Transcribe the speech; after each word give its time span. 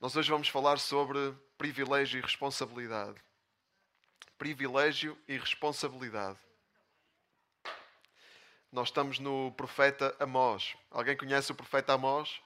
Nós 0.00 0.16
hoje 0.16 0.30
vamos 0.30 0.48
falar 0.48 0.78
sobre 0.78 1.36
privilégio 1.58 2.18
e 2.18 2.22
responsabilidade. 2.22 3.20
Privilégio 4.38 5.18
e 5.28 5.36
responsabilidade. 5.36 6.38
Nós 8.72 8.88
estamos 8.88 9.18
no 9.18 9.52
profeta 9.52 10.16
Amós. 10.18 10.74
Alguém 10.90 11.14
conhece 11.14 11.52
o 11.52 11.54
profeta 11.54 11.92
Amós? 11.92 12.40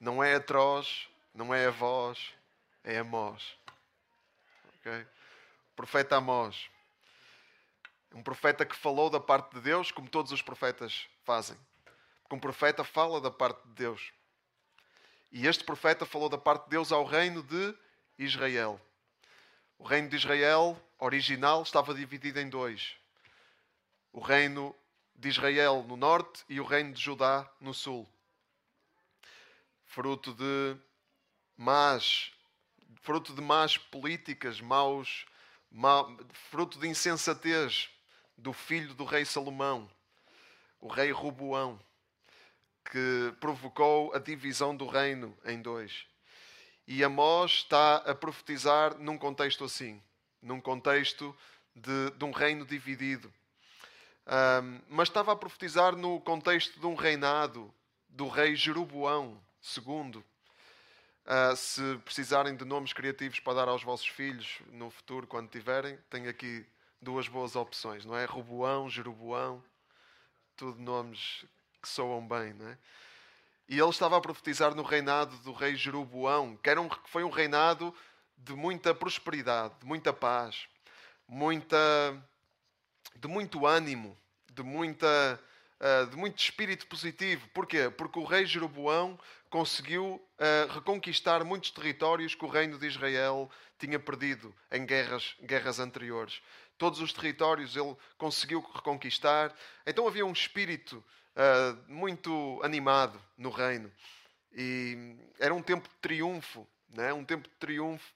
Não 0.00 0.24
é 0.24 0.34
atroz, 0.34 1.08
não 1.32 1.54
é 1.54 1.66
a 1.66 1.70
voz, 1.70 2.34
é 2.82 2.98
Amós. 2.98 3.56
Okay? 4.80 5.02
O 5.02 5.76
profeta 5.76 6.16
Amós. 6.16 6.68
Um 8.12 8.24
profeta 8.24 8.66
que 8.66 8.74
falou 8.74 9.08
da 9.08 9.20
parte 9.20 9.54
de 9.54 9.60
Deus, 9.60 9.92
como 9.92 10.10
todos 10.10 10.32
os 10.32 10.42
profetas 10.42 11.06
fazem. 11.22 11.56
Porque 12.24 12.34
um 12.34 12.40
profeta 12.40 12.82
fala 12.82 13.20
da 13.20 13.30
parte 13.30 13.62
de 13.68 13.74
Deus. 13.74 14.12
E 15.34 15.48
este 15.48 15.64
profeta 15.64 16.06
falou 16.06 16.28
da 16.28 16.38
parte 16.38 16.62
de 16.66 16.70
Deus 16.70 16.92
ao 16.92 17.04
reino 17.04 17.42
de 17.42 17.74
Israel. 18.16 18.80
O 19.76 19.82
reino 19.82 20.08
de 20.08 20.14
Israel 20.14 20.80
original 20.96 21.60
estava 21.64 21.92
dividido 21.92 22.38
em 22.38 22.48
dois: 22.48 22.94
o 24.12 24.20
reino 24.20 24.72
de 25.12 25.28
Israel 25.28 25.84
no 25.88 25.96
norte 25.96 26.44
e 26.48 26.60
o 26.60 26.64
reino 26.64 26.92
de 26.92 27.02
Judá 27.02 27.50
no 27.60 27.74
sul. 27.74 28.08
Fruto 29.86 30.32
de 30.34 30.76
más, 31.56 32.30
fruto 33.02 33.34
de 33.34 33.40
más 33.40 33.76
políticas, 33.76 34.60
maus, 34.60 35.26
fruto 36.48 36.78
de 36.78 36.86
insensatez 36.86 37.90
do 38.38 38.52
filho 38.52 38.94
do 38.94 39.04
rei 39.04 39.24
Salomão, 39.24 39.90
o 40.80 40.86
rei 40.86 41.10
Roboão 41.10 41.80
que 42.90 43.34
provocou 43.40 44.14
a 44.14 44.18
divisão 44.18 44.76
do 44.76 44.86
reino 44.86 45.36
em 45.44 45.60
dois. 45.60 46.06
E 46.86 47.02
Amós 47.02 47.52
está 47.52 47.96
a 47.96 48.14
profetizar 48.14 48.98
num 48.98 49.16
contexto 49.16 49.64
assim, 49.64 50.02
num 50.42 50.60
contexto 50.60 51.34
de, 51.74 52.10
de 52.10 52.24
um 52.24 52.30
reino 52.30 52.64
dividido. 52.66 53.32
Um, 54.26 54.80
mas 54.88 55.08
estava 55.08 55.32
a 55.32 55.36
profetizar 55.36 55.96
no 55.96 56.20
contexto 56.20 56.78
de 56.78 56.86
um 56.86 56.94
reinado 56.94 57.72
do 58.08 58.28
rei 58.28 58.54
Jeroboão 58.54 59.40
II. 59.76 60.22
Uh, 61.26 61.56
se 61.56 61.98
precisarem 62.04 62.54
de 62.54 62.66
nomes 62.66 62.92
criativos 62.92 63.40
para 63.40 63.54
dar 63.54 63.68
aos 63.68 63.82
vossos 63.82 64.06
filhos 64.06 64.60
no 64.72 64.90
futuro, 64.90 65.26
quando 65.26 65.48
tiverem, 65.48 65.98
tenho 66.10 66.28
aqui 66.28 66.66
duas 67.00 67.28
boas 67.28 67.56
opções, 67.56 68.04
não 68.04 68.14
é? 68.14 68.26
Roboão, 68.26 68.90
Jeroboão, 68.90 69.64
tudo 70.54 70.80
nomes 70.80 71.46
que 71.84 71.88
soam 71.90 72.26
bem, 72.26 72.54
não 72.54 72.66
é? 72.66 72.78
E 73.68 73.78
ele 73.78 73.90
estava 73.90 74.16
a 74.16 74.20
profetizar 74.20 74.74
no 74.74 74.82
reinado 74.82 75.36
do 75.38 75.52
rei 75.52 75.76
Jeroboão, 75.76 76.56
que, 76.56 76.68
era 76.68 76.80
um, 76.80 76.88
foi 77.06 77.22
um 77.24 77.30
reinado 77.30 77.94
de 78.36 78.54
muita 78.54 78.94
prosperidade, 78.94 79.74
de 79.80 79.86
muita 79.86 80.12
paz, 80.12 80.66
muita, 81.28 81.76
de 83.16 83.28
muito 83.28 83.66
ânimo, 83.66 84.16
de, 84.52 84.62
muita, 84.62 85.40
uh, 85.80 86.06
de 86.06 86.16
muito 86.16 86.38
espírito 86.38 86.86
positivo. 86.86 87.48
Porquê? 87.54 87.90
Porque 87.90 88.18
o 88.18 88.24
rei 88.24 88.44
Jeroboão 88.44 89.18
conseguiu 89.48 90.14
uh, 90.14 90.72
reconquistar 90.72 91.44
muitos 91.44 91.70
territórios 91.70 92.34
que 92.34 92.44
o 92.44 92.48
reino 92.48 92.78
de 92.78 92.86
Israel 92.86 93.50
tinha 93.78 93.98
perdido 93.98 94.54
em 94.70 94.84
guerras, 94.84 95.34
guerras 95.42 95.78
anteriores. 95.78 96.42
Todos 96.76 97.00
os 97.00 97.12
territórios 97.12 97.76
ele 97.76 97.96
conseguiu 98.18 98.60
reconquistar. 98.74 99.54
Então 99.86 100.06
havia 100.06 100.26
um 100.26 100.32
espírito 100.32 101.02
uh, 101.34 101.92
muito 101.92 102.60
animado 102.62 103.20
no 103.36 103.50
reino. 103.50 103.92
E 104.52 105.16
era 105.38 105.52
um 105.54 105.62
tempo 105.62 105.88
de 105.88 105.94
triunfo, 105.96 106.66
né? 106.88 107.12
um 107.12 107.24
tempo 107.24 107.48
de 107.48 107.54
triunfo. 107.56 108.12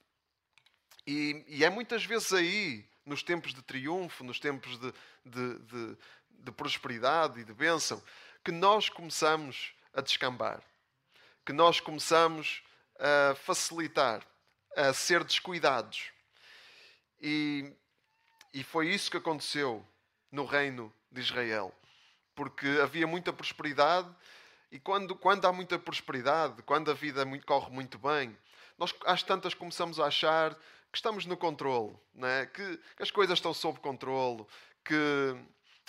E, 1.07 1.45
e 1.49 1.65
é 1.65 1.71
muitas 1.71 2.05
vezes 2.05 2.33
aí, 2.33 2.85
nos 3.05 3.23
tempos 3.23 3.55
de 3.55 3.63
triunfo, 3.63 4.23
nos 4.23 4.39
tempos 4.39 4.79
de, 4.79 4.93
de, 5.25 5.59
de, 5.59 5.99
de 6.31 6.53
prosperidade 6.53 7.41
e 7.41 7.45
de 7.45 7.53
bênção, 7.53 8.03
que 8.45 8.53
nós 8.53 8.89
começamos 8.89 9.73
a 9.93 10.01
descambar, 10.01 10.63
que 11.45 11.53
nós 11.53 11.81
começamos 11.81 12.63
a 12.99 13.35
facilitar, 13.35 14.25
a 14.77 14.93
ser 14.93 15.25
descuidados. 15.25 16.11
E, 17.21 17.73
e 18.55 18.63
foi 18.63 18.91
isso 18.91 19.11
que 19.11 19.17
aconteceu 19.17 19.85
no 20.31 20.45
reino 20.45 20.93
de 21.11 21.21
Israel 21.21 21.75
porque 22.39 22.69
havia 22.81 23.05
muita 23.05 23.33
prosperidade 23.33 24.09
e 24.71 24.79
quando, 24.79 25.17
quando 25.17 25.45
há 25.45 25.53
muita 25.53 25.77
prosperidade, 25.77 26.63
quando 26.63 26.89
a 26.89 26.95
vida 26.95 27.27
corre 27.45 27.69
muito 27.69 27.99
bem, 27.99 28.39
nós 28.79 28.95
às 29.07 29.25
tantas 29.25 29.55
começamos 29.55 29.99
a 29.99 30.07
achar 30.07 30.55
que 30.55 30.97
estamos 30.97 31.27
no 31.27 31.37
controle, 31.37 31.97
né? 32.15 32.47
que, 32.47 32.77
que 32.97 33.03
as 33.03 33.11
coisas 33.11 33.39
estão 33.39 33.53
sob 33.53 33.81
controle, 33.81 34.47
que, 34.85 35.37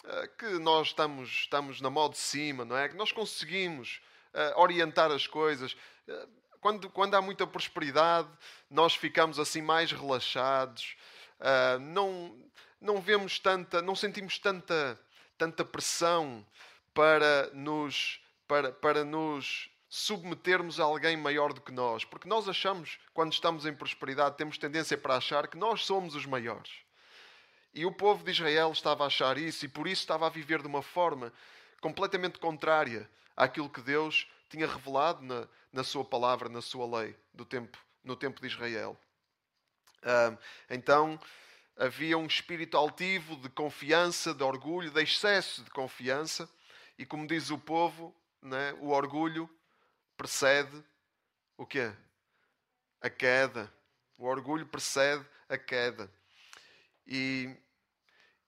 eh, 0.05 0.27
que 0.39 0.45
nós 0.57 0.87
estamos, 0.87 1.29
estamos 1.29 1.81
na 1.81 1.89
mão 1.91 2.09
de 2.09 2.17
cima, 2.17 2.65
não 2.65 2.75
é? 2.75 2.89
que 2.89 2.95
nós 2.95 3.11
conseguimos 3.11 4.01
uh, 4.33 4.59
orientar 4.59 5.11
as 5.11 5.27
coisas. 5.27 5.73
Uh, 6.07 6.27
quando, 6.59 6.89
quando 6.89 7.13
há 7.13 7.21
muita 7.21 7.45
prosperidade, 7.45 8.29
nós 8.71 8.95
ficamos 8.95 9.37
assim 9.37 9.61
mais 9.61 9.91
relaxados, 9.91 10.95
uh, 11.41 11.79
não, 11.79 12.35
não 12.81 12.99
vemos 12.99 13.37
tanta, 13.37 13.83
não 13.83 13.95
sentimos 13.95 14.39
tanta 14.39 14.99
tanta 15.39 15.63
pressão 15.63 16.45
para 16.93 17.49
nos, 17.53 18.21
para, 18.45 18.73
para 18.73 19.05
nos 19.05 19.71
submetermos 19.87 20.79
a 20.79 20.83
alguém 20.83 21.15
maior 21.15 21.53
do 21.53 21.61
que 21.61 21.71
nós. 21.71 22.03
Porque 22.03 22.27
nós 22.27 22.47
achamos, 22.47 22.99
quando 23.13 23.31
estamos 23.31 23.65
em 23.65 23.73
prosperidade, 23.73 24.37
temos 24.37 24.57
tendência 24.57 24.97
para 24.97 25.15
achar 25.15 25.47
que 25.47 25.57
nós 25.57 25.85
somos 25.85 26.13
os 26.13 26.25
maiores. 26.25 26.69
E 27.73 27.85
o 27.85 27.91
povo 27.91 28.23
de 28.23 28.31
Israel 28.31 28.71
estava 28.71 29.05
a 29.05 29.07
achar 29.07 29.37
isso 29.37 29.63
e 29.63 29.69
por 29.69 29.87
isso 29.87 30.01
estava 30.01 30.27
a 30.27 30.29
viver 30.29 30.61
de 30.61 30.67
uma 30.67 30.81
forma 30.81 31.31
completamente 31.79 32.37
contrária 32.37 33.09
àquilo 33.35 33.69
que 33.69 33.81
Deus 33.81 34.27
tinha 34.49 34.67
revelado 34.67 35.23
na, 35.23 35.47
na 35.71 35.83
sua 35.83 36.03
palavra, 36.03 36.49
na 36.49 36.61
sua 36.61 36.99
lei, 36.99 37.15
do 37.33 37.45
tempo, 37.45 37.77
no 38.03 38.15
tempo 38.15 38.41
de 38.41 38.47
Israel. 38.47 38.99
Uh, 39.99 40.37
então, 40.69 41.19
havia 41.79 42.17
um 42.17 42.25
espírito 42.25 42.75
altivo 42.75 43.37
de 43.37 43.47
confiança, 43.47 44.33
de 44.33 44.43
orgulho, 44.43 44.91
de 44.91 45.01
excesso 45.01 45.63
de 45.63 45.69
confiança. 45.69 46.47
E 46.97 47.05
como 47.05 47.25
diz 47.25 47.49
o 47.49 47.57
povo, 47.57 48.13
né, 48.41 48.73
o 48.81 48.89
orgulho 48.89 49.49
precede 50.17 50.83
o 51.55 51.65
quê? 51.65 51.93
A 53.01 53.09
queda. 53.09 53.73
O 54.17 54.25
orgulho 54.25 54.67
precede 54.67 55.25
a 55.47 55.57
queda. 55.57 56.11
E, 57.07 57.55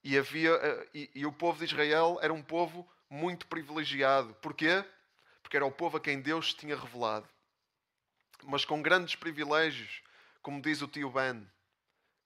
e 0.04 0.18
havia 0.18 0.52
eh, 0.52 0.90
e, 0.94 1.12
e 1.16 1.26
o 1.26 1.32
povo 1.32 1.60
de 1.60 1.66
Israel 1.66 2.20
era 2.22 2.34
um 2.34 2.44
povo 2.44 2.86
muito 3.10 3.48
privilegiado. 3.48 4.34
Porquê? 4.42 4.84
Porque 5.42 5.56
era 5.56 5.66
o 5.66 5.72
povo 5.72 5.96
a 5.96 6.02
quem 6.02 6.20
Deus 6.20 6.54
tinha 6.54 6.76
revelado. 6.76 7.30
Mas 8.44 8.66
com 8.66 8.82
grandes 8.82 9.16
privilégios, 9.16 10.02
como 10.42 10.62
diz 10.62 10.82
o 10.82 10.88
tio 10.88 11.10
Ben 11.10 11.48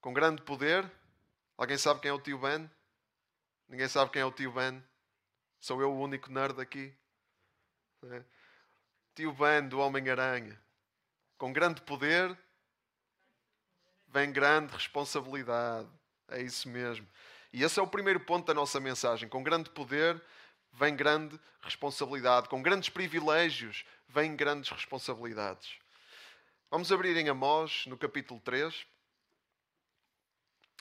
com 0.00 0.12
grande 0.12 0.42
poder. 0.42 0.90
Alguém 1.56 1.78
sabe 1.78 2.00
quem 2.00 2.10
é 2.10 2.14
o 2.14 2.20
tio 2.20 2.38
Ben? 2.38 2.70
Ninguém 3.68 3.88
sabe 3.88 4.10
quem 4.10 4.22
é 4.22 4.24
o 4.24 4.32
tio 4.32 4.52
Ben? 4.52 4.82
Sou 5.60 5.80
eu 5.80 5.92
o 5.92 6.00
único 6.00 6.30
nerd 6.30 6.60
aqui. 6.60 6.94
É. 8.04 8.22
Tio 9.14 9.32
Ben 9.32 9.68
do 9.68 9.80
Homem-Aranha. 9.80 10.60
Com 11.38 11.52
grande 11.52 11.80
poder 11.82 12.36
vem 14.08 14.32
grande 14.32 14.72
responsabilidade. 14.72 15.88
É 16.28 16.40
isso 16.40 16.68
mesmo. 16.68 17.06
E 17.52 17.62
esse 17.62 17.78
é 17.78 17.82
o 17.82 17.86
primeiro 17.86 18.20
ponto 18.20 18.46
da 18.46 18.54
nossa 18.54 18.78
mensagem. 18.78 19.28
Com 19.28 19.42
grande 19.42 19.70
poder 19.70 20.22
vem 20.72 20.94
grande 20.94 21.38
responsabilidade. 21.62 22.48
Com 22.48 22.62
grandes 22.62 22.88
privilégios 22.88 23.84
vem 24.08 24.36
grandes 24.36 24.70
responsabilidades. 24.70 25.78
Vamos 26.70 26.90
abrir 26.92 27.16
em 27.16 27.28
Amós, 27.28 27.84
no 27.86 27.96
capítulo 27.96 28.40
3. 28.40 28.86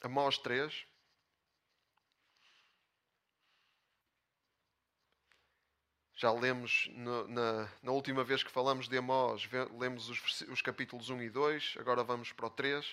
Amós 0.05 0.37
3. 0.37 0.85
Já 6.13 6.31
lemos 6.31 6.87
no, 6.93 7.27
na, 7.27 7.71
na, 7.81 7.91
última 7.91 8.23
vez 8.23 8.43
que 8.43 8.51
falamos 8.51 8.87
de 8.87 8.95
Amós, 8.99 9.49
lemos 9.79 10.07
os, 10.07 10.41
os 10.41 10.61
capítulos 10.61 11.09
1 11.09 11.23
e 11.23 11.29
2, 11.31 11.77
agora 11.79 12.03
vamos 12.03 12.31
para 12.31 12.45
o 12.45 12.51
3. 12.51 12.85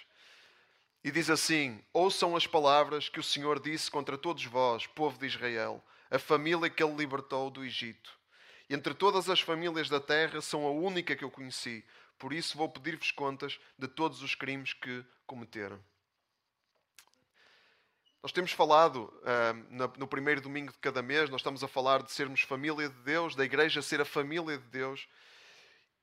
E 1.05 1.11
diz 1.11 1.29
assim: 1.29 1.85
Ouçam 1.93 2.35
as 2.35 2.47
palavras 2.47 3.11
que 3.11 3.21
o 3.21 3.23
Senhor 3.23 3.61
disse 3.61 3.91
contra 3.91 4.17
todos 4.17 4.47
vós, 4.47 4.87
povo 4.87 5.19
de 5.19 5.27
Israel, 5.27 5.85
a 6.11 6.19
família 6.19 6.71
que 6.71 6.83
ele 6.83 6.97
libertou 6.97 7.51
do 7.51 7.63
Egito. 7.63 8.19
Entre 8.71 8.95
todas 8.95 9.29
as 9.29 9.43
famílias 9.43 9.91
da 9.91 10.01
terra, 10.01 10.41
são 10.41 10.67
a 10.67 10.71
única 10.71 11.15
que 11.15 11.25
eu 11.25 11.31
conheci. 11.31 11.85
Por 12.19 12.33
isso 12.33 12.57
vou 12.57 12.71
pedir-vos 12.71 13.11
contas 13.11 13.61
de 13.79 13.87
todos 13.87 14.23
os 14.23 14.35
crimes 14.35 14.73
que 14.73 15.05
cometeram. 15.27 15.79
Nós 18.23 18.31
temos 18.31 18.53
falado 18.53 19.13
uh, 19.23 19.89
no 19.99 20.07
primeiro 20.07 20.41
domingo 20.41 20.71
de 20.71 20.79
cada 20.79 21.03
mês, 21.03 21.29
nós 21.29 21.41
estamos 21.41 21.65
a 21.65 21.69
falar 21.69 22.05
de 22.05 22.13
sermos 22.13 22.43
família 22.43 22.89
de 22.89 22.95
Deus, 23.01 23.35
da 23.35 23.45
igreja 23.45 23.83
ser 23.83 24.01
a 24.01 24.05
família 24.05 24.59
de 24.59 24.65
Deus. 24.69 25.09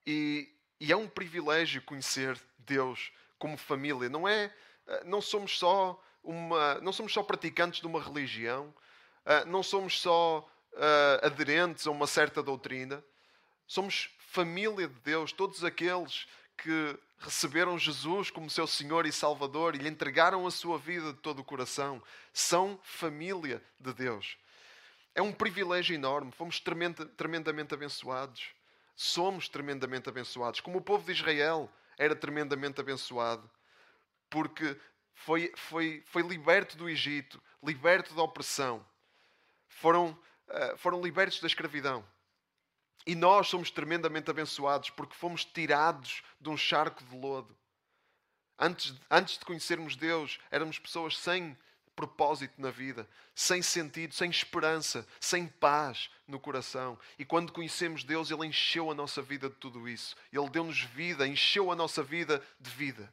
E, 0.06 0.50
E 0.81 0.92
é 0.92 0.98
um 0.98 1.07
privilégio 1.07 1.81
conhecer 1.81 2.38
Deus 2.57 3.13
como 3.38 3.56
família. 3.57 4.10
Não 4.10 4.27
é, 4.27 4.54
eh, 4.86 5.04
não 5.06 5.21
somos 5.21 5.57
só 5.57 5.98
uma, 6.21 6.75
não 6.81 6.92
somos 6.92 7.13
só 7.13 7.24
praticantes 7.24 7.80
de 7.80 7.88
uma 7.88 8.01
religião, 8.01 8.74
eh, 9.25 9.45
não 9.45 9.63
somos 9.63 10.01
só 10.01 10.45
uh, 10.74 11.25
aderentes 11.25 11.88
a 11.88 11.92
uma 11.92 12.06
certa 12.06 12.44
doutrina. 12.44 13.01
Somos 13.65 14.10
família 14.19 14.89
de 14.89 15.00
Deus, 15.00 15.31
todos 15.31 15.63
aqueles 15.63 16.27
que 16.64 17.00
receberam 17.20 17.78
Jesus 17.78 18.30
como 18.30 18.50
seu 18.50 18.66
Senhor 18.66 19.06
e 19.06 19.12
Salvador 19.12 19.76
e 19.76 19.80
lhe 19.80 19.90
entregaram 19.90 20.46
a 20.48 20.52
sua 20.52 20.78
vida 20.78 21.14
de 21.14 21.20
todo 21.20 21.40
o 21.40 21.44
coração, 21.44 22.02
são 22.34 22.80
família 22.84 23.62
de 23.80 23.94
Deus. 23.94 24.38
É 25.14 25.22
um 25.22 25.34
privilégio 25.34 25.94
enorme, 25.94 26.32
fomos 26.32 26.60
tremendamente 27.18 27.74
abençoados. 27.74 28.50
Somos 28.96 29.48
tremendamente 29.48 30.10
abençoados. 30.10 30.60
Como 30.60 30.78
o 30.78 30.82
povo 30.82 31.06
de 31.06 31.14
Israel 31.14 31.72
era 31.98 32.16
tremendamente 32.16 32.82
abençoado, 32.82 33.50
porque 34.30 34.78
foi, 35.14 35.52
foi, 35.56 36.04
foi 36.06 36.22
liberto 36.22 36.78
do 36.78 36.90
Egito, 36.90 37.42
liberto 37.64 38.14
da 38.14 38.22
opressão. 38.22 38.86
Foram 39.68 40.18
eh, 40.50 40.76
foram 40.78 41.02
libertos 41.02 41.40
da 41.40 41.48
escravidão. 41.48 42.04
E 43.10 43.16
nós 43.16 43.48
somos 43.48 43.72
tremendamente 43.72 44.30
abençoados 44.30 44.92
porque 44.92 45.16
fomos 45.16 45.44
tirados 45.44 46.22
de 46.40 46.48
um 46.48 46.56
charco 46.56 47.04
de 47.04 47.18
lodo. 47.18 47.58
Antes, 48.56 48.94
antes 49.10 49.40
de 49.40 49.46
conhecermos 49.46 49.96
Deus, 49.96 50.40
éramos 50.52 50.78
pessoas 50.78 51.18
sem 51.18 51.58
propósito 51.96 52.62
na 52.62 52.70
vida, 52.70 53.10
sem 53.34 53.64
sentido, 53.64 54.14
sem 54.14 54.30
esperança, 54.30 55.08
sem 55.20 55.48
paz 55.48 56.12
no 56.28 56.40
coração. 56.40 57.00
E 57.18 57.26
quando 57.26 57.52
conhecemos 57.52 58.04
Deus, 58.04 58.30
Ele 58.30 58.46
encheu 58.46 58.92
a 58.92 58.94
nossa 58.94 59.24
vida 59.24 59.50
de 59.50 59.56
tudo 59.56 59.90
isso. 59.90 60.16
Ele 60.32 60.48
deu-nos 60.48 60.82
vida, 60.82 61.28
encheu 61.28 61.72
a 61.72 61.76
nossa 61.76 62.04
vida 62.04 62.46
de 62.60 62.70
vida. 62.70 63.12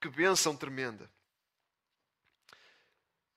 Que 0.00 0.08
bênção 0.08 0.56
tremenda! 0.56 1.10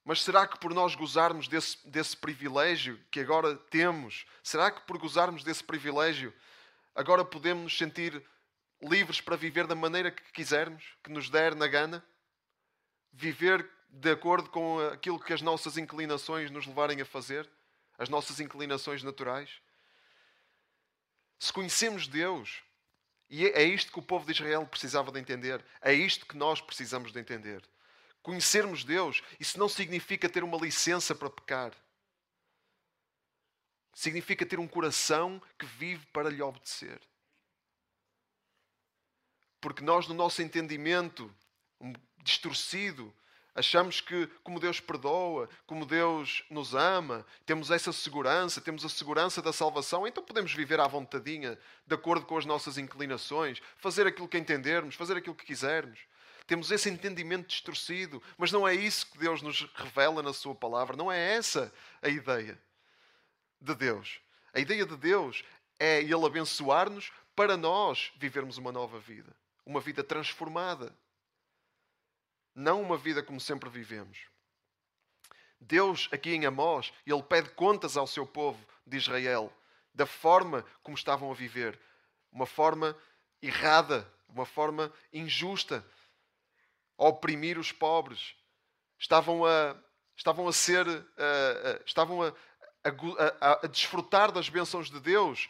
Mas 0.06 0.22
será 0.22 0.48
que 0.48 0.60
por 0.60 0.72
nós 0.72 0.94
gozarmos 0.94 1.48
desse, 1.48 1.78
desse 1.90 2.16
privilégio 2.16 3.04
que 3.10 3.20
agora 3.20 3.56
temos, 3.56 4.28
será 4.44 4.70
que 4.70 4.82
por 4.82 5.00
gozarmos 5.00 5.44
desse 5.44 5.64
privilégio, 5.64 6.32
agora 6.94 7.26
podemos 7.26 7.64
nos 7.64 7.78
sentir 7.78 8.24
livres 8.80 9.20
para 9.20 9.36
viver 9.36 9.66
da 9.66 9.74
maneira 9.74 10.12
que 10.12 10.22
quisermos, 10.32 10.84
que 11.04 11.12
nos 11.12 11.32
der 11.32 11.56
na 11.56 11.66
gana? 11.66 12.06
Viver 13.12 13.68
de 13.90 14.12
acordo 14.12 14.48
com 14.52 14.80
aquilo 14.90 15.20
que 15.20 15.34
as 15.34 15.42
nossas 15.42 15.76
inclinações 15.76 16.52
nos 16.52 16.68
levarem 16.68 17.02
a 17.02 17.06
fazer? 17.06 17.50
As 17.98 18.08
nossas 18.08 18.40
inclinações 18.40 19.02
naturais? 19.02 19.50
Se 21.40 21.52
conhecemos 21.52 22.08
Deus, 22.08 22.62
e 23.28 23.48
é 23.48 23.64
isto 23.64 23.92
que 23.92 23.98
o 23.98 24.04
povo 24.04 24.24
de 24.24 24.34
Israel 24.34 24.68
precisava 24.68 25.12
de 25.12 25.20
entender, 25.20 25.66
é 25.82 25.96
isto 25.96 26.28
que 26.28 26.38
nós 26.38 26.62
precisamos 26.62 27.12
de 27.12 27.20
entender 27.20 27.68
conhecermos 28.26 28.84
Deus, 28.84 29.22
isso 29.40 29.60
não 29.60 29.70
significa 29.70 30.28
ter 30.28 30.44
uma 30.44 30.58
licença 30.58 31.14
para 31.14 31.30
pecar. 31.30 31.72
Significa 33.94 34.44
ter 34.44 34.60
um 34.60 34.68
coração 34.68 35.40
que 35.60 35.66
vive 35.68 36.04
para 36.08 36.28
lhe 36.28 36.42
obedecer. 36.42 37.00
Porque 39.62 39.84
nós, 39.84 40.08
no 40.08 40.16
nosso 40.16 40.42
entendimento 40.42 41.32
distorcido, 42.18 43.14
achamos 43.54 44.02
que, 44.02 44.26
como 44.44 44.60
Deus 44.60 44.80
perdoa, 44.80 45.48
como 45.68 45.86
Deus 45.86 46.44
nos 46.50 46.74
ama, 46.74 47.24
temos 47.46 47.70
essa 47.70 47.94
segurança, 47.94 48.60
temos 48.60 48.84
a 48.84 48.90
segurança 48.90 49.40
da 49.40 49.54
salvação, 49.54 50.08
então 50.08 50.24
podemos 50.24 50.52
viver 50.52 50.80
à 50.80 50.88
vontadinha, 50.88 51.60
de 51.86 51.94
acordo 51.94 52.26
com 52.26 52.40
as 52.40 52.46
nossas 52.46 52.80
inclinações, 52.80 53.62
fazer 53.78 54.08
aquilo 54.08 54.28
que 54.28 54.38
entendermos, 54.38 54.96
fazer 54.96 55.16
aquilo 55.16 55.36
que 55.36 55.46
quisermos. 55.46 56.00
Temos 56.48 56.70
esse 56.72 56.90
entendimento 56.90 57.48
distorcido, 57.48 58.22
mas 58.38 58.52
não 58.52 58.68
é 58.68 58.74
isso 58.74 59.10
que 59.12 59.18
Deus 59.18 59.42
nos 59.42 59.62
revela 59.74 60.22
na 60.22 60.34
Sua 60.34 60.54
palavra, 60.54 60.96
não 60.96 61.12
é 61.12 61.34
essa 61.34 61.74
a 62.02 62.10
ideia 62.10 62.60
de 63.60 63.74
Deus. 63.74 64.20
A 64.54 64.60
ideia 64.60 64.86
de 64.86 64.96
Deus 64.96 65.44
é 65.80 66.00
Ele 66.02 66.26
abençoar-nos 66.26 67.12
para 67.36 67.58
nós 67.58 68.12
vivermos 68.18 68.58
uma 68.58 68.72
nova 68.72 69.00
vida, 69.00 69.36
uma 69.66 69.82
vida 69.82 70.04
transformada, 70.04 70.96
não 72.54 72.82
uma 72.82 72.98
vida 72.98 73.24
como 73.24 73.40
sempre 73.40 73.70
vivemos. 73.70 74.20
Deus, 75.60 76.08
aqui 76.12 76.30
em 76.30 76.46
Amós, 76.46 76.94
Ele 77.06 77.24
pede 77.24 77.50
contas 77.50 77.98
ao 77.98 78.06
seu 78.06 78.26
povo 78.26 78.64
de 78.86 78.98
Israel 78.98 79.52
da 79.94 80.06
forma 80.06 80.66
como 80.84 80.98
estavam 80.98 81.32
a 81.32 81.34
viver, 81.34 81.80
uma 82.32 82.46
forma 82.46 82.96
errada, 83.42 84.12
uma 84.28 84.46
forma 84.46 84.94
injusta, 85.12 85.86
a 86.98 87.08
oprimir 87.08 87.58
os 87.58 87.72
pobres, 87.72 88.36
estavam 89.00 89.46
a, 89.46 89.76
estavam 90.16 90.48
a 90.48 90.54
ser, 90.54 90.86
estavam 91.86 92.24
a, 92.24 92.34
a, 93.42 93.66
a 93.66 93.68
desfrutar 93.68 94.32
das 94.32 94.50
bênçãos 94.50 94.90
de 94.90 95.00
Deus 95.00 95.50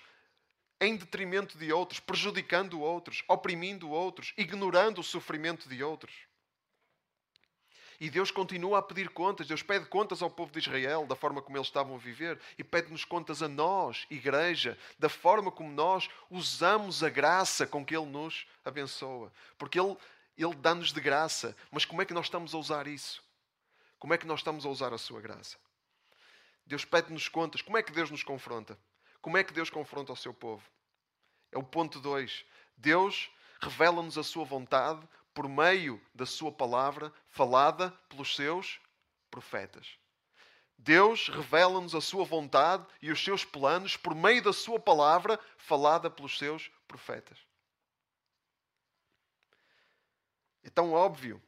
em 0.82 0.96
detrimento 0.96 1.58
de 1.58 1.72
outros, 1.72 2.00
prejudicando 2.00 2.82
outros, 2.82 3.24
oprimindo 3.28 3.90
outros, 3.90 4.34
ignorando 4.38 5.00
o 5.00 5.04
sofrimento 5.04 5.70
de 5.70 5.84
outros. 5.84 6.14
E 8.00 8.10
Deus 8.10 8.30
continua 8.30 8.80
a 8.80 8.82
pedir 8.82 9.10
contas. 9.10 9.48
Deus 9.48 9.64
pede 9.64 9.86
contas 9.86 10.22
ao 10.22 10.30
povo 10.30 10.52
de 10.52 10.60
Israel 10.60 11.06
da 11.06 11.16
forma 11.16 11.42
como 11.42 11.58
eles 11.58 11.68
estavam 11.68 11.96
a 11.96 12.00
viver 12.00 12.40
e 12.58 12.64
pede-nos 12.64 13.06
contas 13.06 13.42
a 13.42 13.48
nós, 13.48 14.06
igreja, 14.10 14.78
da 15.00 15.08
forma 15.08 15.50
como 15.50 15.72
nós 15.72 16.10
usamos 16.30 17.04
a 17.04 17.10
graça 17.10 17.66
com 17.66 17.86
que 17.86 17.96
Ele 17.96 18.06
nos 18.08 18.46
abençoa. 18.66 19.32
Porque 19.58 19.80
Ele 19.80 19.96
ele 20.44 20.56
dá-nos 20.56 20.92
de 20.92 21.00
graça. 21.00 21.56
Mas 21.72 21.86
como 21.86 22.02
é 22.02 22.06
que 22.06 22.14
nós 22.14 22.26
estamos 22.26 22.54
a 22.54 22.58
usar 22.58 22.88
isso? 22.88 23.24
Como 23.98 24.14
é 24.14 24.18
que 24.18 24.28
nós 24.28 24.40
estamos 24.40 24.66
a 24.66 24.70
usar 24.70 24.94
a 24.94 24.98
sua 24.98 25.22
graça? 25.22 25.58
Deus 26.66 26.84
pede-nos 26.84 27.28
contas. 27.28 27.62
Como 27.62 27.78
é 27.78 27.84
que 27.84 27.92
Deus 27.92 28.10
nos 28.10 28.24
confronta? 28.24 28.78
Como 29.22 29.38
é 29.38 29.44
que 29.44 29.54
Deus 29.54 29.70
confronta 29.70 30.14
o 30.14 30.16
seu 30.16 30.34
povo? 30.34 30.64
É 31.52 31.58
o 31.58 31.64
ponto 31.64 32.00
2. 32.00 32.46
Deus 32.76 33.30
revela-nos 33.62 34.18
a 34.18 34.24
sua 34.24 34.44
vontade 34.44 35.08
por 35.34 35.48
meio 35.48 36.02
da 36.14 36.26
sua 36.26 36.52
palavra 36.52 37.14
falada 37.28 37.92
pelos 38.10 38.36
seus 38.36 38.80
profetas. 39.30 39.98
Deus 40.78 41.30
revela-nos 41.30 41.96
a 41.96 42.02
sua 42.02 42.26
vontade 42.26 42.86
e 43.02 43.12
os 43.12 43.24
seus 43.24 43.46
planos 43.46 43.96
por 43.98 44.14
meio 44.14 44.42
da 44.42 44.54
sua 44.54 44.80
palavra 44.80 45.40
falada 45.58 46.10
pelos 46.10 46.38
seus 46.38 46.70
profetas. 46.88 47.38
É 50.66 50.70
tão 50.72 50.94
óbvio 50.94 51.40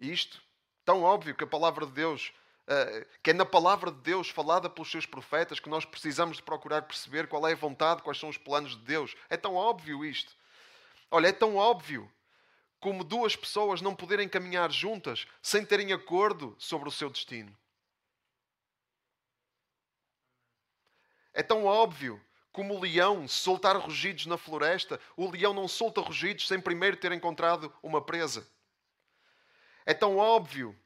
isto, 0.00 0.42
tão 0.82 1.02
óbvio 1.02 1.34
que 1.34 1.44
a 1.44 1.46
palavra 1.46 1.84
de 1.84 1.92
Deus, 1.92 2.32
eh, 2.66 3.06
que 3.22 3.28
é 3.28 3.34
na 3.34 3.44
palavra 3.44 3.92
de 3.92 3.98
Deus 3.98 4.30
falada 4.30 4.70
pelos 4.70 4.90
seus 4.90 5.04
profetas 5.04 5.60
que 5.60 5.68
nós 5.68 5.84
precisamos 5.84 6.38
de 6.38 6.42
procurar 6.42 6.80
perceber 6.80 7.28
qual 7.28 7.46
é 7.46 7.52
a 7.52 7.56
vontade, 7.56 8.02
quais 8.02 8.18
são 8.18 8.30
os 8.30 8.38
planos 8.38 8.70
de 8.70 8.82
Deus. 8.82 9.14
É 9.28 9.36
tão 9.36 9.56
óbvio 9.56 10.02
isto. 10.02 10.34
Olha, 11.10 11.28
é 11.28 11.32
tão 11.32 11.56
óbvio 11.56 12.10
como 12.80 13.04
duas 13.04 13.36
pessoas 13.36 13.82
não 13.82 13.94
poderem 13.94 14.26
caminhar 14.26 14.72
juntas 14.72 15.26
sem 15.42 15.66
terem 15.66 15.92
acordo 15.92 16.56
sobre 16.58 16.88
o 16.88 16.92
seu 16.92 17.10
destino. 17.10 17.54
É 21.34 21.42
tão 21.42 21.66
óbvio 21.66 22.18
como 22.50 22.74
o 22.74 22.80
leão 22.80 23.28
soltar 23.28 23.76
rugidos 23.76 24.24
na 24.24 24.38
floresta, 24.38 24.98
o 25.14 25.30
leão 25.30 25.52
não 25.52 25.68
solta 25.68 26.00
rugidos 26.00 26.48
sem 26.48 26.58
primeiro 26.58 26.96
ter 26.96 27.12
encontrado 27.12 27.70
uma 27.82 28.00
presa. 28.00 28.50
É 29.84 29.94
tão 29.94 30.16
óbvio 30.16 30.78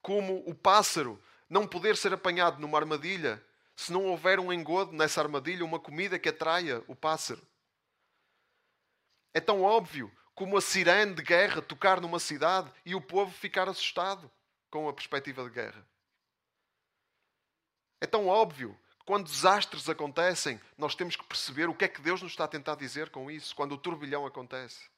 como 0.00 0.42
o 0.48 0.54
pássaro 0.54 1.22
não 1.48 1.66
poder 1.66 1.96
ser 1.96 2.12
apanhado 2.12 2.60
numa 2.60 2.78
armadilha 2.78 3.42
se 3.74 3.92
não 3.92 4.06
houver 4.06 4.40
um 4.40 4.52
engodo 4.52 4.92
nessa 4.92 5.20
armadilha, 5.20 5.64
uma 5.64 5.78
comida 5.78 6.18
que 6.18 6.28
atraia 6.28 6.82
o 6.88 6.96
pássaro. 6.96 7.46
É 9.32 9.40
tão 9.40 9.62
óbvio 9.62 10.10
como 10.34 10.56
a 10.56 10.60
sirene 10.60 11.14
de 11.14 11.22
guerra 11.22 11.62
tocar 11.62 12.00
numa 12.00 12.18
cidade 12.18 12.72
e 12.84 12.94
o 12.94 13.00
povo 13.00 13.32
ficar 13.32 13.68
assustado 13.68 14.30
com 14.70 14.88
a 14.88 14.92
perspectiva 14.92 15.44
de 15.44 15.50
guerra. 15.50 15.86
É 18.00 18.06
tão 18.06 18.26
óbvio 18.26 18.78
que 18.98 19.04
quando 19.04 19.30
desastres 19.30 19.88
acontecem, 19.88 20.60
nós 20.76 20.94
temos 20.94 21.14
que 21.14 21.24
perceber 21.24 21.68
o 21.68 21.74
que 21.74 21.84
é 21.84 21.88
que 21.88 22.00
Deus 22.00 22.20
nos 22.20 22.32
está 22.32 22.44
a 22.44 22.48
tentar 22.48 22.74
dizer 22.74 23.10
com 23.10 23.30
isso, 23.30 23.54
quando 23.54 23.72
o 23.72 23.78
turbilhão 23.78 24.26
acontece. 24.26 24.88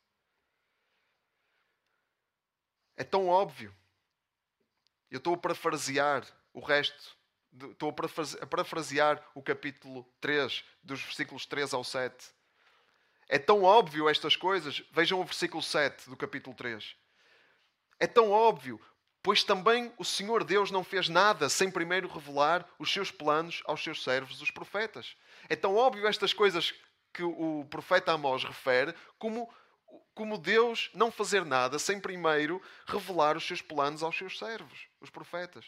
É 3.01 3.05
tão 3.05 3.29
óbvio. 3.29 3.75
Eu 5.11 5.17
estou 5.17 5.33
a 5.33 5.39
parafrasear 5.39 6.23
o 6.53 6.61
resto, 6.61 7.17
estou 7.71 7.89
a 7.89 8.47
parafrasear 8.47 9.27
o 9.35 9.43
capítulo 9.43 10.07
3, 10.21 10.63
dos 10.83 11.01
versículos 11.01 11.47
3 11.47 11.73
ao 11.73 11.83
7. 11.83 12.15
É 13.27 13.39
tão 13.39 13.63
óbvio 13.63 14.07
estas 14.07 14.37
coisas. 14.37 14.85
Vejam 14.93 15.19
o 15.19 15.25
versículo 15.25 15.63
7 15.63 16.11
do 16.11 16.17
capítulo 16.17 16.55
3. 16.55 16.95
É 17.99 18.07
tão 18.07 18.31
óbvio, 18.31 18.79
pois 19.23 19.43
também 19.43 19.91
o 19.97 20.05
Senhor 20.05 20.45
Deus 20.45 20.71
não 20.71 20.85
fez 20.85 21.09
nada 21.09 21.49
sem 21.49 21.71
primeiro 21.71 22.07
revelar 22.07 22.69
os 22.79 22.93
seus 22.93 23.11
planos 23.11 23.63
aos 23.65 23.83
seus 23.83 24.05
servos, 24.05 24.43
os 24.43 24.51
profetas. 24.51 25.17
É 25.49 25.57
tão 25.57 25.75
óbvio 25.75 26.07
estas 26.07 26.35
coisas 26.35 26.75
que 27.15 27.23
o 27.23 27.67
profeta 27.71 28.13
Amós 28.13 28.45
refere 28.45 28.95
como, 29.19 29.51
como 30.15 30.37
Deus 30.37 30.91
não 30.95 31.11
fazer 31.11 31.45
nada 31.45 31.79
sem 31.79 32.01
primeiro 32.01 32.63
revelar 32.87 33.37
os 33.37 33.47
seus 33.47 33.63
planos 33.63 34.03
aos 34.03 34.17
seus 34.17 34.39
servos, 34.39 34.87
os 35.01 35.11
profetas. 35.11 35.67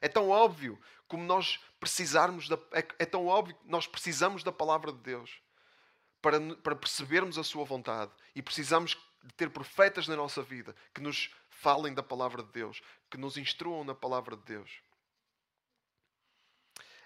É 0.00 0.08
tão 0.08 0.28
óbvio 0.28 0.80
como 1.06 1.22
nós 1.22 1.60
precisarmos 1.78 2.48
da, 2.48 2.56
é, 2.72 2.86
é 2.98 3.06
tão 3.06 3.26
óbvio 3.26 3.54
que 3.54 3.68
nós 3.68 3.86
precisamos 3.86 4.42
da 4.42 4.52
palavra 4.52 4.92
de 4.92 4.98
Deus 4.98 5.40
para, 6.20 6.38
para 6.56 6.76
percebermos 6.76 7.38
a 7.38 7.44
sua 7.44 7.64
vontade 7.64 8.12
e 8.34 8.42
precisamos 8.42 8.96
de 9.22 9.32
ter 9.34 9.50
profetas 9.50 10.08
na 10.08 10.16
nossa 10.16 10.42
vida 10.42 10.74
que 10.92 11.00
nos 11.00 11.30
falem 11.48 11.94
da 11.94 12.02
palavra 12.02 12.42
de 12.42 12.50
Deus, 12.50 12.82
que 13.08 13.16
nos 13.16 13.36
instruam 13.36 13.84
na 13.84 13.94
palavra 13.94 14.36
de 14.36 14.42
Deus. 14.42 14.82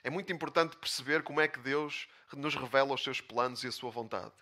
É 0.03 0.09
muito 0.09 0.33
importante 0.33 0.77
perceber 0.77 1.23
como 1.23 1.41
é 1.41 1.49
que 1.49 1.59
Deus 1.59 2.09
nos 2.33 2.55
revela 2.55 2.95
os 2.95 3.03
seus 3.03 3.21
planos 3.21 3.65
e 3.65 3.67
a 3.67 3.73
sua 3.73 3.91
vontade. 3.91 4.33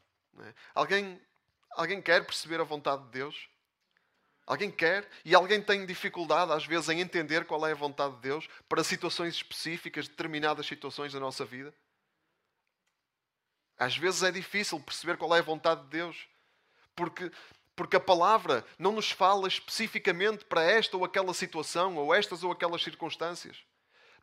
É? 0.41 0.55
Alguém, 0.75 1.21
alguém 1.73 2.03
quer 2.03 2.25
perceber 2.25 2.61
a 2.61 2.65
vontade 2.65 3.05
de 3.05 3.11
Deus? 3.11 3.49
Alguém 4.47 4.71
quer? 4.71 5.09
E 5.25 5.35
alguém 5.35 5.63
tem 5.63 5.87
dificuldade, 5.87 6.53
às 6.53 6.67
vezes, 6.67 6.89
em 6.89 7.01
entender 7.01 7.47
qual 7.47 7.67
é 7.67 7.73
a 7.73 7.77
vontade 7.77 8.15
de 8.17 8.21
Deus 8.21 8.49
para 8.69 8.85
situações 8.85 9.35
específicas, 9.35 10.09
determinadas 10.09 10.67
situações 10.67 11.13
da 11.13 11.21
nossa 11.21 11.45
vida? 11.45 11.75
Às 13.79 13.97
vezes 13.97 14.23
é 14.23 14.31
difícil 14.31 14.79
perceber 14.81 15.17
qual 15.17 15.35
é 15.35 15.39
a 15.39 15.43
vontade 15.43 15.83
de 15.83 15.89
Deus, 15.89 16.29
porque 16.95 17.31
porque 17.77 17.97
a 17.97 18.01
palavra 18.01 18.65
não 18.79 18.93
nos 18.93 19.11
fala 19.11 19.49
especificamente 19.49 20.45
para 20.45 20.63
esta 20.63 20.97
ou 20.97 21.05
aquela 21.05 21.35
situação, 21.35 21.97
ou 21.97 22.15
estas 22.15 22.45
ou 22.45 22.53
aquelas 22.53 22.83
circunstâncias. 22.83 23.65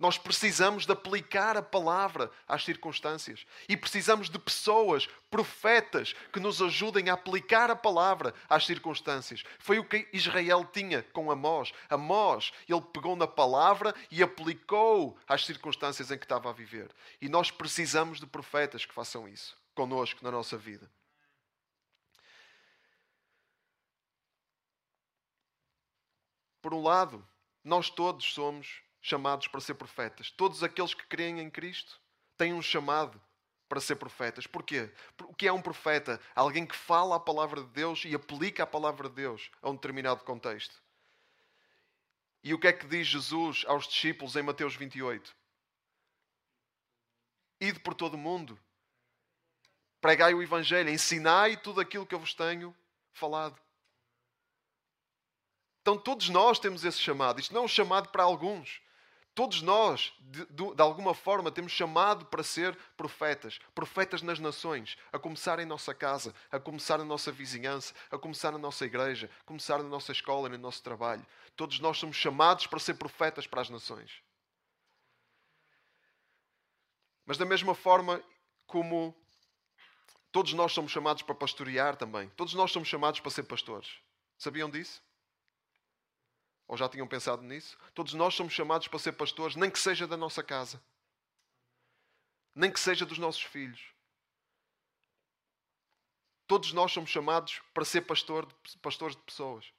Nós 0.02 0.18
precisamos 0.18 0.88
de 0.88 0.92
aplicar 0.92 1.56
a 1.56 1.62
palavra 1.62 2.32
às 2.48 2.64
circunstâncias. 2.64 3.46
E 3.70 3.78
precisamos 3.78 4.32
de 4.32 4.40
pessoas, 4.40 5.08
profetas, 5.30 6.16
que 6.34 6.40
nos 6.40 6.60
ajudem 6.60 7.12
a 7.12 7.14
aplicar 7.14 7.70
a 7.70 7.76
palavra 7.76 8.34
às 8.50 8.66
circunstâncias. 8.66 9.44
Foi 9.60 9.78
o 9.78 9.86
que 9.88 10.10
Israel 10.12 10.66
tinha 10.66 11.04
com 11.14 11.30
Amós. 11.30 11.72
Amós, 11.88 12.52
ele 12.68 12.82
pegou 12.82 13.16
na 13.16 13.28
palavra 13.28 13.94
e 14.10 14.24
aplicou 14.24 15.16
às 15.28 15.46
circunstâncias 15.46 16.10
em 16.10 16.18
que 16.18 16.26
estava 16.26 16.50
a 16.50 16.54
viver. 16.54 16.90
E 17.22 17.30
nós 17.30 17.52
precisamos 17.52 18.20
de 18.20 18.26
profetas 18.26 18.84
que 18.84 18.96
façam 18.96 19.28
isso 19.28 19.56
conosco 19.76 20.24
na 20.24 20.32
nossa 20.32 20.58
vida. 20.58 20.90
Por 26.60 26.74
um 26.74 26.82
lado, 26.82 27.24
nós 27.64 27.92
todos 27.92 28.34
somos 28.34 28.82
chamados 29.02 29.48
para 29.48 29.60
ser 29.60 29.74
profetas. 29.74 30.30
Todos 30.32 30.64
aqueles 30.64 30.94
que 30.94 31.06
creem 31.08 31.40
em 31.40 31.50
Cristo 31.50 32.00
têm 32.38 32.54
um 32.54 32.62
chamado 32.62 33.22
para 33.68 33.80
ser 33.80 33.96
profetas. 33.96 34.46
Porquê? 34.46 34.92
O 35.22 35.34
que 35.34 35.48
é 35.48 35.54
um 35.54 35.62
profeta? 35.62 36.20
Alguém 36.36 36.66
que 36.66 36.76
fala 36.76 37.16
a 37.16 37.20
palavra 37.20 37.62
de 37.64 37.70
Deus 37.70 38.04
e 38.06 38.14
aplica 38.14 38.64
a 38.64 38.68
palavra 38.68 39.10
de 39.10 39.16
Deus 39.16 39.50
a 39.62 39.70
um 39.70 39.76
determinado 39.76 40.24
contexto. 40.24 40.82
E 42.44 42.54
o 42.54 42.60
que 42.60 42.68
é 42.68 42.74
que 42.74 42.88
diz 42.88 43.08
Jesus 43.08 43.64
aos 43.68 43.88
discípulos 43.88 44.36
em 44.36 44.42
Mateus 44.42 44.76
28? 44.76 45.36
Ide 47.60 47.80
por 47.80 47.94
todo 47.94 48.16
o 48.16 48.18
mundo, 48.18 48.60
pregai 50.00 50.34
o 50.34 50.42
Evangelho, 50.42 50.90
ensinai 50.90 51.56
tudo 51.56 51.80
aquilo 51.80 52.06
que 52.06 52.16
eu 52.16 52.20
vos 52.20 52.34
tenho 52.34 52.76
falado. 53.14 53.60
Então 55.82 55.98
todos 55.98 56.30
nós 56.30 56.60
temos 56.60 56.84
esse 56.84 57.00
chamado. 57.00 57.40
Isto 57.40 57.54
não 57.54 57.62
é 57.62 57.66
um 57.66 57.70
chamado 57.70 58.10
para 58.10 58.24
alguns. 58.24 58.82
Todos 59.34 59.62
nós, 59.62 60.14
de, 60.20 60.46
de, 60.48 60.76
de, 60.76 60.82
alguma 60.82 61.14
forma, 61.14 61.52
temos 61.52 61.72
chamado 61.72 62.26
para 62.26 62.44
ser 62.44 62.76
profetas. 62.98 63.60
Profetas 63.74 64.22
nas 64.22 64.40
nações. 64.40 64.98
A 65.12 65.18
começar 65.18 65.58
em 65.60 65.66
nossa 65.66 65.94
casa, 65.94 66.36
a 66.52 66.60
começar 66.60 66.98
na 66.98 67.06
nossa 67.06 67.32
vizinhança, 67.32 67.94
a 68.10 68.18
começar 68.18 68.52
na 68.52 68.58
nossa 68.58 68.86
igreja, 68.86 69.30
a 69.40 69.44
começar 69.46 69.78
na 69.78 69.88
nossa 69.88 70.12
escola, 70.12 70.50
no 70.50 70.58
nosso 70.58 70.84
trabalho. 70.84 71.26
Todos 71.56 71.80
nós 71.80 71.98
somos 71.98 72.18
chamados 72.18 72.68
para 72.68 72.80
ser 72.80 72.96
profetas 72.96 73.48
para 73.48 73.62
as 73.62 73.70
nações. 73.70 74.22
Mas 77.26 77.38
da 77.38 77.46
mesma 77.46 77.74
forma 77.74 78.22
como 78.68 79.16
todos 80.30 80.52
nós 80.52 80.74
somos 80.74 80.92
chamados 80.92 81.24
para 81.24 81.36
pastorear 81.36 81.96
também. 81.96 82.30
Todos 82.36 82.54
nós 82.54 82.72
somos 82.72 82.90
chamados 82.90 83.22
para 83.22 83.32
ser 83.32 83.44
pastores. 83.44 83.90
Sabiam 84.38 84.70
disso? 84.70 85.02
Ou 86.72 86.78
já 86.78 86.88
tinham 86.88 87.06
pensado 87.06 87.42
nisso? 87.42 87.78
Todos 87.94 88.14
nós 88.14 88.34
somos 88.34 88.54
chamados 88.54 88.88
para 88.88 88.98
ser 88.98 89.12
pastores, 89.12 89.58
nem 89.58 89.70
que 89.70 89.78
seja 89.78 90.08
da 90.08 90.16
nossa 90.16 90.42
casa, 90.42 90.82
nem 92.56 92.72
que 92.72 92.80
seja 92.80 93.06
dos 93.06 93.18
nossos 93.18 93.44
filhos. 93.44 93.82
Todos 96.48 96.72
nós 96.72 96.94
somos 96.94 97.10
chamados 97.10 97.60
para 97.74 97.84
ser 97.84 98.04
pastor, 98.04 98.48
pastores 98.82 99.18
de 99.18 99.22
pessoas. 99.22 99.74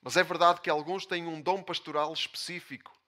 Mas 0.00 0.16
é 0.16 0.22
verdade 0.22 0.62
que 0.62 0.70
alguns 0.70 1.04
têm 1.04 1.26
um 1.26 1.38
dom 1.38 1.62
pastoral 1.62 2.10
específico. 2.14 2.98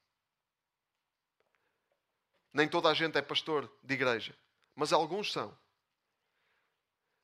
Nem 2.52 2.69
toda 2.69 2.90
a 2.90 2.95
gente 2.95 3.16
é 3.16 3.23
pastor 3.23 3.75
de 3.83 3.95
igreja, 3.95 4.37
mas 4.75 4.93
alguns 4.93 5.33
são. 5.33 5.57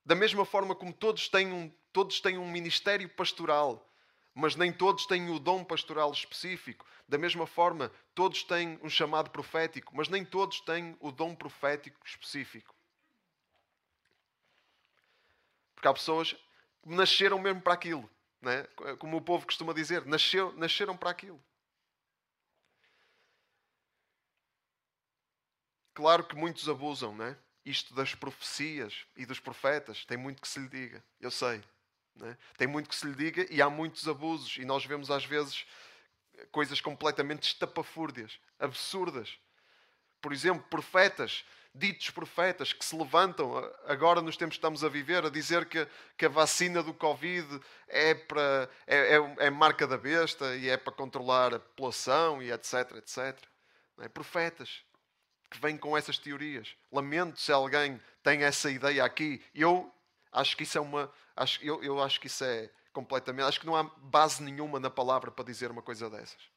Da 0.02 0.14
mesma 0.14 0.46
forma 0.46 0.74
como 0.74 0.94
todos 0.94 1.28
têm 1.28 1.52
um, 1.52 1.68
todos 1.92 2.22
têm 2.22 2.38
um 2.38 2.50
ministério 2.50 3.06
pastoral 3.10 3.86
mas 4.34 4.56
nem 4.56 4.72
todos 4.72 5.06
têm 5.06 5.28
o 5.30 5.38
dom 5.38 5.64
pastoral 5.64 6.10
específico. 6.12 6.86
Da 7.08 7.18
mesma 7.18 7.46
forma, 7.46 7.90
todos 8.14 8.44
têm 8.44 8.78
um 8.82 8.88
chamado 8.88 9.30
profético, 9.30 9.94
mas 9.94 10.08
nem 10.08 10.24
todos 10.24 10.60
têm 10.60 10.96
o 11.00 11.10
dom 11.10 11.34
profético 11.34 11.98
específico. 12.06 12.74
Porque 15.74 15.88
há 15.88 15.92
pessoas 15.92 16.32
que 16.82 16.88
nasceram 16.90 17.38
mesmo 17.38 17.60
para 17.60 17.74
aquilo, 17.74 18.08
né? 18.40 18.64
como 18.98 19.16
o 19.16 19.22
povo 19.22 19.46
costuma 19.46 19.72
dizer, 19.72 20.06
nasceu, 20.06 20.52
nasceram 20.52 20.96
para 20.96 21.10
aquilo. 21.10 21.42
Claro 25.94 26.24
que 26.24 26.36
muitos 26.36 26.68
abusam, 26.68 27.14
né? 27.14 27.36
Isto 27.64 27.92
das 27.94 28.14
profecias 28.14 29.04
e 29.16 29.26
dos 29.26 29.38
profetas, 29.38 30.04
tem 30.06 30.16
muito 30.16 30.40
que 30.40 30.48
se 30.48 30.60
lhe 30.60 30.68
diga, 30.68 31.04
eu 31.20 31.30
sei. 31.30 31.62
Né? 32.16 32.36
Tem 32.56 32.66
muito 32.66 32.88
que 32.88 32.94
se 32.94 33.06
lhe 33.06 33.14
diga 33.14 33.46
e 33.50 33.60
há 33.62 33.70
muitos 33.70 34.06
abusos. 34.08 34.56
E 34.56 34.64
nós 34.64 34.84
vemos 34.84 35.10
às 35.10 35.24
vezes 35.24 35.66
coisas 36.50 36.80
completamente 36.80 37.44
estapafúrdias, 37.44 38.38
absurdas. 38.58 39.38
Por 40.20 40.32
exemplo, 40.32 40.64
profetas, 40.68 41.44
ditos 41.74 42.10
profetas, 42.10 42.72
que 42.72 42.84
se 42.84 42.96
levantam 42.96 43.52
agora 43.86 44.20
nos 44.20 44.36
tempos 44.36 44.56
que 44.56 44.58
estamos 44.58 44.82
a 44.84 44.88
viver 44.88 45.24
a 45.24 45.30
dizer 45.30 45.66
que, 45.66 45.86
que 46.16 46.26
a 46.26 46.28
vacina 46.28 46.82
do 46.82 46.92
Covid 46.92 47.60
é, 47.88 48.14
para, 48.14 48.68
é, 48.86 49.16
é, 49.16 49.46
é 49.46 49.50
marca 49.50 49.86
da 49.86 49.96
besta 49.96 50.56
e 50.56 50.68
é 50.68 50.76
para 50.76 50.92
controlar 50.92 51.54
a 51.54 51.60
população 51.60 52.42
e 52.42 52.50
etc, 52.50 52.96
etc. 52.96 53.38
É? 54.00 54.08
Profetas 54.08 54.82
que 55.50 55.60
vêm 55.60 55.76
com 55.76 55.96
essas 55.96 56.18
teorias. 56.18 56.76
Lamento 56.92 57.40
se 57.40 57.50
alguém 57.50 58.00
tem 58.22 58.44
essa 58.44 58.70
ideia 58.70 59.04
aqui. 59.04 59.42
Eu 59.54 59.92
acho 60.32 60.56
que 60.56 60.62
isso 60.62 60.78
é 60.78 60.80
uma 60.80 61.12
Acho, 61.40 61.64
eu, 61.64 61.82
eu 61.82 62.02
acho 62.02 62.20
que 62.20 62.26
isso 62.26 62.44
é 62.44 62.68
completamente. 62.92 63.46
Acho 63.46 63.60
que 63.60 63.64
não 63.64 63.74
há 63.74 63.82
base 63.82 64.42
nenhuma 64.42 64.78
na 64.78 64.90
palavra 64.90 65.30
para 65.30 65.42
dizer 65.42 65.70
uma 65.70 65.80
coisa 65.80 66.10
dessas. 66.10 66.50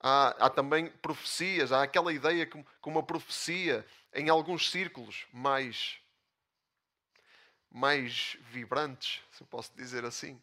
Há, 0.00 0.46
há, 0.46 0.50
também 0.50 0.90
profecias, 0.90 1.70
há 1.70 1.84
aquela 1.84 2.12
ideia 2.12 2.44
que, 2.44 2.60
que, 2.60 2.88
uma 2.88 3.04
profecia, 3.04 3.86
em 4.12 4.28
alguns 4.28 4.68
círculos 4.68 5.28
mais, 5.32 6.00
mais 7.70 8.36
vibrantes, 8.40 9.22
se 9.30 9.44
posso 9.44 9.72
dizer 9.76 10.04
assim, 10.04 10.42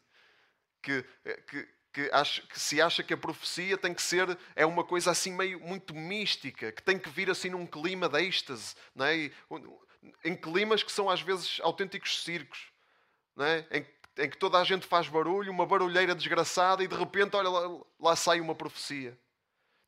que, 0.80 1.02
que, 1.46 1.68
que, 1.98 2.10
acha, 2.12 2.42
que 2.42 2.60
se 2.60 2.80
acha 2.80 3.02
que 3.02 3.12
a 3.12 3.16
profecia 3.16 3.76
tem 3.76 3.92
que 3.92 4.00
ser 4.00 4.38
é 4.54 4.64
uma 4.64 4.84
coisa 4.84 5.10
assim 5.10 5.32
meio 5.32 5.58
muito 5.58 5.92
mística, 5.92 6.70
que 6.70 6.80
tem 6.80 6.96
que 6.96 7.10
vir 7.10 7.28
assim 7.28 7.50
num 7.50 7.66
clima 7.66 8.08
de 8.08 8.20
êxtase, 8.20 8.76
não 8.94 9.04
é? 9.04 9.16
E, 9.16 9.32
em 10.24 10.36
climas 10.36 10.84
que 10.84 10.92
são 10.92 11.10
às 11.10 11.20
vezes 11.20 11.58
autênticos 11.60 12.22
circos, 12.22 12.70
não 13.34 13.44
é? 13.44 13.66
em, 13.72 13.86
em, 14.22 14.30
que 14.30 14.36
toda 14.36 14.60
a 14.60 14.64
gente 14.64 14.86
faz 14.86 15.08
barulho, 15.08 15.50
uma 15.50 15.66
barulheira 15.66 16.14
desgraçada 16.14 16.84
e 16.84 16.88
de 16.88 16.94
repente, 16.94 17.34
olha, 17.34 17.48
lá, 17.48 17.84
lá 17.98 18.14
sai 18.14 18.40
uma 18.40 18.54
profecia. 18.54 19.18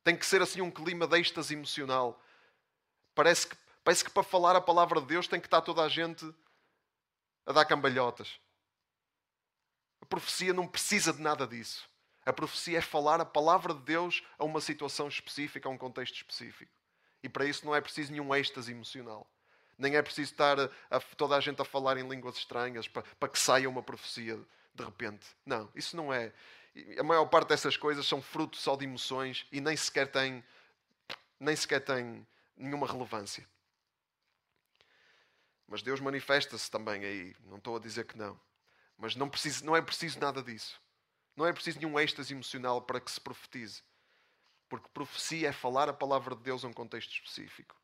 Tem 0.03 0.17
que 0.17 0.25
ser 0.25 0.41
assim 0.41 0.59
um 0.59 0.71
clima 0.71 1.07
de 1.07 1.17
êxtase 1.17 1.53
emocional. 1.53 2.21
Parece 3.15 3.47
que, 3.47 3.55
parece 3.85 4.03
que 4.03 4.11
para 4.11 4.23
falar 4.23 4.57
a 4.57 4.61
palavra 4.61 4.99
de 4.99 5.07
Deus 5.07 5.29
tem 5.29 5.39
que 5.39 5.47
estar 5.47 5.61
toda 5.61 5.81
a 5.81 5.87
gente 5.87 6.25
a 7.45 7.53
dar 7.53 7.63
cambalhotas. 7.63 8.37
A 10.01 10.05
profecia 10.05 10.53
não 10.53 10.67
precisa 10.67 11.13
de 11.13 11.21
nada 11.21 11.47
disso. 11.47 11.89
A 12.25 12.31
profecia 12.31 12.77
é 12.77 12.81
falar 12.81 13.19
a 13.19 13.25
palavra 13.25 13.73
de 13.73 13.81
Deus 13.81 14.23
a 14.37 14.45
uma 14.45 14.61
situação 14.61 15.07
específica, 15.07 15.67
a 15.67 15.71
um 15.71 15.77
contexto 15.77 16.15
específico. 16.15 16.71
E 17.23 17.29
para 17.29 17.45
isso 17.45 17.65
não 17.65 17.75
é 17.75 17.81
preciso 17.81 18.11
nenhum 18.11 18.33
êxtase 18.33 18.71
emocional. 18.71 19.27
Nem 19.77 19.95
é 19.95 20.01
preciso 20.01 20.31
estar 20.31 20.59
a, 20.59 20.69
a, 20.89 20.99
toda 20.99 21.35
a 21.35 21.39
gente 21.39 21.61
a 21.61 21.65
falar 21.65 21.97
em 21.97 22.07
línguas 22.07 22.37
estranhas 22.37 22.87
para, 22.87 23.03
para 23.19 23.29
que 23.29 23.39
saia 23.39 23.69
uma 23.69 23.81
profecia 23.81 24.39
de 24.73 24.83
repente. 24.83 25.25
Não, 25.45 25.69
isso 25.75 25.95
não 25.95 26.13
é. 26.13 26.31
A 26.97 27.03
maior 27.03 27.25
parte 27.25 27.49
dessas 27.49 27.75
coisas 27.75 28.07
são 28.07 28.21
fruto 28.21 28.57
só 28.57 28.75
de 28.75 28.85
emoções 28.85 29.45
e 29.51 29.59
nem 29.59 29.75
sequer 29.75 30.07
têm 30.07 30.43
nem 31.39 31.55
sequer 31.55 31.79
tem 31.79 32.25
nenhuma 32.55 32.85
relevância. 32.85 33.47
Mas 35.67 35.81
Deus 35.81 35.99
manifesta-se 35.99 36.69
também 36.69 37.03
aí. 37.03 37.35
Não 37.45 37.57
estou 37.57 37.75
a 37.75 37.79
dizer 37.79 38.05
que 38.05 38.15
não. 38.15 38.39
Mas 38.95 39.15
não, 39.15 39.27
preciso, 39.27 39.65
não 39.65 39.75
é 39.75 39.81
preciso 39.81 40.19
nada 40.19 40.43
disso. 40.43 40.79
Não 41.35 41.45
é 41.45 41.53
preciso 41.53 41.79
nenhum 41.79 41.99
êxtase 41.99 42.33
emocional 42.33 42.81
para 42.81 42.99
que 42.99 43.11
se 43.11 43.19
profetize. 43.19 43.81
Porque 44.69 44.87
profecia 44.93 45.49
é 45.49 45.51
falar 45.51 45.89
a 45.89 45.93
palavra 45.93 46.35
de 46.35 46.41
Deus 46.43 46.63
a 46.63 46.67
um 46.67 46.73
contexto 46.73 47.11
específico. 47.11 47.75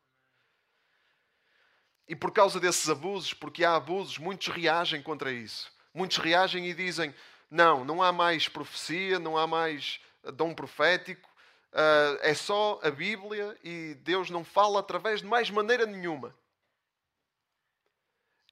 E 2.06 2.16
por 2.16 2.32
causa 2.32 2.58
desses 2.58 2.88
abusos, 2.88 3.34
porque 3.34 3.64
há 3.64 3.76
abusos, 3.76 4.16
muitos 4.16 4.48
reagem 4.48 5.02
contra 5.02 5.30
isso. 5.30 5.70
Muitos 5.92 6.16
reagem 6.16 6.66
e 6.66 6.74
dizem: 6.74 7.14
não, 7.50 7.84
não 7.84 8.02
há 8.02 8.10
mais 8.10 8.48
profecia, 8.48 9.18
não 9.18 9.36
há 9.36 9.46
mais 9.46 10.00
dom 10.34 10.54
profético, 10.54 11.28
uh, 11.72 12.18
é 12.20 12.34
só 12.34 12.80
a 12.82 12.90
Bíblia 12.90 13.56
e 13.62 13.94
Deus 14.02 14.30
não 14.30 14.44
fala 14.44 14.80
através 14.80 15.20
de 15.20 15.26
mais 15.26 15.50
maneira 15.50 15.86
nenhuma. 15.86 16.34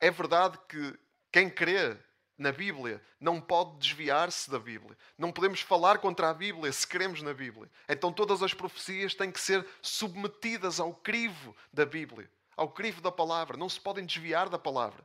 É 0.01 0.11
verdade 0.11 0.59
que 0.69 0.99
quem 1.33 1.49
crê 1.49 1.97
na 2.39 2.53
Bíblia 2.53 3.03
não 3.19 3.41
pode 3.41 3.79
desviar-se 3.79 4.51
da 4.51 4.59
Bíblia. 4.59 4.97
Não 5.17 5.33
podemos 5.33 5.61
falar 5.61 5.99
contra 5.99 6.29
a 6.29 6.35
Bíblia 6.35 6.71
se 6.73 6.87
queremos 6.87 7.23
na 7.23 7.33
Bíblia. 7.33 7.71
Então 7.89 8.13
todas 8.13 8.43
as 8.43 8.53
profecias 8.53 9.15
têm 9.15 9.31
que 9.31 9.41
ser 9.41 9.67
submetidas 9.81 10.79
ao 10.79 10.93
crivo 10.93 11.57
da 11.73 11.87
Bíblia, 11.87 12.31
ao 12.57 12.69
crivo 12.69 13.01
da 13.01 13.11
palavra. 13.11 13.57
Não 13.57 13.69
se 13.69 13.81
podem 13.81 14.05
desviar 14.05 14.49
da 14.49 14.59
palavra. 14.59 15.05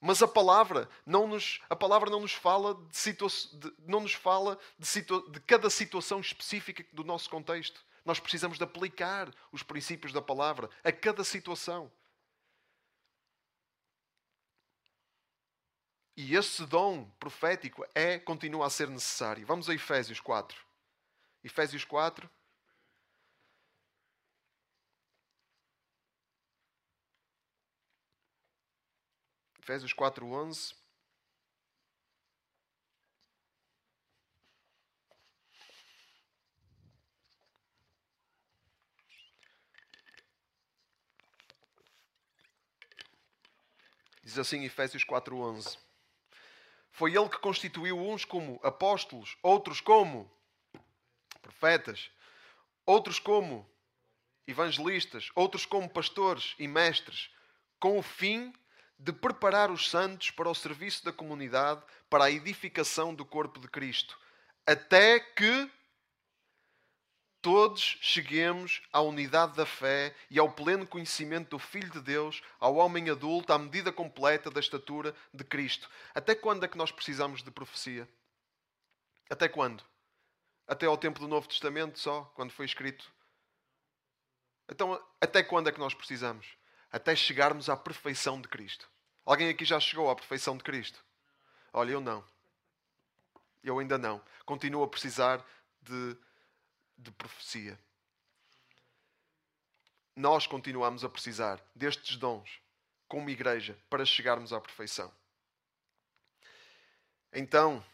Mas 0.00 0.20
a 0.20 0.26
palavra 0.26 0.88
não 1.06 1.28
nos, 1.28 1.60
a 1.70 1.76
palavra 1.76 2.10
não 2.10 2.20
nos 2.20 2.32
fala 2.32 2.74
de, 2.74 2.96
situa 2.96 3.28
de 3.52 3.72
não 3.86 4.00
nos 4.00 4.14
fala 4.14 4.58
de, 4.76 4.84
situa 4.84 5.24
de 5.30 5.38
cada 5.38 5.70
situação 5.70 6.18
específica 6.18 6.84
do 6.92 7.04
nosso 7.04 7.30
contexto. 7.30 7.80
Nós 8.04 8.18
precisamos 8.18 8.58
de 8.58 8.64
aplicar 8.64 9.32
os 9.52 9.62
princípios 9.62 10.12
da 10.12 10.20
palavra 10.20 10.68
a 10.82 10.90
cada 10.90 11.22
situação. 11.22 11.88
E 16.16 16.34
esse 16.36 16.66
dom 16.66 17.08
profético 17.18 17.84
é, 17.94 18.18
continua 18.18 18.66
a 18.66 18.70
ser 18.70 18.88
necessário. 18.88 19.46
Vamos 19.46 19.68
a 19.68 19.74
Efésios 19.74 20.20
4. 20.20 20.58
Efésios 21.42 21.84
4. 21.84 22.28
Efésios 29.62 29.92
4, 29.92 30.26
11. 30.26 30.74
Diz 44.24 44.38
assim 44.38 44.64
Efésios 44.64 45.04
4, 45.04 45.36
11. 45.36 45.91
Foi 46.92 47.16
ele 47.16 47.28
que 47.28 47.38
constituiu 47.38 47.98
uns 47.98 48.24
como 48.24 48.60
apóstolos, 48.62 49.36
outros 49.42 49.80
como 49.80 50.30
profetas, 51.40 52.10
outros 52.84 53.18
como 53.18 53.68
evangelistas, 54.46 55.30
outros 55.34 55.64
como 55.64 55.88
pastores 55.88 56.54
e 56.58 56.68
mestres, 56.68 57.30
com 57.80 57.98
o 57.98 58.02
fim 58.02 58.52
de 58.98 59.12
preparar 59.12 59.70
os 59.70 59.88
santos 59.88 60.30
para 60.30 60.48
o 60.48 60.54
serviço 60.54 61.04
da 61.04 61.12
comunidade, 61.12 61.82
para 62.08 62.24
a 62.24 62.30
edificação 62.30 63.14
do 63.14 63.24
corpo 63.24 63.58
de 63.58 63.68
Cristo, 63.68 64.18
até 64.66 65.18
que 65.18 65.70
todos 67.42 67.98
cheguemos 68.00 68.80
à 68.92 69.00
unidade 69.00 69.56
da 69.56 69.66
fé 69.66 70.14
e 70.30 70.38
ao 70.38 70.50
pleno 70.52 70.86
conhecimento 70.86 71.50
do 71.50 71.58
Filho 71.58 71.90
de 71.90 72.00
Deus, 72.00 72.40
ao 72.58 72.76
homem 72.76 73.10
adulto, 73.10 73.52
à 73.52 73.58
medida 73.58 73.92
completa 73.92 74.48
da 74.48 74.60
estatura 74.60 75.14
de 75.34 75.42
Cristo. 75.42 75.90
Até 76.14 76.36
quando 76.36 76.64
é 76.64 76.68
que 76.68 76.78
nós 76.78 76.92
precisamos 76.92 77.42
de 77.42 77.50
profecia? 77.50 78.08
Até 79.28 79.48
quando? 79.48 79.82
Até 80.68 80.86
ao 80.86 80.96
tempo 80.96 81.18
do 81.18 81.26
Novo 81.26 81.48
Testamento 81.48 81.98
só, 81.98 82.22
quando 82.36 82.52
foi 82.52 82.64
escrito? 82.64 83.12
Então, 84.70 85.02
até 85.20 85.42
quando 85.42 85.68
é 85.68 85.72
que 85.72 85.80
nós 85.80 85.92
precisamos? 85.92 86.46
Até 86.92 87.16
chegarmos 87.16 87.68
à 87.68 87.76
perfeição 87.76 88.40
de 88.40 88.46
Cristo. 88.46 88.88
Alguém 89.24 89.48
aqui 89.48 89.64
já 89.64 89.80
chegou 89.80 90.08
à 90.08 90.14
perfeição 90.14 90.56
de 90.56 90.62
Cristo? 90.62 91.04
Olha, 91.72 91.90
eu 91.90 92.00
não. 92.00 92.24
Eu 93.64 93.80
ainda 93.80 93.98
não. 93.98 94.22
Continuo 94.44 94.84
a 94.84 94.88
precisar 94.88 95.44
de 95.80 96.16
de 97.02 97.10
profecia. 97.10 97.78
Nós 100.14 100.46
continuamos 100.46 101.04
a 101.04 101.08
precisar 101.08 101.60
destes 101.74 102.16
dons, 102.16 102.60
como 103.08 103.30
igreja, 103.30 103.78
para 103.90 104.04
chegarmos 104.04 104.52
à 104.52 104.60
perfeição. 104.60 105.12
Então, 107.32 107.84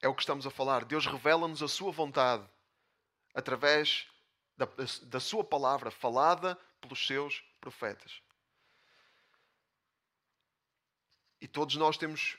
é 0.00 0.08
o 0.08 0.14
que 0.14 0.22
estamos 0.22 0.46
a 0.46 0.50
falar. 0.50 0.84
Deus 0.84 1.06
revela-nos 1.06 1.62
a 1.62 1.68
sua 1.68 1.92
vontade 1.92 2.48
através 3.34 4.06
da, 4.56 4.66
da 5.02 5.20
sua 5.20 5.44
palavra 5.44 5.90
falada 5.90 6.54
pelos 6.80 7.06
seus 7.06 7.42
profetas. 7.60 8.22
E 11.40 11.48
todos 11.48 11.76
nós 11.76 11.96
temos 11.96 12.38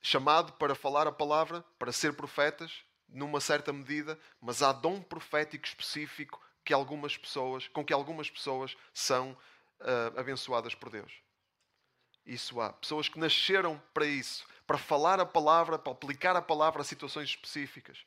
chamado 0.00 0.52
para 0.54 0.74
falar 0.74 1.06
a 1.06 1.12
palavra, 1.12 1.62
para 1.78 1.92
ser 1.92 2.14
profetas, 2.14 2.84
numa 3.08 3.40
certa 3.40 3.72
medida, 3.72 4.18
mas 4.40 4.62
há 4.62 4.72
dom 4.72 5.00
profético 5.00 5.66
específico 5.66 6.40
que 6.64 6.72
algumas 6.72 7.16
pessoas, 7.16 7.66
com 7.68 7.84
que 7.84 7.92
algumas 7.92 8.30
pessoas 8.30 8.76
são 8.92 9.32
uh, 9.80 10.18
abençoadas 10.18 10.74
por 10.74 10.90
Deus. 10.90 11.12
Isso 12.26 12.60
há. 12.60 12.72
Pessoas 12.74 13.08
que 13.08 13.18
nasceram 13.18 13.82
para 13.94 14.04
isso, 14.04 14.46
para 14.66 14.76
falar 14.76 15.18
a 15.18 15.24
palavra, 15.24 15.78
para 15.78 15.92
aplicar 15.92 16.36
a 16.36 16.42
palavra 16.42 16.82
a 16.82 16.84
situações 16.84 17.30
específicas. 17.30 18.04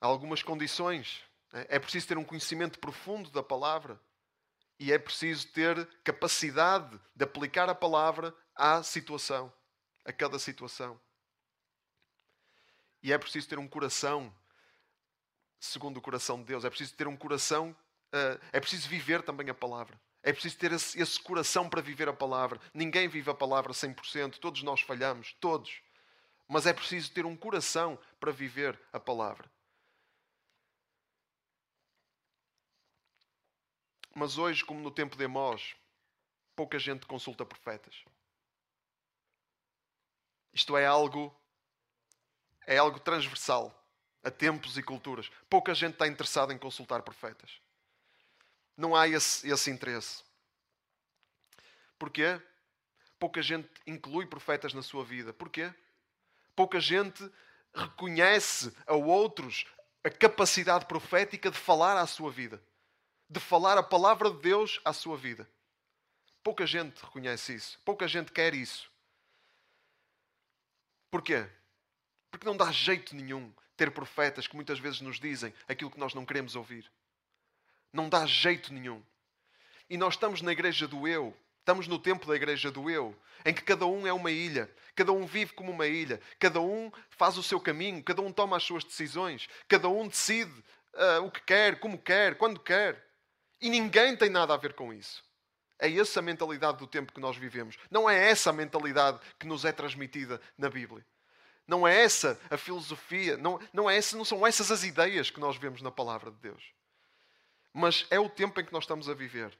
Há 0.00 0.06
algumas 0.06 0.42
condições. 0.42 1.22
Né? 1.52 1.66
É 1.68 1.78
preciso 1.78 2.08
ter 2.08 2.18
um 2.18 2.24
conhecimento 2.24 2.80
profundo 2.80 3.30
da 3.30 3.42
palavra 3.42 4.00
e 4.78 4.92
é 4.92 4.98
preciso 4.98 5.46
ter 5.52 5.86
capacidade 6.02 7.00
de 7.14 7.24
aplicar 7.24 7.68
a 7.68 7.74
palavra 7.74 8.34
à 8.54 8.82
situação, 8.82 9.52
a 10.04 10.12
cada 10.12 10.38
situação. 10.38 11.00
E 13.02 13.12
é 13.12 13.18
preciso 13.18 13.48
ter 13.48 13.58
um 13.58 13.68
coração 13.68 14.34
segundo 15.60 15.96
o 15.96 16.00
coração 16.00 16.38
de 16.38 16.44
Deus. 16.44 16.64
É 16.64 16.70
preciso 16.70 16.94
ter 16.94 17.06
um 17.06 17.16
coração, 17.16 17.76
uh, 18.14 18.40
é 18.52 18.60
preciso 18.60 18.88
viver 18.88 19.22
também 19.22 19.48
a 19.50 19.54
palavra. 19.54 20.00
É 20.22 20.32
preciso 20.32 20.58
ter 20.58 20.72
esse, 20.72 21.00
esse, 21.00 21.20
coração 21.20 21.68
para 21.68 21.80
viver 21.80 22.08
a 22.08 22.12
palavra. 22.12 22.60
Ninguém 22.74 23.08
vive 23.08 23.30
a 23.30 23.34
palavra 23.34 23.72
100%, 23.72 24.38
todos 24.38 24.62
nós 24.62 24.80
falhamos, 24.80 25.32
todos. 25.40 25.80
Mas 26.46 26.66
é 26.66 26.72
preciso 26.72 27.12
ter 27.12 27.24
um 27.24 27.36
coração 27.36 27.98
para 28.18 28.32
viver 28.32 28.78
a 28.92 28.98
palavra. 28.98 29.50
Mas 34.14 34.36
hoje, 34.36 34.64
como 34.64 34.80
no 34.80 34.90
tempo 34.90 35.16
de 35.16 35.24
Amós, 35.24 35.76
pouca 36.56 36.78
gente 36.78 37.06
consulta 37.06 37.44
profetas. 37.44 38.02
Isto 40.52 40.76
é 40.76 40.86
algo 40.86 41.37
é 42.68 42.76
algo 42.76 43.00
transversal 43.00 43.74
a 44.22 44.30
tempos 44.30 44.76
e 44.76 44.82
culturas. 44.82 45.30
Pouca 45.48 45.74
gente 45.74 45.94
está 45.94 46.06
interessada 46.06 46.52
em 46.52 46.58
consultar 46.58 47.00
profetas. 47.00 47.50
Não 48.76 48.94
há 48.94 49.08
esse, 49.08 49.50
esse 49.50 49.70
interesse. 49.70 50.22
Porquê? 51.98 52.38
Pouca 53.18 53.40
gente 53.40 53.68
inclui 53.86 54.26
profetas 54.26 54.74
na 54.74 54.82
sua 54.82 55.02
vida. 55.02 55.32
Porquê? 55.32 55.72
Pouca 56.54 56.78
gente 56.78 57.28
reconhece 57.74 58.70
a 58.86 58.94
outros 58.94 59.64
a 60.04 60.10
capacidade 60.10 60.84
profética 60.84 61.50
de 61.50 61.58
falar 61.58 61.96
à 61.96 62.06
sua 62.06 62.30
vida, 62.30 62.62
de 63.30 63.40
falar 63.40 63.78
a 63.78 63.82
palavra 63.82 64.30
de 64.30 64.40
Deus 64.40 64.78
à 64.84 64.92
sua 64.92 65.16
vida. 65.16 65.48
Pouca 66.42 66.66
gente 66.66 67.00
reconhece 67.00 67.54
isso, 67.54 67.80
pouca 67.82 68.06
gente 68.06 68.30
quer 68.30 68.54
isso. 68.54 68.90
Porquê? 71.10 71.48
Porque 72.30 72.46
não 72.46 72.56
dá 72.56 72.70
jeito 72.70 73.14
nenhum 73.14 73.52
ter 73.76 73.90
profetas 73.90 74.46
que 74.46 74.56
muitas 74.56 74.78
vezes 74.78 75.00
nos 75.00 75.20
dizem 75.20 75.54
aquilo 75.68 75.90
que 75.90 75.98
nós 75.98 76.14
não 76.14 76.26
queremos 76.26 76.56
ouvir. 76.56 76.90
Não 77.92 78.08
dá 78.08 78.26
jeito 78.26 78.72
nenhum. 78.72 79.02
E 79.88 79.96
nós 79.96 80.14
estamos 80.14 80.42
na 80.42 80.52
igreja 80.52 80.86
do 80.86 81.08
eu, 81.08 81.34
estamos 81.60 81.86
no 81.86 81.98
tempo 81.98 82.26
da 82.26 82.34
igreja 82.34 82.70
do 82.70 82.90
eu, 82.90 83.16
em 83.44 83.54
que 83.54 83.62
cada 83.62 83.86
um 83.86 84.06
é 84.06 84.12
uma 84.12 84.30
ilha, 84.30 84.70
cada 84.94 85.12
um 85.12 85.24
vive 85.24 85.54
como 85.54 85.70
uma 85.70 85.86
ilha, 85.86 86.20
cada 86.38 86.60
um 86.60 86.92
faz 87.10 87.38
o 87.38 87.42
seu 87.42 87.60
caminho, 87.60 88.02
cada 88.02 88.20
um 88.20 88.32
toma 88.32 88.56
as 88.56 88.64
suas 88.64 88.84
decisões, 88.84 89.48
cada 89.66 89.88
um 89.88 90.08
decide 90.08 90.52
uh, 90.94 91.24
o 91.24 91.30
que 91.30 91.40
quer, 91.40 91.78
como 91.78 91.96
quer, 91.96 92.36
quando 92.36 92.60
quer. 92.60 93.02
E 93.60 93.70
ninguém 93.70 94.16
tem 94.16 94.28
nada 94.28 94.52
a 94.52 94.56
ver 94.56 94.74
com 94.74 94.92
isso. 94.92 95.24
É 95.78 95.90
essa 95.92 96.18
a 96.18 96.22
mentalidade 96.22 96.78
do 96.78 96.86
tempo 96.86 97.12
que 97.12 97.20
nós 97.20 97.36
vivemos. 97.36 97.76
Não 97.90 98.10
é 98.10 98.30
essa 98.30 98.50
a 98.50 98.52
mentalidade 98.52 99.20
que 99.38 99.46
nos 99.46 99.64
é 99.64 99.72
transmitida 99.72 100.40
na 100.56 100.68
Bíblia. 100.68 101.04
Não 101.68 101.86
é 101.86 102.00
essa 102.00 102.40
a 102.48 102.56
filosofia, 102.56 103.36
não, 103.36 103.60
não, 103.74 103.90
é 103.90 103.98
essa, 103.98 104.16
não 104.16 104.24
são 104.24 104.46
essas 104.46 104.70
as 104.70 104.84
ideias 104.84 105.28
que 105.28 105.38
nós 105.38 105.58
vemos 105.58 105.82
na 105.82 105.90
palavra 105.90 106.30
de 106.30 106.38
Deus. 106.38 106.72
Mas 107.74 108.06
é 108.10 108.18
o 108.18 108.30
tempo 108.30 108.58
em 108.58 108.64
que 108.64 108.72
nós 108.72 108.84
estamos 108.84 109.06
a 109.06 109.12
viver. 109.12 109.56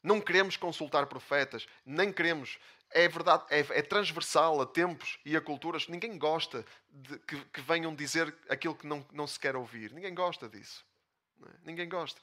Não 0.00 0.20
queremos 0.20 0.56
consultar 0.56 1.06
profetas, 1.06 1.66
nem 1.84 2.12
queremos. 2.12 2.60
É 2.90 3.08
verdade, 3.08 3.44
é, 3.50 3.58
é 3.58 3.82
transversal 3.82 4.60
a 4.60 4.66
tempos 4.66 5.18
e 5.24 5.36
a 5.36 5.40
culturas. 5.40 5.88
Ninguém 5.88 6.16
gosta 6.16 6.64
de 6.88 7.18
que, 7.18 7.44
que, 7.46 7.60
venham 7.60 7.92
dizer 7.92 8.32
aquilo 8.48 8.76
que 8.76 8.86
não, 8.86 9.04
não 9.12 9.26
se 9.26 9.38
quer 9.38 9.56
ouvir. 9.56 9.92
Ninguém 9.92 10.14
gosta 10.14 10.48
disso. 10.48 10.86
É? 11.44 11.50
Ninguém 11.64 11.88
gosta. 11.88 12.20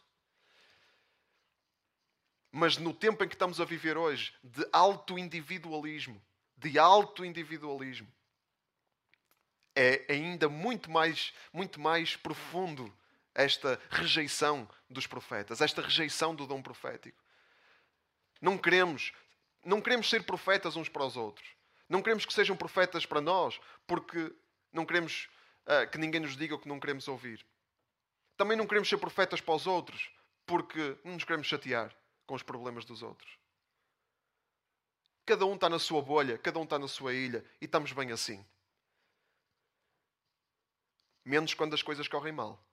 Mas 2.49 2.77
no 2.77 2.93
tempo 2.93 3.21
em 3.21 3.27
que 3.27 3.35
estamos 3.35 3.59
a 3.59 3.65
viver 3.65 3.97
hoje, 3.97 4.33
de 4.41 4.65
alto 4.71 5.19
individualismo, 5.19 6.23
de 6.55 6.79
alto 6.79 7.25
individualismo, 7.25 8.07
é 9.75 10.05
ainda 10.09 10.47
muito 10.47 10.89
mais, 10.89 11.33
muito 11.51 11.79
mais 11.79 12.15
profundo 12.15 12.91
esta 13.33 13.79
rejeição 13.89 14.67
dos 14.89 15.05
profetas, 15.05 15.59
esta 15.59 15.81
rejeição 15.81 16.33
do 16.33 16.47
dom 16.47 16.61
profético. 16.61 17.21
Não 18.41 18.57
queremos, 18.57 19.11
não 19.63 19.81
queremos 19.81 20.09
ser 20.09 20.23
profetas 20.23 20.75
uns 20.75 20.87
para 20.87 21.03
os 21.03 21.17
outros. 21.17 21.47
Não 21.89 22.01
queremos 22.01 22.25
que 22.25 22.33
sejam 22.33 22.55
profetas 22.55 23.05
para 23.05 23.21
nós, 23.21 23.59
porque 23.85 24.33
não 24.71 24.85
queremos 24.85 25.29
uh, 25.65 25.89
que 25.91 25.97
ninguém 25.97 26.21
nos 26.21 26.35
diga 26.35 26.55
o 26.55 26.59
que 26.59 26.67
não 26.67 26.79
queremos 26.79 27.07
ouvir. 27.07 27.45
Também 28.37 28.57
não 28.57 28.65
queremos 28.65 28.89
ser 28.89 28.97
profetas 28.97 29.41
para 29.41 29.53
os 29.53 29.67
outros, 29.67 30.09
porque 30.45 30.97
não 31.03 31.13
nos 31.13 31.23
queremos 31.23 31.47
chatear 31.47 31.95
com 32.25 32.35
os 32.35 32.43
problemas 32.43 32.85
dos 32.85 33.03
outros. 33.03 33.37
Cada 35.25 35.45
um 35.45 35.55
está 35.55 35.67
na 35.69 35.79
sua 35.79 36.01
bolha, 36.01 36.37
cada 36.37 36.59
um 36.59 36.63
está 36.63 36.77
na 36.77 36.87
sua 36.87 37.13
ilha 37.13 37.43
e 37.59 37.65
estamos 37.65 37.91
bem 37.91 38.11
assim. 38.11 38.45
Menos 41.25 41.53
quando 41.53 41.73
as 41.73 41.81
coisas 41.81 42.07
correm 42.07 42.31
mal. 42.31 42.63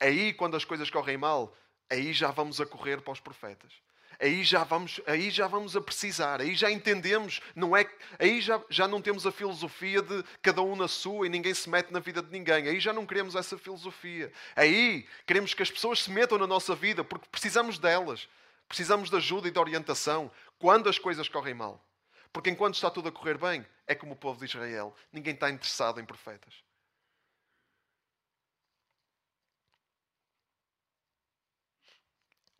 Aí, 0.00 0.32
quando 0.32 0.56
as 0.56 0.64
coisas 0.64 0.88
correm 0.90 1.18
mal, 1.18 1.54
aí 1.90 2.12
já 2.12 2.30
vamos 2.30 2.60
a 2.60 2.66
correr 2.66 3.02
para 3.02 3.12
os 3.12 3.20
profetas. 3.20 3.70
Aí 4.18 4.44
já 4.44 4.64
vamos, 4.64 5.00
aí 5.06 5.30
já 5.30 5.46
vamos 5.46 5.74
a 5.74 5.80
precisar, 5.80 6.42
aí 6.42 6.54
já 6.54 6.70
entendemos, 6.70 7.40
não 7.54 7.74
é, 7.74 7.88
aí 8.18 8.42
já, 8.42 8.62
já 8.68 8.86
não 8.86 9.00
temos 9.00 9.26
a 9.26 9.32
filosofia 9.32 10.02
de 10.02 10.22
cada 10.42 10.60
um 10.60 10.76
na 10.76 10.86
sua 10.88 11.26
e 11.26 11.30
ninguém 11.30 11.54
se 11.54 11.70
mete 11.70 11.90
na 11.90 12.00
vida 12.00 12.20
de 12.20 12.30
ninguém. 12.30 12.68
Aí 12.68 12.78
já 12.80 12.92
não 12.92 13.06
queremos 13.06 13.34
essa 13.34 13.56
filosofia. 13.56 14.30
Aí 14.54 15.06
queremos 15.26 15.54
que 15.54 15.62
as 15.62 15.70
pessoas 15.70 16.02
se 16.02 16.10
metam 16.10 16.36
na 16.36 16.46
nossa 16.46 16.74
vida 16.74 17.02
porque 17.02 17.28
precisamos 17.30 17.78
delas. 17.78 18.28
Precisamos 18.68 19.10
de 19.10 19.16
ajuda 19.16 19.48
e 19.48 19.50
de 19.50 19.58
orientação 19.58 20.30
quando 20.58 20.88
as 20.88 20.98
coisas 20.98 21.28
correm 21.28 21.54
mal. 21.54 21.82
Porque 22.32 22.50
enquanto 22.50 22.74
está 22.74 22.90
tudo 22.90 23.08
a 23.08 23.12
correr 23.12 23.38
bem, 23.38 23.66
é 23.86 23.94
como 23.94 24.12
o 24.12 24.16
povo 24.16 24.38
de 24.38 24.44
Israel. 24.44 24.94
Ninguém 25.12 25.34
está 25.34 25.50
interessado 25.50 25.98
em 25.98 26.04
profetas. 26.04 26.54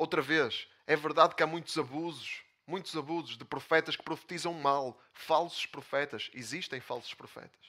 Outra 0.01 0.23
vez, 0.23 0.67
é 0.87 0.97
verdade 0.97 1.35
que 1.35 1.43
há 1.43 1.47
muitos 1.47 1.77
abusos, 1.77 2.43
muitos 2.67 2.97
abusos 2.97 3.37
de 3.37 3.45
profetas 3.45 3.97
que 3.97 4.03
profetizam 4.03 4.55
mal, 4.55 4.99
falsos 5.13 5.67
profetas. 5.67 6.31
Existem 6.33 6.81
falsos 6.81 7.13
profetas. 7.13 7.61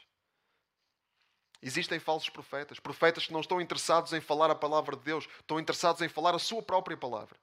Existem 1.62 2.00
falsos 2.00 2.30
profetas, 2.30 2.80
profetas 2.80 3.28
que 3.28 3.34
não 3.34 3.42
estão 3.42 3.60
interessados 3.60 4.14
em 4.14 4.22
falar 4.22 4.50
a 4.50 4.56
palavra 4.56 4.96
de 4.96 5.04
Deus, 5.04 5.28
estão 5.40 5.60
interessados 5.60 6.02
em 6.02 6.08
falar 6.08 6.34
a 6.34 6.40
sua 6.40 6.64
própria 6.64 6.96
palavra 6.96 7.38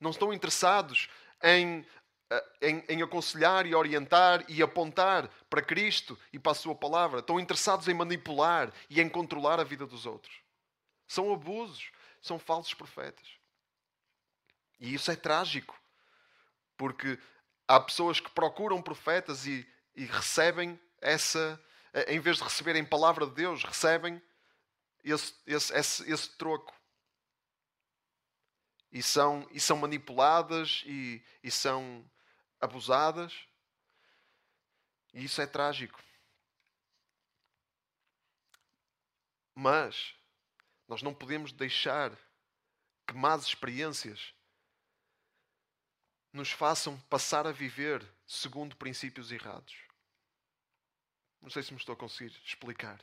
não 0.00 0.10
estão 0.10 0.32
interessados 0.32 1.08
em, 1.42 1.84
eh, 2.30 2.46
em, 2.62 2.84
em, 2.88 3.02
aconselhar 3.02 3.66
e 3.66 3.74
orientar 3.74 4.44
e 4.48 4.62
apontar 4.62 5.28
para 5.50 5.62
Cristo 5.62 6.18
e 6.32 6.38
para 6.38 6.52
a 6.52 6.54
Sua 6.54 6.74
palavra. 6.74 7.20
Estão 7.20 7.40
interessados 7.40 7.88
em 7.88 7.94
manipular 7.94 8.72
e 8.88 9.00
em 9.00 9.08
controlar 9.08 9.60
a 9.60 9.64
vida 9.64 9.86
dos 9.86 10.06
outros. 10.06 10.34
São 11.06 11.32
abusos, 11.32 11.90
são 12.20 12.38
falsos 12.38 12.74
profetas. 12.74 13.37
E 14.78 14.94
isso 14.94 15.10
é 15.10 15.16
trágico, 15.16 15.78
porque 16.76 17.18
há 17.66 17.80
pessoas 17.80 18.20
que 18.20 18.30
procuram 18.30 18.80
profetas 18.80 19.46
e, 19.46 19.66
e 19.94 20.04
recebem 20.04 20.80
essa, 21.00 21.60
eh, 21.92 22.14
em 22.14 22.20
vez 22.20 22.36
de 22.38 22.44
receberem 22.44 22.84
palavra 22.84 23.26
de 23.26 23.34
Deus, 23.34 23.64
recebem 23.64 24.22
esse, 25.04 25.34
esse, 25.46 25.72
esse, 25.74 26.10
esse 26.10 26.30
troco 26.36 26.74
e 28.90 29.02
são, 29.02 29.46
e 29.50 29.60
são 29.60 29.76
manipuladas 29.76 30.82
e, 30.86 31.22
e 31.42 31.50
são 31.50 32.08
abusadas. 32.60 33.34
E 35.12 35.24
isso 35.24 35.40
é 35.40 35.46
trágico. 35.46 36.02
Mas 39.54 40.14
nós 40.86 41.02
não 41.02 41.12
podemos 41.12 41.52
deixar 41.52 42.16
que 43.06 43.14
más 43.14 43.44
experiências 43.44 44.34
nos 46.32 46.50
façam 46.50 46.98
passar 47.02 47.46
a 47.46 47.52
viver 47.52 48.06
segundo 48.26 48.76
princípios 48.76 49.32
errados. 49.32 49.74
Não 51.40 51.50
sei 51.50 51.62
se 51.62 51.72
me 51.72 51.78
estou 51.78 51.92
a 51.92 51.96
conseguir 51.96 52.36
explicar. 52.44 53.00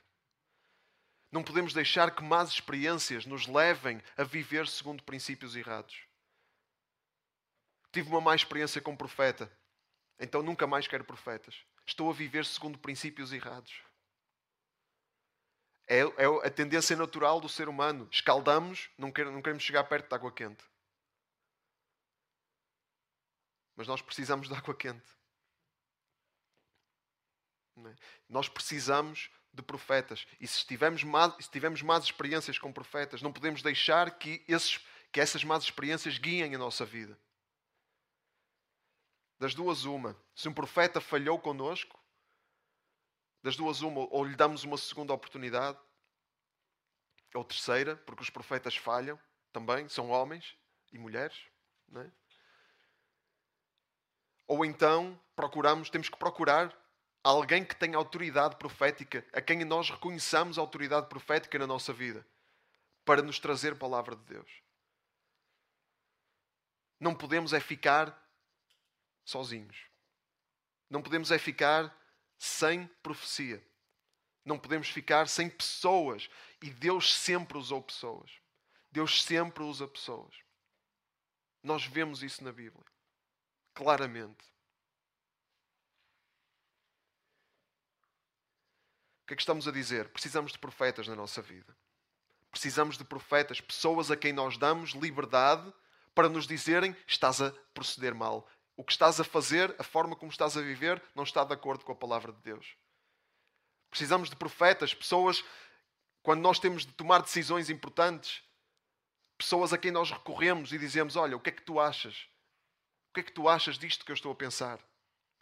Não 1.31 1.43
podemos 1.43 1.73
deixar 1.73 2.13
que 2.15 2.23
más 2.23 2.49
experiências 2.49 3.25
nos 3.25 3.47
levem 3.47 4.01
a 4.15 4.23
viver 4.23 4.67
segundo 4.67 5.03
princípios 5.03 5.55
errados. 5.55 6.03
Tive 7.91 8.09
uma 8.09 8.21
má 8.21 8.35
experiência 8.35 8.81
com 8.81 8.95
profeta, 8.95 9.51
então 10.19 10.43
nunca 10.43 10.67
mais 10.67 10.88
quero 10.88 11.03
profetas. 11.03 11.55
Estou 11.85 12.09
a 12.09 12.13
viver 12.13 12.45
segundo 12.45 12.77
princípios 12.77 13.31
errados. 13.31 13.81
É, 15.88 15.99
é 15.99 16.25
a 16.47 16.49
tendência 16.49 16.95
natural 16.95 17.39
do 17.39 17.47
ser 17.47 17.69
humano. 17.69 18.07
Escaldamos, 18.11 18.89
não 18.97 19.11
queremos 19.11 19.63
chegar 19.63 19.83
perto 19.83 20.09
de 20.09 20.15
água 20.15 20.31
quente. 20.31 20.63
Mas 23.75 23.88
nós 23.88 24.01
precisamos 24.01 24.47
de 24.47 24.53
água 24.53 24.75
quente. 24.75 25.15
É? 27.77 27.95
Nós 28.29 28.47
precisamos 28.47 29.29
de 29.53 29.61
profetas. 29.61 30.25
E 30.39 30.47
se 30.47 30.65
tivermos, 30.65 31.03
más, 31.03 31.33
se 31.43 31.49
tivermos 31.49 31.81
más 31.81 32.03
experiências 32.03 32.57
com 32.57 32.71
profetas, 32.71 33.21
não 33.21 33.33
podemos 33.33 33.61
deixar 33.61 34.17
que, 34.17 34.43
esses, 34.47 34.79
que 35.11 35.19
essas 35.19 35.43
más 35.43 35.63
experiências 35.63 36.17
guiem 36.17 36.55
a 36.55 36.57
nossa 36.57 36.85
vida. 36.85 37.19
Das 39.38 39.53
duas, 39.53 39.83
uma. 39.83 40.15
Se 40.33 40.47
um 40.47 40.53
profeta 40.53 41.01
falhou 41.01 41.39
connosco, 41.39 42.01
das 43.43 43.55
duas, 43.55 43.81
uma, 43.81 44.07
ou 44.09 44.23
lhe 44.23 44.35
damos 44.35 44.63
uma 44.63 44.77
segunda 44.77 45.13
oportunidade, 45.13 45.77
ou 47.33 47.43
terceira, 47.43 47.97
porque 47.97 48.23
os 48.23 48.29
profetas 48.29 48.75
falham 48.77 49.19
também, 49.51 49.88
são 49.89 50.09
homens 50.09 50.57
e 50.91 50.97
mulheres, 50.97 51.38
não 51.88 52.01
é? 52.01 52.11
Ou 54.47 54.63
então 54.63 55.19
procuramos, 55.36 55.89
temos 55.89 56.10
que 56.10 56.17
procurar 56.17 56.75
alguém 57.23 57.65
que 57.65 57.75
tenha 57.75 57.97
autoridade 57.97 58.55
profética, 58.55 59.25
a 59.34 59.41
quem 59.41 59.65
nós 59.65 59.89
reconheçamos 59.89 60.58
a 60.58 60.62
autoridade 60.62 61.08
profética 61.08 61.58
na 61.58 61.65
nossa 61.65 61.91
vida, 61.91 62.25
para 63.03 63.21
nos 63.21 63.39
trazer 63.39 63.75
palavra 63.77 64.15
de 64.15 64.23
Deus. 64.23 64.65
Não 66.99 67.13
podemos 67.13 67.53
é 67.53 67.60
ficar 67.60 68.15
sozinhos. 69.23 69.77
Não 70.89 71.01
podemos 71.01 71.31
é 71.31 71.38
ficar 71.38 71.95
sem 72.38 72.88
profecia. 73.01 73.65
Não 74.43 74.60
podemos 74.60 74.89
ficar 74.89 75.27
sem 75.27 75.49
pessoas. 75.49 76.29
E 76.62 76.69
Deus 76.69 77.13
sempre 77.13 77.58
usou 77.58 77.81
pessoas. 77.81 78.31
Deus 78.91 79.23
sempre 79.23 79.63
usa 79.63 79.88
pessoas. 79.88 80.34
Nós 81.62 81.86
vemos 81.86 82.23
isso 82.23 82.43
na 82.43 82.51
Bíblia. 82.51 82.86
Claramente. 83.75 84.43
O 89.21 89.27
que 89.27 89.33
é 89.33 89.35
que 89.35 89.41
estamos 89.41 89.67
a 89.67 89.71
dizer? 89.71 90.09
Precisamos 90.09 90.53
de 90.53 90.57
profetas 90.57 91.07
na 91.07 91.15
nossa 91.15 91.41
vida. 91.41 91.75
Precisamos 92.49 92.97
de 92.97 93.03
profetas, 93.03 93.59
pessoas 93.59 94.09
a 94.09 94.15
quem 94.15 94.31
nós 94.31 94.57
damos 94.57 94.91
liberdade 94.91 95.73
para 96.13 96.29
nos 96.29 96.47
dizerem: 96.47 96.95
estás 97.05 97.41
a 97.41 97.51
proceder 97.73 98.15
mal. 98.15 98.47
O 98.77 98.83
que 98.83 98.93
estás 98.93 99.19
a 99.19 99.23
fazer, 99.25 99.75
a 99.77 99.83
forma 99.83 100.15
como 100.15 100.31
estás 100.31 100.55
a 100.55 100.61
viver, 100.61 101.03
não 101.13 101.23
está 101.23 101.43
de 101.43 101.53
acordo 101.53 101.83
com 101.83 101.91
a 101.91 101.95
palavra 101.95 102.31
de 102.31 102.39
Deus. 102.41 102.77
Precisamos 103.89 104.29
de 104.29 104.35
profetas, 104.35 104.93
pessoas, 104.93 105.43
quando 106.23 106.41
nós 106.41 106.59
temos 106.59 106.85
de 106.85 106.93
tomar 106.93 107.21
decisões 107.21 107.69
importantes, 107.69 108.41
pessoas 109.38 109.73
a 109.73 109.77
quem 109.77 109.91
nós 109.91 110.11
recorremos 110.11 110.71
e 110.71 110.77
dizemos: 110.77 111.17
Olha, 111.17 111.35
o 111.35 111.41
que 111.41 111.49
é 111.49 111.53
que 111.53 111.61
tu 111.61 111.77
achas? 111.79 112.29
Que 113.15 113.21
é 113.21 113.23
que 113.23 113.32
tu 113.32 113.47
achas 113.47 113.78
disto 113.78 114.04
que 114.04 114.12
eu 114.12 114.13
estou 114.13 114.34
a 114.34 114.36
pensar? 114.36 114.78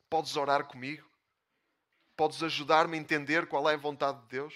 Podes 0.07 0.35
orar 0.35 0.65
comigo? 0.65 1.09
Podes 2.15 2.43
ajudar-me 2.43 2.95
a 2.95 3.01
entender 3.01 3.47
qual 3.47 3.67
é 3.67 3.73
a 3.73 3.77
vontade 3.77 4.21
de 4.21 4.27
Deus? 4.27 4.53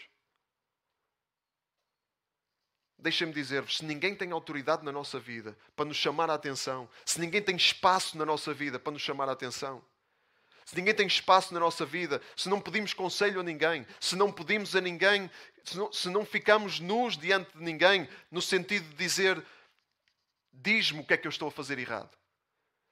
Deixem-me 2.96 3.34
dizer-vos: 3.34 3.78
se 3.78 3.86
ninguém 3.86 4.16
tem 4.16 4.32
autoridade 4.32 4.86
na 4.86 4.92
nossa 4.92 5.20
vida 5.20 5.58
para 5.76 5.86
nos 5.86 5.98
chamar 5.98 6.30
a 6.30 6.36
atenção, 6.36 6.88
se 7.04 7.20
ninguém 7.20 7.42
tem 7.42 7.56
espaço 7.56 8.16
na 8.20 8.24
nossa 8.24 8.54
vida 8.54 8.78
para 8.78 8.94
nos 8.94 9.02
chamar 9.02 9.28
a 9.30 9.32
atenção, 9.32 9.84
se 10.64 10.76
ninguém 10.76 10.94
tem 10.94 11.08
espaço 11.08 11.56
na 11.56 11.60
nossa 11.60 11.88
vida, 11.88 12.22
se 12.36 12.48
não 12.48 12.62
pedimos 12.62 12.94
conselho 12.94 13.40
a 13.40 13.44
ninguém, 13.44 13.84
se 14.00 14.16
não 14.16 14.32
pedimos 14.32 14.76
a 14.76 14.82
ninguém, 14.82 15.28
se 15.64 15.76
não, 15.76 15.92
se 15.92 16.08
não 16.08 16.24
ficamos 16.24 16.80
nus 16.80 17.18
diante 17.18 17.58
de 17.58 17.64
ninguém, 17.64 18.08
no 18.30 18.44
sentido 18.44 18.88
de 18.90 18.96
dizer: 18.96 19.44
diz-me 20.54 21.00
o 21.00 21.04
que 21.04 21.16
é 21.16 21.18
que 21.18 21.26
eu 21.26 21.32
estou 21.32 21.48
a 21.48 21.52
fazer 21.52 21.80
errado. 21.80 22.16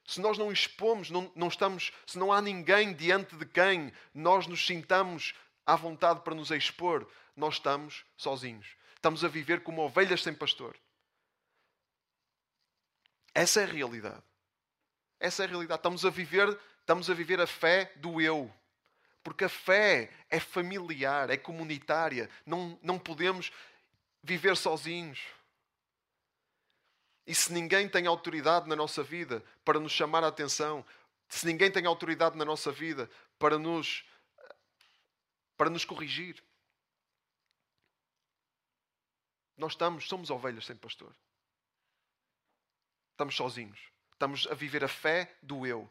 Se 0.08 0.22
nós 0.22 0.38
não 0.38 0.52
expomos, 0.52 1.10
não, 1.10 1.32
não 1.36 1.48
estamos, 1.48 1.92
se 2.06 2.18
não 2.18 2.32
há 2.32 2.42
ninguém 2.42 2.94
diante 2.94 3.36
de 3.36 3.46
quem 3.46 3.92
nós 4.14 4.46
nos 4.46 4.66
sintamos 4.66 5.34
à 5.66 5.76
vontade 5.76 6.22
para 6.22 6.36
nos 6.36 6.52
expor, 6.52 7.08
nós 7.36 7.56
estamos 7.56 8.06
sozinhos. 8.16 8.68
Estamos 8.96 9.24
a 9.24 9.28
viver 9.28 9.62
como 9.62 9.82
ovelhas 9.82 10.22
sem 10.22 10.34
pastor. 10.34 10.76
Essa 13.34 13.62
é 13.62 13.64
a 13.64 13.68
realidade. 13.68 14.24
Essa 15.20 15.44
é 15.44 15.46
a 15.46 15.50
realidade. 15.50 15.80
Estamos 15.80 16.06
a 16.06 16.10
viver, 16.10 16.60
estamos 16.80 17.10
a 17.10 17.14
viver 17.14 17.42
a 17.42 17.48
fé 17.48 17.92
do 17.98 18.22
eu. 18.22 18.52
Porque 19.24 19.44
a 19.44 19.50
fé 19.50 20.12
é 20.30 20.40
familiar, 20.40 21.30
é 21.30 21.38
comunitária. 21.38 22.30
Não, 22.46 22.80
não 22.82 23.00
podemos 23.00 23.52
viver 24.24 24.56
sozinhos. 24.56 25.20
E 27.26 27.34
se 27.34 27.52
ninguém 27.52 27.90
tem 27.90 28.06
autoridade 28.06 28.68
na 28.68 28.76
nossa 28.76 29.02
vida 29.04 29.44
para 29.64 29.80
nos 29.80 29.92
chamar 29.92 30.24
a 30.24 30.28
atenção, 30.28 30.86
se 31.28 31.46
ninguém 31.46 31.72
tem 31.72 31.86
autoridade 31.86 32.38
na 32.38 32.46
nossa 32.46 32.72
vida 32.72 33.10
para 33.40 33.58
nos 33.58 34.06
para 35.58 35.70
nos 35.70 35.86
corrigir, 35.86 36.44
nós 39.58 39.72
estamos, 39.72 40.08
somos 40.08 40.30
ovelhas 40.30 40.66
sem 40.66 40.76
pastor. 40.76 41.16
Estamos 43.12 43.36
sozinhos. 43.36 43.80
Estamos 44.12 44.48
a 44.48 44.54
viver 44.54 44.84
a 44.84 44.90
fé 44.90 45.38
do 45.42 45.66
eu. 45.66 45.90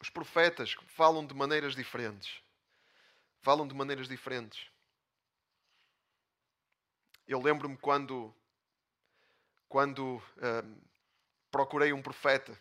Os 0.00 0.10
profetas 0.10 0.74
falam 0.88 1.26
de 1.26 1.34
maneiras 1.34 1.74
diferentes. 1.74 2.42
Falam 3.40 3.66
de 3.66 3.74
maneiras 3.74 4.08
diferentes. 4.08 4.70
Eu 7.26 7.40
lembro-me 7.40 7.76
quando, 7.76 8.34
quando 9.68 10.22
hum, 10.36 10.80
procurei 11.50 11.92
um 11.92 12.02
profeta. 12.02 12.58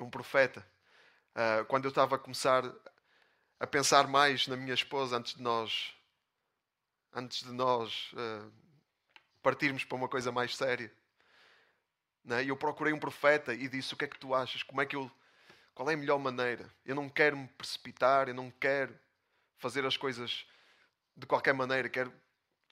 Um 0.00 0.10
profeta. 0.10 0.66
Uh, 1.34 1.64
quando 1.66 1.84
eu 1.84 1.90
estava 1.90 2.16
a 2.16 2.18
começar 2.18 2.64
a 3.60 3.66
pensar 3.66 4.06
mais 4.06 4.46
na 4.46 4.56
minha 4.56 4.74
esposa 4.74 5.16
antes 5.16 5.34
de 5.34 5.42
nós 5.42 5.94
antes 7.12 7.42
de 7.42 7.52
nós 7.52 8.12
uh, 8.12 8.52
partirmos 9.42 9.84
para 9.84 9.96
uma 9.96 10.08
coisa 10.08 10.30
mais 10.30 10.56
séria. 10.56 10.92
Né? 12.24 12.44
Eu 12.44 12.56
procurei 12.56 12.92
um 12.92 12.98
profeta 12.98 13.54
e 13.54 13.68
disse: 13.68 13.94
O 13.94 13.96
que 13.96 14.04
é 14.04 14.08
que 14.08 14.18
tu 14.18 14.34
achas? 14.34 14.62
Como 14.62 14.80
é 14.80 14.86
que 14.86 14.96
eu. 14.96 15.10
Qual 15.78 15.88
é 15.88 15.94
a 15.94 15.96
melhor 15.96 16.18
maneira? 16.18 16.68
Eu 16.84 16.96
não 16.96 17.08
quero 17.08 17.36
me 17.36 17.46
precipitar, 17.46 18.26
eu 18.26 18.34
não 18.34 18.50
quero 18.50 18.98
fazer 19.58 19.86
as 19.86 19.96
coisas 19.96 20.44
de 21.16 21.24
qualquer 21.24 21.54
maneira, 21.54 21.88
quero 21.88 22.12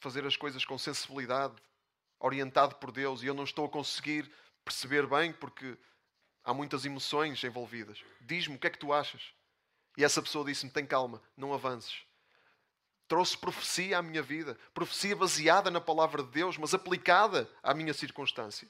fazer 0.01 0.27
as 0.27 0.37
coisas 0.37 0.65
com 0.65 0.77
sensibilidade, 0.77 1.55
orientado 2.19 2.75
por 2.75 2.91
Deus, 2.91 3.23
e 3.23 3.27
eu 3.27 3.33
não 3.33 3.45
estou 3.45 3.65
a 3.65 3.69
conseguir 3.69 4.29
perceber 4.65 5.07
bem 5.07 5.33
porque 5.33 5.79
há 6.43 6.53
muitas 6.53 6.85
emoções 6.85 7.45
envolvidas. 7.45 8.05
Diz-me 8.23 8.57
o 8.57 8.59
que 8.59 8.67
é 8.67 8.71
que 8.71 8.79
tu 8.81 8.93
achas. 8.93 9.33
E 9.97 10.03
essa 10.03 10.21
pessoa 10.21 10.45
disse-me: 10.45 10.73
tem 10.73 10.85
calma, 10.85 11.23
não 11.37 11.55
avances. 11.55 12.03
Trouxe 13.07 13.39
profecia 13.39 13.99
à 13.99 14.03
minha 14.03 14.21
vida, 14.21 14.59
profecia 14.75 15.15
baseada 15.15 15.71
na 15.71 15.81
palavra 15.81 16.25
de 16.25 16.31
Deus, 16.31 16.59
mas 16.59 16.75
aplicada 16.75 17.49
à 17.63 17.73
minha 17.73 17.95
circunstância. 17.95 18.69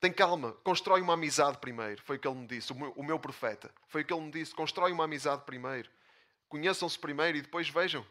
Tem 0.00 0.12
calma, 0.12 0.52
constrói 0.62 1.00
uma 1.00 1.14
amizade 1.14 1.58
primeiro. 1.58 2.02
Foi 2.02 2.16
o 2.16 2.20
que 2.20 2.28
ele 2.28 2.36
me 2.36 2.46
disse, 2.46 2.72
o 2.72 2.76
meu, 2.76 2.92
o 2.92 3.02
meu 3.02 3.18
profeta. 3.18 3.72
Foi 3.88 4.02
o 4.02 4.04
que 4.04 4.12
ele 4.12 4.22
me 4.22 4.30
disse: 4.30 4.54
constrói 4.54 4.92
uma 4.92 5.04
amizade 5.04 5.42
primeiro. 5.44 5.90
Conheçam-se 6.48 6.98
primeiro 6.98 7.38
e 7.38 7.42
depois 7.42 7.68
vejam. 7.68 8.06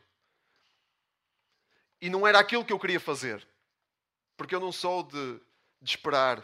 E 2.02 2.10
não 2.10 2.28
era 2.28 2.40
aquilo 2.40 2.66
que 2.66 2.74
eu 2.74 2.80
queria 2.80 3.00
fazer, 3.00 3.48
porque 4.36 4.54
eu 4.54 4.60
não 4.60 4.72
sou 4.72 5.04
de, 5.04 5.40
de 5.82 5.90
esperar. 5.90 6.44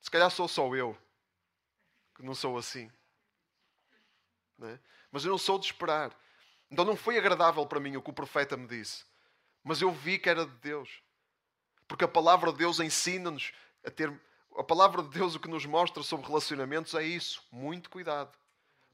Se 0.00 0.10
calhar 0.10 0.30
sou 0.30 0.46
só 0.46 0.74
eu 0.74 0.96
que 2.18 2.24
não 2.24 2.34
sou 2.34 2.58
assim. 2.58 2.90
É? 4.60 4.78
Mas 5.10 5.24
eu 5.24 5.30
não 5.30 5.38
sou 5.38 5.58
de 5.58 5.66
esperar. 5.66 6.14
Então 6.70 6.84
não 6.84 6.96
foi 6.96 7.16
agradável 7.16 7.64
para 7.64 7.80
mim 7.80 7.96
o 7.96 8.02
que 8.02 8.10
o 8.10 8.14
profeta 8.14 8.56
me 8.56 8.66
disse. 8.66 9.04
Mas 9.62 9.80
eu 9.80 9.92
vi 9.92 10.18
que 10.18 10.28
era 10.28 10.44
de 10.44 10.54
Deus. 10.56 11.00
Porque 11.86 12.04
a 12.04 12.08
palavra 12.08 12.52
de 12.52 12.58
Deus 12.58 12.80
ensina-nos 12.80 13.52
a 13.84 13.90
ter. 13.90 14.12
A 14.56 14.64
palavra 14.64 15.02
de 15.02 15.10
Deus 15.10 15.34
o 15.34 15.40
que 15.40 15.48
nos 15.48 15.64
mostra 15.64 16.02
sobre 16.02 16.26
relacionamentos 16.26 16.94
é 16.94 17.02
isso. 17.02 17.42
Muito 17.52 17.88
cuidado. 17.88 18.36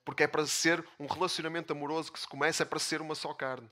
Porque 0.04 0.24
é 0.24 0.26
para 0.26 0.46
ser 0.46 0.86
um 0.98 1.06
relacionamento 1.06 1.72
amoroso 1.72 2.12
que 2.12 2.20
se 2.20 2.28
começa, 2.28 2.62
é 2.62 2.66
para 2.66 2.78
ser 2.78 3.00
uma 3.00 3.14
só 3.14 3.32
carne. 3.32 3.70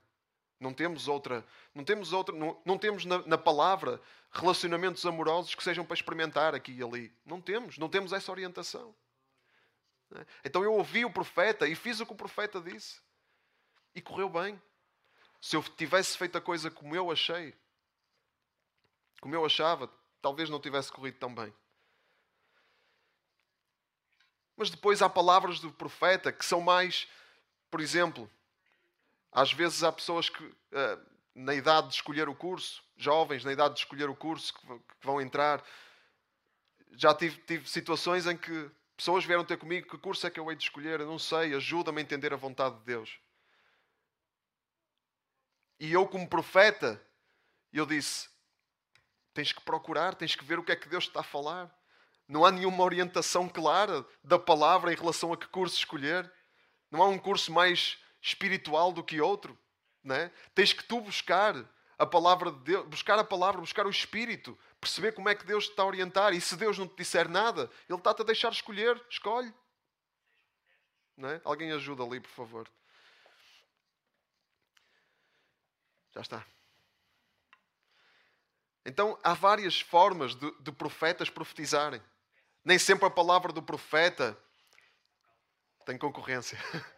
Não 0.59 0.73
temos 0.73 1.07
outra, 1.07 1.45
não 1.75 1.83
temos 1.83 2.13
outra, 2.13 2.33
não, 2.33 2.59
não 2.65 2.77
temos 2.77 3.05
na, 3.05 3.19
na, 3.27 3.37
palavra 3.37 4.01
relacionamentos 4.31 5.05
amorosos 5.05 5.53
que 5.53 5.63
sejam 5.63 5.85
para 5.85 5.93
experimentar 5.93 6.55
aqui 6.55 6.71
e 6.71 6.81
ali. 6.81 7.13
Não 7.25 7.41
temos, 7.41 7.77
não 7.77 7.89
temos 7.89 8.13
essa 8.13 8.31
orientação. 8.31 8.95
Né? 10.09 10.25
Então 10.43 10.63
eu 10.63 10.73
ouvi 10.73 11.03
o 11.03 11.11
profeta 11.11 11.67
e 11.67 11.75
fiz 11.75 11.99
o 11.99 12.05
que 12.05 12.13
o 12.13 12.15
profeta 12.15 12.61
disse. 12.61 13.01
E 13.93 14.01
correu 14.01 14.29
bem. 14.29 14.59
Se 15.41 15.55
eu 15.55 15.61
tivesse 15.61 16.17
feito 16.17 16.37
a 16.37 16.41
coisa 16.41 16.71
como 16.71 16.95
eu 16.95 17.11
achei, 17.11 17.53
como 19.19 19.35
eu 19.35 19.45
achava, 19.45 19.91
talvez 20.23 20.49
não 20.49 20.59
tivesse 20.59 20.91
corrido 20.91 21.19
tão 21.19 21.33
bem. 21.35 21.53
Mas 24.57 24.71
depois 24.71 25.03
há 25.03 25.07
palavras 25.09 25.59
do 25.59 25.71
profeta 25.71 26.31
que 26.31 26.43
são 26.43 26.61
mais, 26.61 27.07
por 27.69 27.79
exemplo, 27.79 28.27
às 29.31 29.53
vezes 29.53 29.83
há 29.83 29.91
pessoas 29.91 30.29
que, 30.29 30.55
eh, 30.71 30.99
na 31.35 31.53
idade 31.53 31.89
de 31.89 31.93
escolher 31.93 32.27
o 32.27 32.35
curso, 32.35 32.83
jovens 32.97 33.45
na 33.45 33.53
idade 33.53 33.75
de 33.75 33.81
escolher 33.81 34.09
o 34.09 34.15
curso 34.15 34.51
que 34.51 34.81
vão 35.01 35.21
entrar, 35.21 35.63
já 36.93 37.13
tive, 37.13 37.37
tive 37.41 37.69
situações 37.69 38.25
em 38.25 38.35
que 38.35 38.71
Pessoas 38.95 39.25
vieram 39.25 39.43
ter 39.43 39.57
comigo: 39.57 39.89
que 39.89 39.97
curso 39.97 40.25
é 40.25 40.31
que 40.31 40.39
eu 40.39 40.49
hei 40.49 40.55
de 40.55 40.63
escolher? 40.63 40.99
Eu 40.99 41.07
não 41.07 41.19
sei, 41.19 41.53
ajuda-me 41.53 41.99
a 41.99 42.01
entender 42.01 42.33
a 42.33 42.37
vontade 42.37 42.77
de 42.79 42.85
Deus. 42.85 43.19
E 45.79 45.91
eu, 45.91 46.07
como 46.07 46.27
profeta, 46.27 47.01
eu 47.71 47.85
disse: 47.85 48.29
tens 49.33 49.51
que 49.51 49.61
procurar, 49.61 50.15
tens 50.15 50.35
que 50.35 50.45
ver 50.45 50.59
o 50.59 50.63
que 50.63 50.71
é 50.71 50.75
que 50.75 50.87
Deus 50.87 51.05
está 51.05 51.21
a 51.21 51.23
falar. 51.23 51.73
Não 52.27 52.45
há 52.45 52.51
nenhuma 52.51 52.83
orientação 52.83 53.49
clara 53.49 54.05
da 54.23 54.39
palavra 54.39 54.93
em 54.93 54.95
relação 54.95 55.33
a 55.33 55.37
que 55.37 55.47
curso 55.47 55.77
escolher. 55.77 56.31
Não 56.89 57.01
há 57.01 57.07
um 57.07 57.17
curso 57.17 57.51
mais 57.51 57.97
espiritual 58.21 58.91
do 58.91 59.03
que 59.03 59.19
outro. 59.19 59.57
Né? 60.03 60.31
Tens 60.55 60.73
que 60.73 60.83
tu 60.83 61.01
buscar 61.01 61.55
a 61.97 62.05
palavra 62.05 62.51
de 62.51 62.59
Deus, 62.59 62.87
buscar 62.87 63.19
a 63.19 63.23
palavra, 63.23 63.61
buscar 63.61 63.85
o 63.85 63.89
Espírito, 63.89 64.57
perceber 64.79 65.13
como 65.13 65.29
é 65.29 65.35
que 65.35 65.45
Deus 65.45 65.65
te 65.65 65.71
está 65.71 65.83
a 65.83 65.87
orientar. 65.87 66.33
E 66.33 66.41
se 66.41 66.55
Deus 66.55 66.77
não 66.77 66.87
te 66.87 66.95
disser 66.95 67.29
nada, 67.29 67.69
Ele 67.89 67.97
está-te 67.97 68.21
a 68.21 68.25
deixar 68.25 68.51
escolher. 68.51 69.01
Escolhe. 69.09 69.53
É? 71.17 71.41
Alguém 71.43 71.71
ajuda 71.71 72.03
ali, 72.03 72.19
por 72.19 72.31
favor. 72.31 72.69
Já 76.13 76.21
está. 76.21 76.45
Então 78.85 79.17
há 79.23 79.33
várias 79.33 79.79
formas 79.79 80.35
de, 80.35 80.51
de 80.59 80.71
profetas 80.71 81.29
profetizarem. 81.29 82.01
Nem 82.63 82.77
sempre 82.79 83.05
a 83.05 83.09
palavra 83.09 83.51
do 83.51 83.61
profeta 83.61 84.37
tem 85.85 85.97
concorrência. 85.97 86.57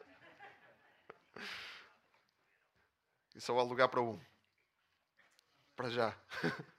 E 3.35 3.41
só 3.41 3.59
há 3.59 3.63
lugar 3.63 3.89
para 3.89 4.01
um. 4.01 4.17
Para 5.75 5.89
já. 5.89 6.17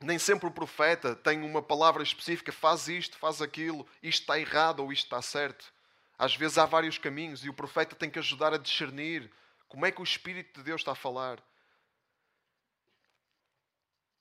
Nem 0.00 0.16
sempre 0.16 0.46
o 0.46 0.52
profeta 0.52 1.16
tem 1.16 1.42
uma 1.42 1.60
palavra 1.60 2.04
específica, 2.04 2.52
faz 2.52 2.86
isto, 2.86 3.18
faz 3.18 3.42
aquilo, 3.42 3.84
isto 4.00 4.20
está 4.20 4.38
errado 4.38 4.78
ou 4.78 4.92
isto 4.92 5.06
está 5.06 5.20
certo. 5.20 5.72
Às 6.16 6.36
vezes 6.36 6.56
há 6.56 6.64
vários 6.64 6.98
caminhos 6.98 7.44
e 7.44 7.48
o 7.48 7.54
profeta 7.54 7.96
tem 7.96 8.08
que 8.08 8.20
ajudar 8.20 8.54
a 8.54 8.58
discernir 8.58 9.28
como 9.68 9.86
é 9.86 9.92
que 9.92 10.00
o 10.00 10.04
Espírito 10.04 10.58
de 10.58 10.64
Deus 10.64 10.80
está 10.80 10.92
a 10.92 10.96
falar. 10.96 11.42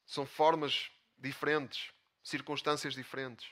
São 0.05 0.25
formas 0.25 0.91
diferentes, 1.17 1.91
circunstâncias 2.23 2.93
diferentes. 2.93 3.49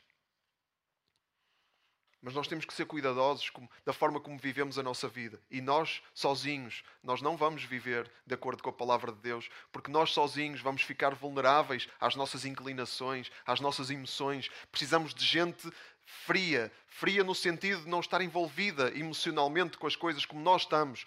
Mas 2.22 2.34
nós 2.34 2.48
temos 2.48 2.66
que 2.66 2.74
ser 2.74 2.86
cuidadosos 2.86 3.52
da 3.86 3.94
forma 3.94 4.20
como 4.20 4.40
vivemos 4.40 4.80
a 4.80 4.84
nossa 4.84 5.08
vida. 5.08 5.40
E 5.52 5.62
nós, 5.62 6.02
sozinhos, 6.12 6.84
nós 7.04 7.22
não 7.22 7.38
vamos 7.38 7.64
viver 7.64 8.12
de 8.26 8.34
acordo 8.34 8.64
com 8.64 8.70
a 8.72 8.74
palavra 8.74 9.12
de 9.12 9.20
Deus, 9.20 9.48
porque 9.72 9.92
nós 9.92 10.12
sozinhos 10.12 10.60
vamos 10.60 10.82
ficar 10.82 11.14
vulneráveis 11.14 11.88
às 12.00 12.16
nossas 12.16 12.44
inclinações, 12.44 13.30
às 13.46 13.60
nossas 13.60 13.92
emoções. 13.92 14.50
Precisamos 14.72 15.14
de 15.14 15.24
gente 15.24 15.72
fria, 16.04 16.72
fria 16.88 17.24
no 17.24 17.36
sentido 17.36 17.84
de 17.84 17.90
não 17.90 18.00
estar 18.00 18.22
envolvida 18.22 18.90
emocionalmente 18.98 19.78
com 19.78 19.86
as 19.86 19.96
coisas 19.96 20.26
como 20.26 20.42
nós 20.42 20.64
estamos, 20.64 21.06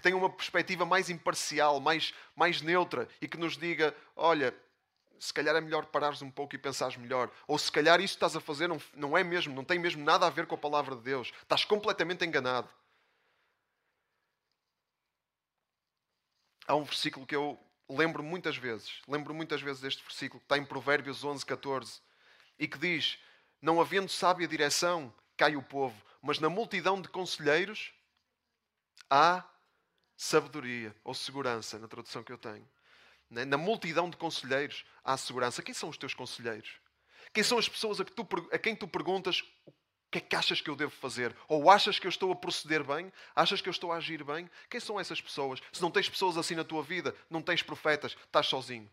que 0.00 0.02
tenha 0.02 0.16
uma 0.16 0.30
perspectiva 0.30 0.86
mais 0.86 1.10
imparcial, 1.10 1.78
mais, 1.78 2.14
mais 2.34 2.62
neutra 2.62 3.06
e 3.20 3.28
que 3.28 3.36
nos 3.36 3.56
diga: 3.56 3.94
olha, 4.16 4.56
se 5.18 5.32
calhar 5.32 5.54
é 5.54 5.60
melhor 5.60 5.86
parares 5.86 6.22
um 6.22 6.30
pouco 6.30 6.54
e 6.54 6.58
pensares 6.58 6.96
melhor. 6.96 7.30
Ou 7.46 7.58
se 7.58 7.70
calhar 7.70 8.00
isso 8.00 8.14
que 8.14 8.16
estás 8.16 8.34
a 8.34 8.40
fazer 8.40 8.66
não, 8.66 8.80
não 8.94 9.16
é 9.16 9.22
mesmo, 9.22 9.54
não 9.54 9.62
tem 9.62 9.78
mesmo 9.78 10.02
nada 10.02 10.26
a 10.26 10.30
ver 10.30 10.46
com 10.46 10.54
a 10.54 10.58
palavra 10.58 10.96
de 10.96 11.02
Deus. 11.02 11.32
Estás 11.42 11.64
completamente 11.64 12.24
enganado. 12.24 12.68
Há 16.66 16.74
um 16.74 16.84
versículo 16.84 17.26
que 17.26 17.36
eu 17.36 17.58
lembro 17.88 18.22
muitas 18.22 18.56
vezes, 18.56 19.02
lembro 19.06 19.34
muitas 19.34 19.60
vezes 19.60 19.82
deste 19.82 20.02
versículo 20.02 20.40
que 20.40 20.46
está 20.46 20.56
em 20.56 20.64
Provérbios 20.64 21.22
11, 21.22 21.44
14 21.44 22.00
e 22.58 22.66
que 22.66 22.78
diz: 22.78 23.18
Não 23.60 23.80
havendo 23.80 24.08
sábia 24.08 24.48
direção, 24.48 25.12
cai 25.36 25.56
o 25.56 25.62
povo, 25.62 26.00
mas 26.22 26.38
na 26.38 26.48
multidão 26.48 27.02
de 27.02 27.08
conselheiros 27.08 27.92
há 29.10 29.44
sabedoria 30.20 30.94
ou 31.02 31.14
segurança, 31.14 31.78
na 31.78 31.88
tradução 31.88 32.22
que 32.22 32.30
eu 32.30 32.36
tenho. 32.36 32.68
Né? 33.30 33.46
Na 33.46 33.56
multidão 33.56 34.10
de 34.10 34.18
conselheiros 34.18 34.84
há 35.02 35.16
segurança. 35.16 35.62
Quem 35.62 35.72
são 35.72 35.88
os 35.88 35.96
teus 35.96 36.12
conselheiros? 36.12 36.70
Quem 37.32 37.42
são 37.42 37.56
as 37.56 37.66
pessoas 37.66 37.98
a, 38.00 38.04
que 38.04 38.12
tu, 38.12 38.28
a 38.52 38.58
quem 38.58 38.76
tu 38.76 38.86
perguntas 38.86 39.42
o 39.66 39.72
que 40.10 40.18
é 40.18 40.20
que 40.20 40.36
achas 40.36 40.60
que 40.60 40.68
eu 40.68 40.76
devo 40.76 40.90
fazer? 40.90 41.34
Ou 41.48 41.70
achas 41.70 41.98
que 41.98 42.06
eu 42.06 42.10
estou 42.10 42.30
a 42.32 42.36
proceder 42.36 42.84
bem? 42.84 43.10
Achas 43.34 43.62
que 43.62 43.68
eu 43.68 43.70
estou 43.70 43.92
a 43.92 43.96
agir 43.96 44.22
bem? 44.22 44.50
Quem 44.68 44.78
são 44.78 45.00
essas 45.00 45.22
pessoas? 45.22 45.58
Se 45.72 45.80
não 45.80 45.90
tens 45.90 46.08
pessoas 46.08 46.36
assim 46.36 46.54
na 46.54 46.64
tua 46.64 46.82
vida, 46.82 47.16
não 47.30 47.40
tens 47.40 47.62
profetas, 47.62 48.14
estás 48.26 48.46
sozinho. 48.46 48.90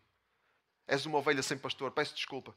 És 0.87 1.05
uma 1.05 1.17
ovelha 1.17 1.43
sem 1.43 1.57
pastor. 1.57 1.91
Peço 1.91 2.15
desculpa. 2.15 2.55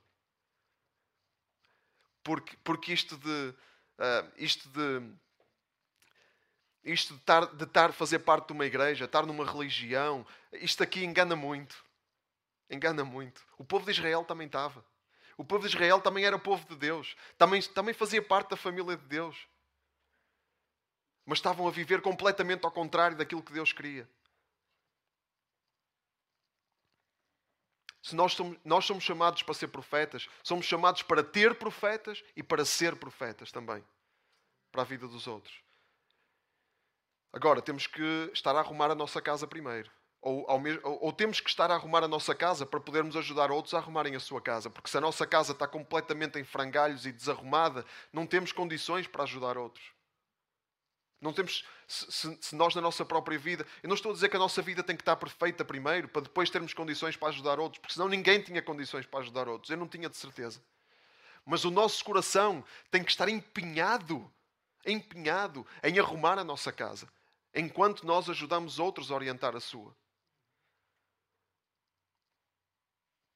Porque, 2.22 2.56
porque 2.62 2.92
isto 2.92 3.16
de. 3.16 3.54
Uh, 3.98 4.32
isto 4.36 4.68
de 4.68 5.12
isto 6.84 7.14
de 7.14 7.20
estar, 7.20 7.46
de 7.46 7.64
estar 7.64 7.92
fazer 7.92 8.20
parte 8.20 8.48
de 8.48 8.52
uma 8.52 8.64
igreja, 8.64 9.04
estar 9.04 9.26
numa 9.26 9.44
religião, 9.44 10.26
isto 10.52 10.82
aqui 10.82 11.04
engana 11.04 11.36
muito. 11.36 11.84
Engana 12.68 13.04
muito. 13.04 13.44
O 13.58 13.64
povo 13.64 13.84
de 13.84 13.90
Israel 13.90 14.24
também 14.24 14.46
estava. 14.46 14.84
O 15.36 15.44
povo 15.44 15.62
de 15.62 15.74
Israel 15.74 16.00
também 16.00 16.24
era 16.24 16.38
povo 16.38 16.66
de 16.68 16.76
Deus. 16.76 17.16
Também, 17.36 17.60
também 17.62 17.94
fazia 17.94 18.22
parte 18.22 18.50
da 18.50 18.56
família 18.56 18.96
de 18.96 19.04
Deus. 19.06 19.48
Mas 21.24 21.38
estavam 21.38 21.66
a 21.66 21.70
viver 21.70 22.00
completamente 22.00 22.64
ao 22.64 22.70
contrário 22.70 23.16
daquilo 23.16 23.42
que 23.42 23.52
Deus 23.52 23.72
queria. 23.72 24.08
Se 28.02 28.14
nós 28.14 28.32
somos, 28.32 28.58
nós 28.64 28.84
somos 28.84 29.04
chamados 29.04 29.42
para 29.42 29.54
ser 29.54 29.68
profetas, 29.68 30.28
somos 30.42 30.64
chamados 30.64 31.02
para 31.02 31.22
ter 31.22 31.54
profetas 31.56 32.22
e 32.34 32.42
para 32.42 32.64
ser 32.64 32.96
profetas 32.96 33.52
também. 33.52 33.84
Para 34.72 34.82
a 34.82 34.84
vida 34.84 35.06
dos 35.06 35.26
outros. 35.26 35.54
Agora, 37.32 37.62
temos 37.62 37.86
que 37.86 38.30
estar 38.34 38.56
a 38.56 38.60
arrumar 38.60 38.90
a 38.90 38.94
nossa 38.94 39.22
casa 39.22 39.46
primeiro. 39.46 39.90
Ou, 40.20 40.44
ou, 40.50 40.98
ou, 41.00 41.12
temos 41.12 41.40
que 41.40 41.48
estar 41.48 41.70
a 41.70 41.74
arrumar 41.74 42.04
a 42.04 42.08
nossa 42.08 42.34
casa 42.34 42.66
para 42.66 42.78
podermos 42.78 43.16
ajudar 43.16 43.50
outros 43.50 43.72
a 43.72 43.78
arrumarem 43.78 44.14
a 44.14 44.20
sua 44.20 44.40
casa. 44.40 44.68
Porque 44.68 44.90
se 44.90 44.98
a 44.98 45.00
nossa 45.00 45.26
casa 45.26 45.52
está 45.52 45.66
completamente 45.66 46.38
em 46.38 46.44
frangalhos 46.44 47.06
e 47.06 47.12
desarrumada, 47.12 47.86
não 48.12 48.26
temos 48.26 48.52
condições 48.52 49.06
para 49.06 49.22
ajudar 49.22 49.56
outros. 49.56 49.84
Não 51.22 51.32
temos, 51.32 51.64
se, 51.86 52.38
se, 52.40 52.54
nós 52.54 52.74
na 52.74 52.80
nossa 52.80 53.04
própria 53.04 53.38
vida, 53.38 53.66
eu 53.82 53.88
não 53.88 53.94
estou 53.94 54.10
a 54.10 54.14
dizer 54.14 54.28
que 54.28 54.36
a 54.36 54.38
nossa 54.38 54.60
vida 54.60 54.82
tem 54.82 54.96
que 54.96 55.02
estar 55.02 55.16
perfeita 55.16 55.64
primeiro, 55.64 56.08
para 56.08 56.22
depois 56.22 56.50
termos 56.50 56.74
condições 56.74 57.16
para 57.16 57.28
ajudar 57.28 57.60
outros, 57.60 57.78
porque 57.78 57.92
senão 57.92 58.08
ninguém 58.08 58.40
tinha 58.42 58.62
condições 58.62 59.06
para 59.06 59.20
ajudar 59.20 59.46
outros. 59.46 59.70
Eu 59.70 59.76
não 59.76 59.86
tinha 59.86 60.08
de 60.08 60.16
certeza. 60.16 60.62
Mas 61.46 61.64
o 61.64 61.70
nosso 61.70 62.04
coração 62.04 62.64
tem 62.90 63.04
que 63.04 63.10
estar 63.10 63.28
empenhado, 63.28 64.30
empenhado 64.84 65.66
em 65.82 65.98
arrumar 65.98 66.38
a 66.38 66.44
nossa 66.44 66.72
casa 66.72 67.08
enquanto 67.54 68.06
nós 68.06 68.28
ajudamos 68.28 68.78
outros 68.78 69.10
a 69.10 69.14
orientar 69.14 69.56
a 69.56 69.60
sua. 69.60 69.94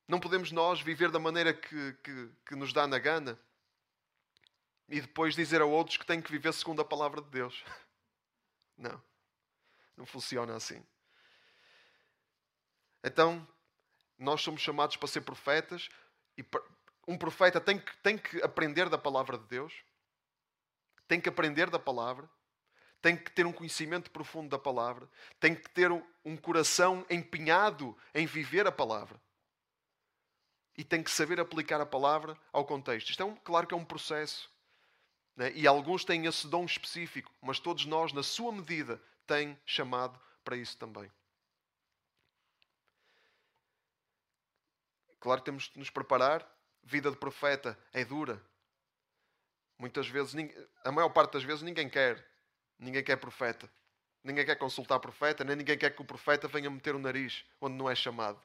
Não 0.06 0.20
podemos 0.20 0.52
nós 0.52 0.80
viver 0.80 1.10
da 1.10 1.18
maneira 1.18 1.54
que, 1.54 1.92
que, 1.94 2.30
que, 2.46 2.54
nos 2.54 2.72
dá 2.72 2.86
na 2.86 2.98
gana 2.98 3.40
e 4.88 5.00
depois 5.00 5.34
dizer 5.34 5.62
a 5.62 5.64
outros 5.64 5.96
que 5.96 6.04
têm 6.04 6.20
que 6.20 6.30
viver 6.30 6.52
segundo 6.52 6.82
a 6.82 6.84
palavra 6.84 7.22
de 7.22 7.30
Deus. 7.30 7.64
Não. 8.76 9.02
Não 9.96 10.04
funciona 10.04 10.54
assim. 10.56 10.84
Então, 13.02 13.46
nós 14.18 14.42
somos 14.42 14.60
chamados 14.60 14.96
para 14.96 15.08
ser 15.08 15.22
profetas 15.22 15.88
e 16.36 16.44
um 17.06 17.16
profeta 17.16 17.60
tem 17.60 17.78
que, 17.78 17.96
tem 17.98 18.18
que 18.18 18.42
aprender 18.42 18.88
da 18.88 18.98
palavra 18.98 19.38
de 19.38 19.46
Deus, 19.46 19.72
tem 21.06 21.20
que 21.20 21.28
aprender 21.28 21.70
da 21.70 21.78
palavra 21.78 22.28
tem 23.04 23.18
que 23.18 23.30
ter 23.30 23.44
um 23.44 23.52
conhecimento 23.52 24.10
profundo 24.10 24.48
da 24.48 24.58
palavra, 24.58 25.06
tem 25.38 25.54
que 25.54 25.68
ter 25.68 25.92
um 26.24 26.38
coração 26.38 27.04
empenhado 27.10 27.94
em 28.14 28.24
viver 28.24 28.66
a 28.66 28.72
palavra. 28.72 29.20
E 30.74 30.82
tem 30.82 31.02
que 31.02 31.10
saber 31.10 31.38
aplicar 31.38 31.82
a 31.82 31.84
palavra 31.84 32.34
ao 32.50 32.64
contexto. 32.64 33.10
Isto 33.10 33.22
é 33.22 33.26
um, 33.26 33.36
claro 33.36 33.66
que 33.66 33.74
é 33.74 33.76
um 33.76 33.84
processo. 33.84 34.50
Né? 35.36 35.52
E 35.54 35.66
alguns 35.66 36.02
têm 36.02 36.24
esse 36.24 36.48
dom 36.48 36.64
específico, 36.64 37.30
mas 37.42 37.58
todos 37.58 37.84
nós, 37.84 38.10
na 38.14 38.22
sua 38.22 38.50
medida, 38.50 38.98
têm 39.26 39.54
chamado 39.66 40.18
para 40.42 40.56
isso 40.56 40.78
também. 40.78 41.12
Claro 45.20 45.42
que 45.42 45.44
temos 45.44 45.64
de 45.64 45.78
nos 45.78 45.90
preparar. 45.90 46.50
Vida 46.82 47.10
de 47.10 47.18
profeta 47.18 47.78
é 47.92 48.02
dura. 48.02 48.42
Muitas 49.78 50.08
vezes, 50.08 50.34
a 50.82 50.90
maior 50.90 51.10
parte 51.10 51.34
das 51.34 51.44
vezes, 51.44 51.60
ninguém 51.60 51.90
quer 51.90 52.32
Ninguém 52.78 53.02
quer 53.02 53.16
profeta. 53.16 53.70
Ninguém 54.22 54.46
quer 54.46 54.56
consultar 54.56 54.98
profeta, 55.00 55.44
nem 55.44 55.54
ninguém 55.54 55.76
quer 55.76 55.94
que 55.94 56.00
o 56.00 56.04
profeta 56.04 56.48
venha 56.48 56.70
meter 56.70 56.94
o 56.94 56.98
nariz 56.98 57.44
onde 57.60 57.76
não 57.76 57.90
é 57.90 57.94
chamado. 57.94 58.42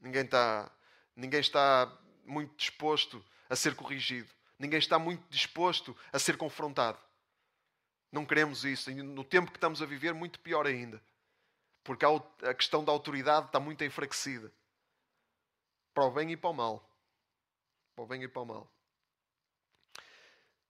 Ninguém 0.00 0.24
está, 0.24 0.70
ninguém 1.16 1.40
está 1.40 1.92
muito 2.24 2.54
disposto 2.56 3.24
a 3.48 3.56
ser 3.56 3.74
corrigido. 3.74 4.30
Ninguém 4.58 4.78
está 4.78 4.98
muito 4.98 5.26
disposto 5.28 5.96
a 6.12 6.18
ser 6.18 6.36
confrontado. 6.36 6.98
Não 8.12 8.24
queremos 8.24 8.64
isso. 8.64 8.90
No 8.92 9.24
tempo 9.24 9.50
que 9.50 9.56
estamos 9.56 9.82
a 9.82 9.86
viver, 9.86 10.14
muito 10.14 10.38
pior 10.38 10.66
ainda. 10.66 11.02
Porque 11.82 12.04
a 12.04 12.54
questão 12.54 12.84
da 12.84 12.92
autoridade 12.92 13.46
está 13.46 13.58
muito 13.58 13.82
enfraquecida. 13.82 14.52
Para 15.92 16.04
o 16.04 16.10
bem 16.12 16.30
e 16.30 16.36
para 16.36 16.50
o 16.50 16.54
mal. 16.54 16.88
Para 17.96 18.04
o 18.04 18.06
bem 18.06 18.22
e 18.22 18.28
para 18.28 18.42
o 18.42 18.46
mal. 18.46 18.73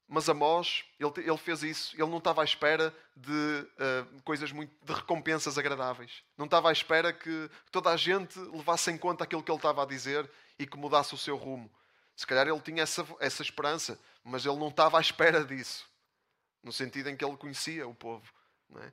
Mas 0.06 0.28
Amós, 0.28 0.84
ele, 1.00 1.12
ele 1.16 1.38
fez 1.38 1.62
isso. 1.62 1.96
Ele 1.96 2.10
não 2.10 2.18
estava 2.18 2.42
à 2.42 2.44
espera 2.44 2.94
de 3.16 3.32
uh, 3.32 4.22
coisas 4.22 4.52
muito. 4.52 4.72
de 4.84 4.92
recompensas 4.92 5.56
agradáveis. 5.56 6.22
Não 6.36 6.44
estava 6.44 6.68
à 6.68 6.72
espera 6.72 7.12
que 7.12 7.50
toda 7.70 7.90
a 7.90 7.96
gente 7.96 8.38
levasse 8.38 8.90
em 8.90 8.98
conta 8.98 9.24
aquilo 9.24 9.42
que 9.42 9.50
ele 9.50 9.58
estava 9.58 9.82
a 9.82 9.86
dizer 9.86 10.30
e 10.58 10.66
que 10.66 10.76
mudasse 10.76 11.14
o 11.14 11.18
seu 11.18 11.36
rumo. 11.36 11.70
Se 12.14 12.26
calhar 12.26 12.46
ele 12.46 12.60
tinha 12.60 12.82
essa, 12.82 13.06
essa 13.18 13.42
esperança, 13.42 13.98
mas 14.22 14.44
ele 14.44 14.56
não 14.56 14.68
estava 14.68 14.98
à 14.98 15.00
espera 15.00 15.44
disso. 15.44 15.88
No 16.62 16.72
sentido 16.72 17.08
em 17.08 17.16
que 17.16 17.24
ele 17.24 17.36
conhecia 17.36 17.86
o 17.88 17.94
povo. 17.94 18.30
É? 18.76 18.92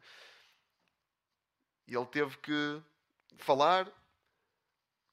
E 1.87 1.95
ele 1.95 2.05
teve 2.05 2.37
que 2.37 2.81
falar 3.37 3.87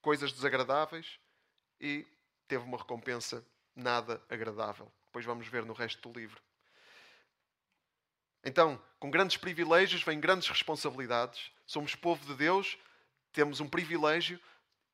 coisas 0.00 0.32
desagradáveis 0.32 1.18
e 1.80 2.06
teve 2.46 2.64
uma 2.64 2.78
recompensa 2.78 3.44
nada 3.74 4.22
agradável. 4.28 4.90
Depois 5.08 5.24
vamos 5.24 5.46
ver 5.48 5.64
no 5.64 5.72
resto 5.72 6.08
do 6.08 6.18
livro. 6.18 6.40
Então, 8.44 8.80
com 8.98 9.10
grandes 9.10 9.36
privilégios 9.36 10.02
vêm 10.02 10.20
grandes 10.20 10.48
responsabilidades. 10.48 11.50
Somos 11.66 11.94
povo 11.94 12.24
de 12.26 12.34
Deus, 12.34 12.78
temos 13.32 13.60
um 13.60 13.68
privilégio 13.68 14.40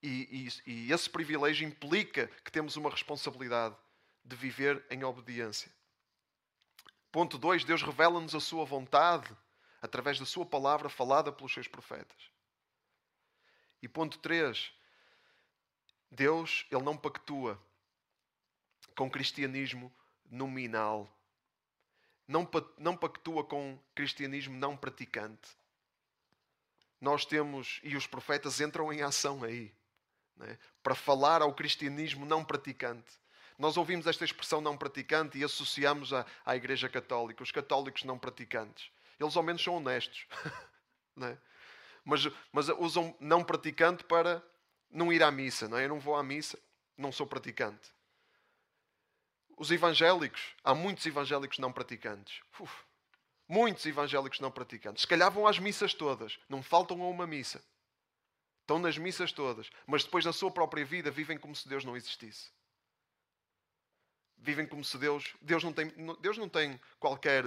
e, 0.03 0.48
e, 0.66 0.70
e 0.70 0.92
esse 0.92 1.09
privilégio 1.11 1.66
implica 1.66 2.29
que 2.44 2.50
temos 2.50 2.77
uma 2.77 2.90
responsabilidade 2.90 3.77
de 4.24 4.37
viver 4.37 4.85
em 4.90 5.05
obediência. 5.05 5.70
Ponto 7.11 7.38
2. 7.38 7.64
Deus 7.64 7.83
revela-nos 7.83 8.35
a 8.35 8.40
sua 8.40 8.64
vontade 8.64 9.35
através 9.81 10.18
da 10.18 10.27
sua 10.27 10.46
palavra 10.46 10.88
falada 10.88 11.31
pelos 11.31 11.53
seus 11.53 11.68
profetas. 11.68 12.31
E 13.83 13.88
ponto 13.88 14.19
3. 14.19 14.73
Deus, 16.10 16.67
Ele 16.71 16.83
não 16.83 16.96
pactua 16.96 17.60
com 18.96 19.10
cristianismo 19.10 19.94
nominal. 20.35 21.09
Não, 22.27 22.97
pactua 22.97 23.45
com 23.45 23.79
cristianismo 23.95 24.57
não 24.57 24.77
praticante. 24.77 25.49
Nós 27.01 27.25
temos, 27.25 27.81
e 27.83 27.97
os 27.97 28.07
profetas 28.07 28.61
entram 28.61 28.93
em 28.93 29.03
ação 29.03 29.45
aí, 29.45 29.73
né? 30.37 30.59
para 30.83 30.95
falar 30.95 31.43
ao 31.43 31.55
cristianismo 31.55 32.25
não 32.25 32.45
praticante. 32.45 33.13
Nós 33.59 33.77
ouvimos 33.77 34.07
esta 34.07 34.25
expressão 34.25 34.61
não 34.61 34.77
praticante 34.77 35.39
e 35.39 35.45
associamos 35.45 36.13
à, 36.13 36.27
à 36.45 36.57
Igreja 36.57 36.89
Católica, 36.89 37.43
os 37.43 37.53
católicos 37.53 38.05
não 38.05 38.19
praticantes. 38.19 38.91
Eles 39.21 39.37
ao 39.37 39.43
menos 39.43 39.63
são 39.63 39.77
honestos. 39.77 40.27
né? 41.15 41.39
mas, 42.05 42.27
mas 42.51 42.69
usam 42.71 43.15
não 43.21 43.45
praticante 43.45 44.03
para 44.03 44.43
não 44.91 45.13
ir 45.13 45.23
à 45.23 45.31
missa. 45.31 45.69
Não 45.69 45.79
é? 45.79 45.85
Eu 45.85 45.91
não 45.91 46.01
vou 46.01 46.17
à 46.17 46.23
missa, 46.23 46.59
não 46.97 47.13
sou 47.13 47.27
praticante. 47.27 47.94
Os 49.57 49.71
evangélicos, 49.71 50.55
há 50.63 50.75
muitos 50.75 51.07
evangélicos 51.07 51.59
não 51.59 51.73
praticantes. 51.73 52.40
Uf, 52.59 52.85
Muitos 53.46 53.85
evangélicos 53.85 54.40
não 54.40 54.50
praticantes. 54.50 55.02
Se 55.02 55.07
calhar 55.07 55.31
vão 55.31 55.46
às 55.46 55.59
missas 55.59 55.92
todas, 55.92 56.38
não 56.48 56.63
faltam 56.63 57.00
a 57.02 57.09
uma 57.09 57.27
missa. 57.27 57.63
Estão 58.63 58.79
nas 58.79 58.96
missas 58.96 59.33
todas, 59.33 59.71
mas 59.87 60.05
depois 60.05 60.25
na 60.25 60.33
sua 60.33 60.50
própria 60.50 60.85
vida 60.85 61.11
vivem 61.11 61.37
como 61.37 61.55
se 61.55 61.69
Deus 61.69 61.85
não 61.85 61.96
existisse. 61.96 62.50
Vivem 64.38 64.67
como 64.67 64.83
se 64.83 64.96
Deus. 64.96 65.37
Deus 65.42 65.63
não 65.63 65.73
tem, 65.73 65.92
Deus 66.21 66.38
não 66.38 66.48
tem 66.48 66.81
qualquer 66.98 67.44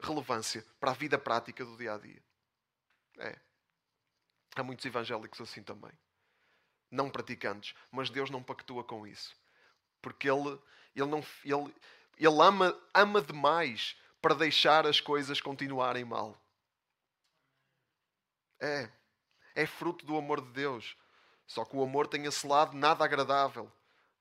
relevância 0.00 0.64
para 0.78 0.92
a 0.92 0.94
vida 0.94 1.18
prática 1.18 1.64
do 1.64 1.76
dia 1.76 1.94
a 1.94 1.98
dia. 1.98 2.22
É. 3.18 3.38
Há 4.54 4.62
muitos 4.62 4.84
evangélicos 4.84 5.40
assim 5.40 5.62
também. 5.62 5.92
Não 6.88 7.10
praticantes. 7.10 7.74
Mas 7.90 8.10
Deus 8.10 8.30
não 8.30 8.42
pactua 8.42 8.84
com 8.84 9.06
isso. 9.06 9.36
Porque 10.00 10.30
Ele, 10.30 10.58
ele, 10.96 11.10
não, 11.10 11.24
ele, 11.44 11.74
ele 12.18 12.42
ama, 12.42 12.76
ama 12.94 13.20
demais 13.20 13.96
para 14.20 14.34
deixar 14.34 14.86
as 14.86 15.00
coisas 15.00 15.40
continuarem 15.40 16.04
mal. 16.04 16.40
É. 18.58 18.90
É 19.54 19.66
fruto 19.66 20.04
do 20.04 20.16
amor 20.16 20.40
de 20.40 20.50
Deus. 20.52 20.96
Só 21.46 21.64
que 21.64 21.76
o 21.76 21.82
amor 21.82 22.08
tem 22.08 22.24
esse 22.24 22.46
lado 22.46 22.76
nada 22.76 23.04
agradável 23.04 23.70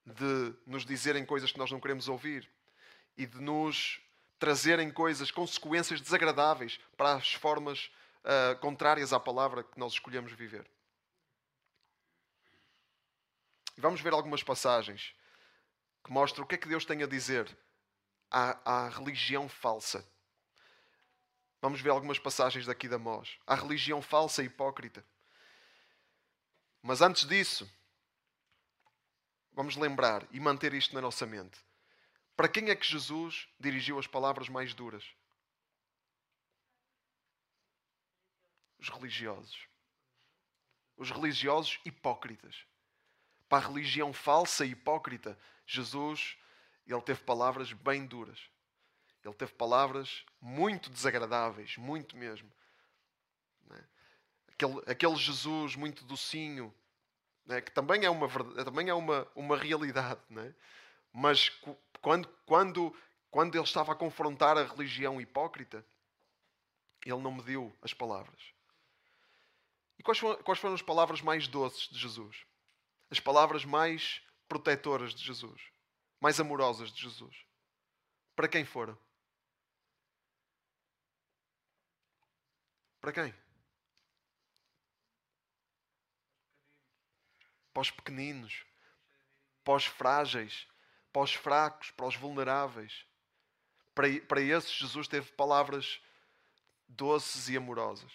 de 0.05 0.53
nos 0.67 0.85
dizerem 0.85 1.25
coisas 1.25 1.51
que 1.51 1.57
nós 1.57 1.71
não 1.71 1.79
queremos 1.79 2.07
ouvir 2.07 2.47
e 3.17 3.25
de 3.25 3.39
nos 3.41 3.99
trazerem 4.37 4.91
coisas, 4.91 5.31
consequências 5.31 5.99
desagradáveis 5.99 6.79
para 6.95 7.13
as 7.13 7.33
formas 7.33 7.89
uh, 8.23 8.59
contrárias 8.59 9.13
à 9.13 9.19
palavra 9.19 9.63
que 9.63 9.79
nós 9.79 9.93
escolhemos 9.93 10.31
viver. 10.33 10.69
Vamos 13.77 14.01
ver 14.01 14.13
algumas 14.13 14.43
passagens 14.43 15.15
que 16.05 16.11
mostram 16.11 16.43
o 16.43 16.47
que 16.47 16.53
é 16.53 16.57
que 16.59 16.67
Deus 16.67 16.85
tem 16.85 17.01
a 17.01 17.07
dizer 17.07 17.57
à, 18.29 18.85
à 18.85 18.89
religião 18.89 19.49
falsa. 19.49 20.07
Vamos 21.59 21.81
ver 21.81 21.89
algumas 21.89 22.19
passagens 22.19 22.67
daqui 22.67 22.87
da 22.87 22.99
Mós. 22.99 23.39
À 23.47 23.55
religião 23.55 24.03
falsa 24.03 24.43
e 24.43 24.45
hipócrita. 24.45 25.03
Mas 26.79 27.01
antes 27.01 27.25
disso, 27.25 27.67
vamos 29.51 29.75
lembrar 29.75 30.27
e 30.29 30.39
manter 30.39 30.75
isto 30.75 30.93
na 30.93 31.01
nossa 31.01 31.25
mente. 31.25 31.57
Para 32.37 32.49
quem 32.49 32.69
é 32.69 32.75
que 32.75 32.85
Jesus 32.85 33.47
dirigiu 33.59 33.97
as 33.97 34.05
palavras 34.05 34.47
mais 34.47 34.75
duras? 34.75 35.03
Os 38.77 38.89
religiosos. 38.89 39.67
Os 40.95 41.09
religiosos 41.09 41.79
hipócritas. 41.83 42.63
Para 43.49 43.65
a 43.65 43.67
religião 43.69 44.13
falsa 44.13 44.63
e 44.63 44.69
hipócrita, 44.69 45.35
Jesus 45.65 46.37
ele 46.87 47.01
teve 47.01 47.21
palavras 47.23 47.73
bem 47.73 48.05
duras. 48.05 48.39
Ele 49.23 49.33
teve 49.33 49.53
palavras 49.53 50.23
muito 50.39 50.89
desagradáveis, 50.89 51.77
muito 51.77 52.15
mesmo. 52.15 52.51
É? 53.71 53.83
Aquele, 54.49 54.79
aquele 54.85 55.15
Jesus 55.15 55.75
muito 55.75 56.05
docinho, 56.05 56.73
é? 57.49 57.59
que 57.59 57.71
também 57.71 58.05
é 58.05 58.09
uma, 58.09 58.27
também 58.63 58.89
é 58.89 58.93
uma, 58.93 59.27
uma 59.35 59.57
realidade. 59.57 60.21
É? 60.37 60.53
Mas 61.11 61.49
quando, 62.01 62.27
quando, 62.45 62.95
quando 63.31 63.55
ele 63.55 63.63
estava 63.63 63.93
a 63.93 63.95
confrontar 63.95 64.57
a 64.57 64.63
religião 64.63 65.19
hipócrita, 65.19 65.83
ele 67.03 67.21
não 67.21 67.31
mediu 67.31 67.75
as 67.81 67.93
palavras. 67.93 68.53
E 69.97 70.03
quais 70.03 70.19
foram, 70.19 70.41
quais 70.43 70.59
foram 70.59 70.75
as 70.75 70.81
palavras 70.83 71.21
mais 71.21 71.47
doces 71.47 71.89
de 71.89 71.97
Jesus? 71.97 72.45
As 73.09 73.19
palavras 73.19 73.65
mais 73.65 74.21
protetoras 74.47 75.13
de 75.13 75.23
Jesus? 75.23 75.61
Mais 76.19 76.39
amorosas 76.39 76.91
de 76.91 77.01
Jesus? 77.01 77.35
Para 78.35 78.47
quem 78.47 78.65
foram? 78.65 78.97
Para 82.99 83.11
quem? 83.11 83.33
Para 87.73 87.81
os 87.81 87.91
pequeninos, 87.91 88.65
para 89.63 89.75
os 89.75 89.85
frágeis, 89.85 90.67
para 91.11 91.21
os 91.21 91.33
fracos, 91.33 91.91
para 91.91 92.07
os 92.07 92.15
vulneráveis. 92.15 93.05
Para, 93.93 94.07
para 94.21 94.41
esses, 94.41 94.71
Jesus 94.71 95.07
teve 95.07 95.31
palavras 95.33 96.01
doces 96.87 97.47
e 97.49 97.55
amorosas. 97.55 98.11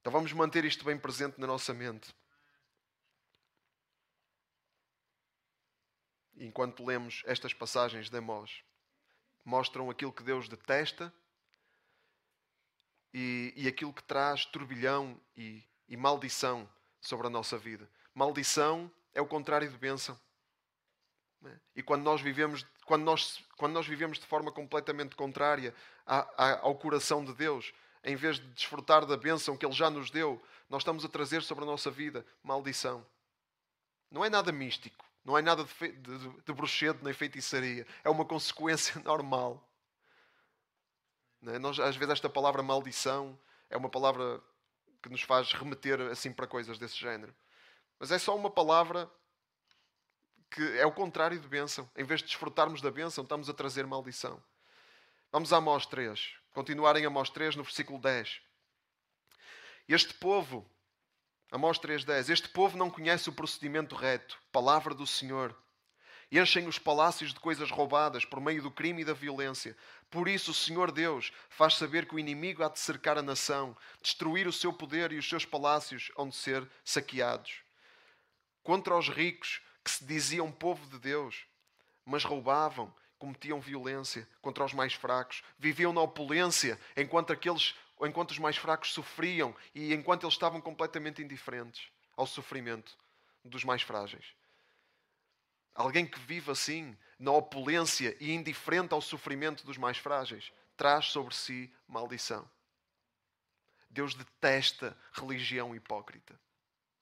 Então 0.00 0.12
vamos 0.12 0.32
manter 0.32 0.64
isto 0.64 0.84
bem 0.84 0.98
presente 0.98 1.40
na 1.40 1.46
nossa 1.46 1.74
mente. 1.74 2.14
Enquanto 6.36 6.84
lemos 6.84 7.22
estas 7.26 7.54
passagens 7.54 8.10
de 8.10 8.18
Amós, 8.18 8.62
mostram 9.44 9.88
aquilo 9.90 10.12
que 10.12 10.22
Deus 10.22 10.48
detesta 10.48 11.12
e, 13.14 13.52
e 13.56 13.68
aquilo 13.68 13.92
que 13.92 14.02
traz 14.02 14.44
turbilhão 14.44 15.18
e, 15.36 15.64
e 15.88 15.96
maldição 15.96 16.68
sobre 17.00 17.26
a 17.26 17.30
nossa 17.30 17.56
vida. 17.56 17.88
Maldição 18.14 18.90
é 19.14 19.20
o 19.20 19.26
contrário 19.26 19.70
de 19.70 19.78
bênção. 19.78 20.18
Né? 21.40 21.58
E 21.74 21.82
quando 21.82 22.02
nós 22.02 22.20
vivemos, 22.20 22.66
quando 22.84 23.04
nós, 23.04 23.42
quando 23.56 23.72
nós 23.72 23.86
vivemos 23.86 24.18
de 24.18 24.26
forma 24.26 24.52
completamente 24.52 25.16
contrária 25.16 25.74
ao 26.04 26.74
coração 26.74 27.24
de 27.24 27.32
Deus, 27.32 27.72
em 28.04 28.16
vez 28.16 28.36
de 28.36 28.46
desfrutar 28.48 29.06
da 29.06 29.16
bênção 29.16 29.56
que 29.56 29.64
Ele 29.64 29.74
já 29.74 29.90
nos 29.90 30.10
deu, 30.10 30.42
nós 30.68 30.82
estamos 30.82 31.04
a 31.04 31.08
trazer 31.08 31.42
sobre 31.42 31.64
a 31.64 31.66
nossa 31.66 31.90
vida 31.90 32.26
maldição. 32.42 33.06
Não 34.10 34.24
é 34.24 34.30
nada 34.30 34.52
místico, 34.52 35.04
não 35.26 35.36
é 35.36 35.42
nada 35.42 35.64
de, 35.64 35.70
fe... 35.70 35.90
de, 35.90 36.18
de, 36.18 36.52
bruxedo 36.52 37.00
nem 37.02 37.12
feitiçaria. 37.12 37.84
É 38.04 38.08
uma 38.08 38.24
consequência 38.24 38.98
normal. 39.04 39.68
É? 41.48 41.58
Nós, 41.58 41.80
às 41.80 41.96
vezes 41.96 42.12
esta 42.12 42.30
palavra 42.30 42.62
maldição 42.62 43.36
é 43.68 43.76
uma 43.76 43.90
palavra 43.90 44.40
que 45.02 45.08
nos 45.08 45.22
faz 45.22 45.52
remeter 45.52 46.00
assim 46.02 46.32
para 46.32 46.46
coisas 46.46 46.78
desse 46.78 46.94
género. 46.94 47.34
Mas 47.98 48.12
é 48.12 48.20
só 48.20 48.36
uma 48.36 48.48
palavra 48.48 49.10
que 50.48 50.62
é 50.78 50.86
o 50.86 50.92
contrário 50.92 51.40
de 51.40 51.48
bênção. 51.48 51.90
Em 51.96 52.04
vez 52.04 52.20
de 52.20 52.26
desfrutarmos 52.26 52.80
da 52.80 52.90
bênção, 52.92 53.24
estamos 53.24 53.50
a 53.50 53.52
trazer 53.52 53.84
maldição. 53.84 54.40
Vamos 55.32 55.52
a 55.52 55.56
Amós 55.56 55.86
3. 55.86 56.36
Continuarem 56.52 57.04
a 57.04 57.08
Amós 57.08 57.30
3 57.30 57.56
no 57.56 57.64
versículo 57.64 57.98
10. 57.98 58.40
Este 59.88 60.14
povo, 60.14 60.64
Amós 61.50 61.78
3.10, 61.78 62.28
este 62.28 62.48
povo 62.48 62.76
não 62.76 62.90
conhece 62.90 63.28
o 63.28 63.32
procedimento 63.32 63.94
reto, 63.94 64.36
palavra 64.50 64.92
do 64.92 65.06
Senhor. 65.06 65.56
Enchem 66.30 66.66
os 66.66 66.76
palácios 66.76 67.32
de 67.32 67.38
coisas 67.38 67.70
roubadas 67.70 68.24
por 68.24 68.40
meio 68.40 68.60
do 68.60 68.70
crime 68.70 69.02
e 69.02 69.04
da 69.04 69.12
violência. 69.12 69.76
Por 70.10 70.26
isso, 70.26 70.50
o 70.50 70.54
Senhor 70.54 70.90
Deus 70.90 71.32
faz 71.48 71.74
saber 71.74 72.06
que 72.06 72.16
o 72.16 72.18
inimigo 72.18 72.64
há 72.64 72.68
de 72.68 72.80
cercar 72.80 73.16
a 73.16 73.22
nação, 73.22 73.76
destruir 74.02 74.48
o 74.48 74.52
seu 74.52 74.72
poder 74.72 75.12
e 75.12 75.18
os 75.18 75.28
seus 75.28 75.44
palácios 75.44 76.10
hão 76.16 76.28
de 76.28 76.34
ser 76.34 76.68
saqueados. 76.84 77.62
Contra 78.64 78.98
os 78.98 79.08
ricos, 79.08 79.60
que 79.84 79.90
se 79.92 80.04
diziam 80.04 80.50
povo 80.50 80.84
de 80.90 80.98
Deus, 80.98 81.46
mas 82.04 82.24
roubavam, 82.24 82.92
cometiam 83.18 83.60
violência 83.60 84.28
contra 84.42 84.64
os 84.64 84.72
mais 84.72 84.94
fracos, 84.94 85.44
viviam 85.56 85.92
na 85.92 86.00
opulência 86.00 86.76
enquanto 86.96 87.32
aqueles, 87.32 87.76
enquanto 88.02 88.32
os 88.32 88.38
mais 88.38 88.56
fracos 88.56 88.92
sofriam 88.92 89.54
e 89.74 89.94
enquanto 89.94 90.24
eles 90.24 90.34
estavam 90.34 90.60
completamente 90.60 91.22
indiferentes 91.22 91.88
ao 92.16 92.26
sofrimento 92.26 92.96
dos 93.44 93.64
mais 93.64 93.82
frágeis. 93.82 94.34
Alguém 95.74 96.06
que 96.06 96.18
vive 96.18 96.50
assim, 96.50 96.96
na 97.18 97.30
opulência 97.30 98.16
e 98.18 98.32
indiferente 98.32 98.92
ao 98.92 99.00
sofrimento 99.00 99.64
dos 99.64 99.78
mais 99.78 99.98
frágeis, 99.98 100.52
traz 100.76 101.06
sobre 101.06 101.34
si 101.34 101.72
maldição. 101.86 102.48
Deus 103.88 104.14
detesta 104.14 104.98
religião 105.12 105.74
hipócrita. 105.74 106.38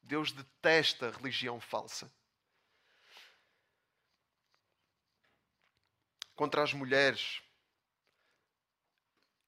Deus 0.03 0.33
detesta 0.33 1.11
religião 1.11 1.61
falsa. 1.61 2.13
contra 6.35 6.63
as 6.63 6.73
mulheres. 6.73 7.43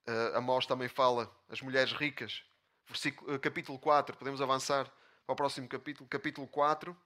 Uh, 0.08 0.36
Amós 0.36 0.66
também 0.66 0.88
fala, 0.88 1.34
as 1.48 1.60
mulheres 1.60 1.92
ricas. 1.92 2.44
Versículo, 2.86 3.34
uh, 3.34 3.40
capítulo 3.40 3.78
4, 3.78 4.16
podemos 4.16 4.40
avançar 4.40 4.84
para 5.26 5.32
o 5.32 5.36
próximo 5.36 5.68
capítulo. 5.68 6.08
Capítulo 6.08 6.46
4, 6.46 6.96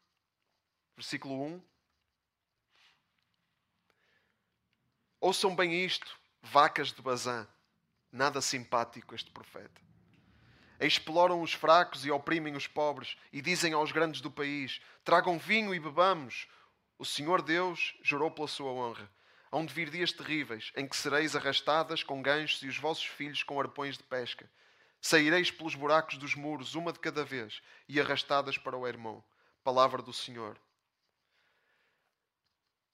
versículo 0.96 1.42
1. 1.42 1.62
Ouçam 5.18 5.56
bem 5.56 5.84
isto, 5.84 6.14
vacas 6.42 6.92
de 6.92 7.00
Bazã. 7.00 7.48
Nada 8.12 8.40
simpático 8.40 9.14
este 9.14 9.30
profeta. 9.30 9.80
Exploram 10.78 11.40
os 11.40 11.52
fracos 11.52 12.04
e 12.04 12.10
oprimem 12.10 12.56
os 12.56 12.66
pobres, 12.66 13.16
e 13.32 13.40
dizem 13.40 13.72
aos 13.72 13.92
grandes 13.92 14.20
do 14.20 14.30
país: 14.30 14.80
Tragam 15.04 15.38
vinho 15.38 15.74
e 15.74 15.80
bebamos. 15.80 16.48
O 16.98 17.04
Senhor 17.04 17.40
Deus 17.40 17.94
jurou 18.02 18.30
pela 18.30 18.48
sua 18.48 18.72
honra. 18.72 19.10
Hão 19.52 19.66
de 19.66 19.74
vir 19.74 19.90
dias 19.90 20.12
terríveis, 20.12 20.72
em 20.76 20.86
que 20.86 20.96
sereis 20.96 21.34
arrastadas 21.34 22.04
com 22.04 22.22
ganchos 22.22 22.62
e 22.62 22.68
os 22.68 22.78
vossos 22.78 23.04
filhos 23.04 23.42
com 23.42 23.60
arpões 23.60 23.98
de 23.98 24.04
pesca. 24.04 24.48
Saireis 25.00 25.50
pelos 25.50 25.74
buracos 25.74 26.18
dos 26.18 26.34
muros, 26.34 26.74
uma 26.74 26.92
de 26.92 26.98
cada 26.98 27.24
vez, 27.24 27.60
e 27.88 28.00
arrastadas 28.00 28.56
para 28.56 28.76
o 28.76 28.86
Hermão. 28.86 29.24
Palavra 29.64 30.02
do 30.02 30.12
Senhor. 30.12 30.60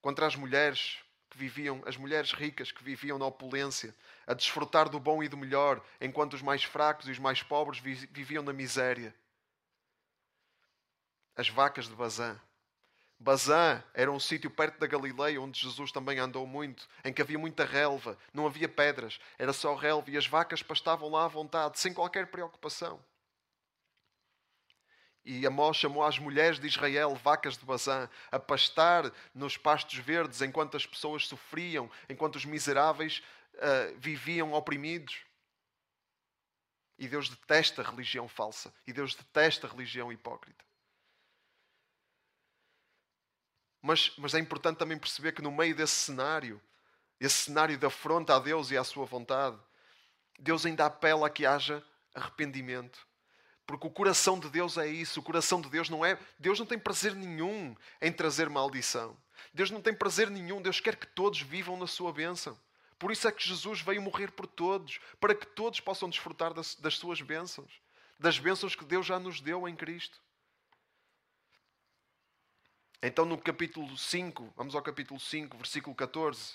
Contra 0.00 0.26
as 0.26 0.36
mulheres 0.36 0.98
que 1.28 1.36
viviam, 1.36 1.82
as 1.84 1.96
mulheres 1.96 2.32
ricas 2.32 2.72
que 2.72 2.82
viviam 2.82 3.18
na 3.18 3.26
opulência, 3.26 3.94
a 4.26 4.32
desfrutar 4.32 4.88
do 4.88 5.00
bom 5.00 5.22
e 5.22 5.28
do 5.28 5.36
melhor, 5.36 5.84
enquanto 6.00 6.34
os 6.34 6.42
mais 6.42 6.62
fracos 6.62 7.08
e 7.08 7.10
os 7.10 7.18
mais 7.18 7.42
pobres 7.42 7.80
viviam 7.80 8.42
na 8.42 8.52
miséria. 8.52 9.14
As 11.36 11.48
vacas 11.48 11.86
de 11.86 11.94
Bazã. 11.94 12.40
Bazã 13.18 13.82
era 13.94 14.12
um 14.12 14.20
sítio 14.20 14.50
perto 14.50 14.78
da 14.78 14.86
Galileia 14.86 15.40
onde 15.40 15.58
Jesus 15.58 15.90
também 15.90 16.18
andou 16.18 16.46
muito, 16.46 16.86
em 17.04 17.12
que 17.12 17.22
havia 17.22 17.38
muita 17.38 17.64
relva, 17.64 18.18
não 18.32 18.46
havia 18.46 18.68
pedras, 18.68 19.18
era 19.38 19.52
só 19.52 19.74
relva 19.74 20.10
e 20.10 20.16
as 20.16 20.26
vacas 20.26 20.62
pastavam 20.62 21.10
lá 21.10 21.24
à 21.24 21.28
vontade, 21.28 21.78
sem 21.78 21.94
qualquer 21.94 22.26
preocupação. 22.26 23.02
E 25.24 25.44
Amós 25.44 25.76
chamou 25.78 26.04
as 26.04 26.20
mulheres 26.20 26.60
de 26.60 26.68
Israel 26.68 27.12
vacas 27.16 27.56
de 27.56 27.64
Bazã 27.64 28.08
a 28.30 28.38
pastar 28.38 29.12
nos 29.34 29.56
pastos 29.56 29.98
verdes 29.98 30.40
enquanto 30.40 30.76
as 30.76 30.86
pessoas 30.86 31.26
sofriam, 31.26 31.90
enquanto 32.08 32.36
os 32.36 32.44
miseráveis 32.44 33.24
uh, 33.54 33.98
viviam 33.98 34.52
oprimidos. 34.52 35.24
E 36.96 37.08
Deus 37.08 37.28
detesta 37.28 37.82
a 37.82 37.90
religião 37.90 38.28
falsa. 38.28 38.72
E 38.86 38.92
Deus 38.92 39.16
detesta 39.16 39.66
a 39.66 39.70
religião 39.70 40.12
hipócrita. 40.12 40.65
Mas, 43.86 44.12
mas 44.18 44.34
é 44.34 44.40
importante 44.40 44.78
também 44.78 44.98
perceber 44.98 45.30
que 45.30 45.40
no 45.40 45.52
meio 45.52 45.72
desse 45.72 45.94
cenário, 45.94 46.60
esse 47.20 47.44
cenário 47.44 47.78
de 47.78 47.86
afronta 47.86 48.34
a 48.34 48.40
Deus 48.40 48.72
e 48.72 48.76
à 48.76 48.82
sua 48.82 49.06
vontade, 49.06 49.56
Deus 50.40 50.66
ainda 50.66 50.86
apela 50.86 51.28
a 51.28 51.30
que 51.30 51.46
haja 51.46 51.80
arrependimento. 52.12 53.06
Porque 53.64 53.86
o 53.86 53.90
coração 53.90 54.40
de 54.40 54.50
Deus 54.50 54.76
é 54.76 54.88
isso. 54.88 55.20
O 55.20 55.22
coração 55.22 55.60
de 55.60 55.70
Deus 55.70 55.88
não 55.88 56.04
é. 56.04 56.18
Deus 56.36 56.58
não 56.58 56.66
tem 56.66 56.76
prazer 56.76 57.14
nenhum 57.14 57.76
em 58.02 58.10
trazer 58.10 58.50
maldição. 58.50 59.16
Deus 59.54 59.70
não 59.70 59.80
tem 59.80 59.94
prazer 59.94 60.30
nenhum. 60.30 60.60
Deus 60.60 60.80
quer 60.80 60.96
que 60.96 61.06
todos 61.06 61.40
vivam 61.40 61.76
na 61.76 61.86
sua 61.86 62.12
bênção. 62.12 62.58
Por 62.98 63.12
isso 63.12 63.28
é 63.28 63.30
que 63.30 63.46
Jesus 63.46 63.82
veio 63.82 64.02
morrer 64.02 64.32
por 64.32 64.48
todos, 64.48 64.98
para 65.20 65.34
que 65.34 65.46
todos 65.46 65.78
possam 65.78 66.10
desfrutar 66.10 66.52
das, 66.52 66.74
das 66.74 66.96
suas 66.96 67.20
bênçãos, 67.20 67.80
das 68.18 68.36
bênçãos 68.36 68.74
que 68.74 68.84
Deus 68.84 69.06
já 69.06 69.20
nos 69.20 69.40
deu 69.40 69.68
em 69.68 69.76
Cristo. 69.76 70.20
Então, 73.02 73.26
no 73.26 73.36
capítulo 73.36 73.96
5, 73.96 74.54
vamos 74.56 74.74
ao 74.74 74.82
capítulo 74.82 75.20
5, 75.20 75.56
versículo 75.58 75.94
14. 75.94 76.54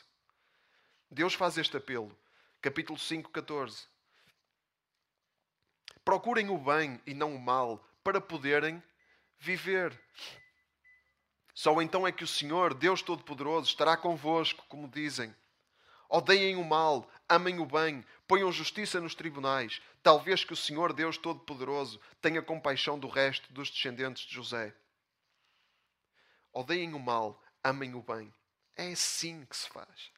Deus 1.09 1.35
faz 1.35 1.57
este 1.57 1.77
apelo. 1.77 2.17
Capítulo 2.59 2.97
5, 2.97 3.29
14. 3.29 3.87
Procurem 6.03 6.49
o 6.49 6.57
bem 6.57 6.99
e 7.05 7.13
não 7.13 7.35
o 7.35 7.39
mal, 7.39 7.87
para 8.03 8.19
poderem 8.19 8.81
viver. 9.37 9.97
Só 11.53 11.79
então 11.79 12.07
é 12.07 12.11
que 12.11 12.23
o 12.23 12.27
Senhor, 12.27 12.73
Deus 12.73 13.03
Todo-Poderoso, 13.03 13.69
estará 13.69 13.95
convosco, 13.95 14.65
como 14.67 14.87
dizem. 14.87 15.33
Odeiem 16.09 16.55
o 16.55 16.63
mal, 16.63 17.09
amem 17.29 17.59
o 17.59 17.65
bem, 17.67 18.03
ponham 18.27 18.51
justiça 18.51 18.99
nos 18.99 19.13
tribunais. 19.13 19.79
Talvez 20.01 20.43
que 20.43 20.53
o 20.53 20.57
Senhor, 20.57 20.91
Deus 20.91 21.17
Todo-Poderoso, 21.17 22.01
tenha 22.19 22.41
compaixão 22.41 22.97
do 22.97 23.07
resto 23.07 23.53
dos 23.53 23.69
descendentes 23.69 24.23
de 24.23 24.33
José. 24.33 24.75
Odeiem 26.53 26.93
o 26.93 26.99
mal, 26.99 27.41
amem 27.63 27.95
o 27.95 28.01
bem. 28.01 28.33
É 28.75 28.91
assim 28.91 29.45
que 29.45 29.55
se 29.55 29.69
faz. 29.69 30.11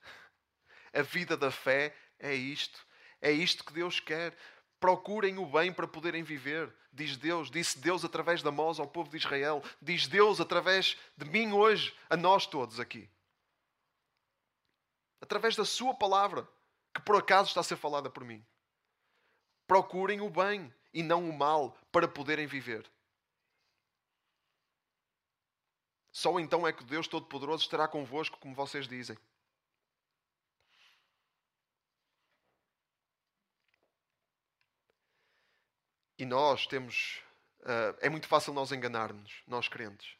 A 0.94 1.02
vida 1.02 1.36
da 1.36 1.52
fé 1.52 1.96
é 2.20 2.34
isto. 2.34 2.86
É 3.22 3.32
isto 3.32 3.64
que 3.64 3.74
Deus 3.74 4.00
quer 4.00 4.36
procurem 4.84 5.38
o 5.38 5.46
bem 5.46 5.72
para 5.72 5.88
poderem 5.88 6.24
viver. 6.24 6.70
Diz 6.92 7.16
Deus, 7.16 7.50
disse 7.50 7.80
Deus 7.80 8.04
através 8.04 8.44
da 8.44 8.52
Mós 8.52 8.82
ao 8.82 8.88
povo 8.88 9.10
de 9.10 9.16
Israel, 9.16 9.64
diz 9.82 10.08
Deus 10.08 10.42
através 10.42 10.98
de 11.16 11.24
mim 11.24 11.54
hoje, 11.54 11.98
a 12.10 12.18
nós 12.18 12.46
todos 12.46 12.82
aqui. 12.82 13.10
Através 15.22 15.56
da 15.56 15.64
Sua 15.64 15.94
palavra, 15.94 16.46
que 16.94 17.02
por 17.02 17.16
acaso 17.16 17.48
está 17.48 17.62
a 17.62 17.64
ser 17.64 17.78
falada 17.78 18.10
por 18.10 18.26
mim. 18.26 18.46
Procurem 19.66 20.20
o 20.20 20.30
bem 20.30 20.72
e 20.94 21.02
não 21.02 21.30
o 21.30 21.32
mal 21.32 21.78
para 21.90 22.06
poderem 22.06 22.46
viver. 22.46 22.86
Só 26.14 26.40
então 26.40 26.68
é 26.68 26.72
que 26.72 26.84
Deus 26.84 27.08
Todo-Poderoso 27.08 27.64
estará 27.64 27.88
convosco, 27.88 28.38
como 28.38 28.54
vocês 28.54 28.88
dizem. 28.88 29.18
E 36.20 36.24
nós 36.24 36.68
temos. 36.68 37.20
Uh, 37.62 37.98
é 38.00 38.10
muito 38.10 38.28
fácil 38.28 38.54
nós 38.54 38.72
enganar-nos, 38.72 39.42
nós 39.48 39.68
crentes. 39.68 40.16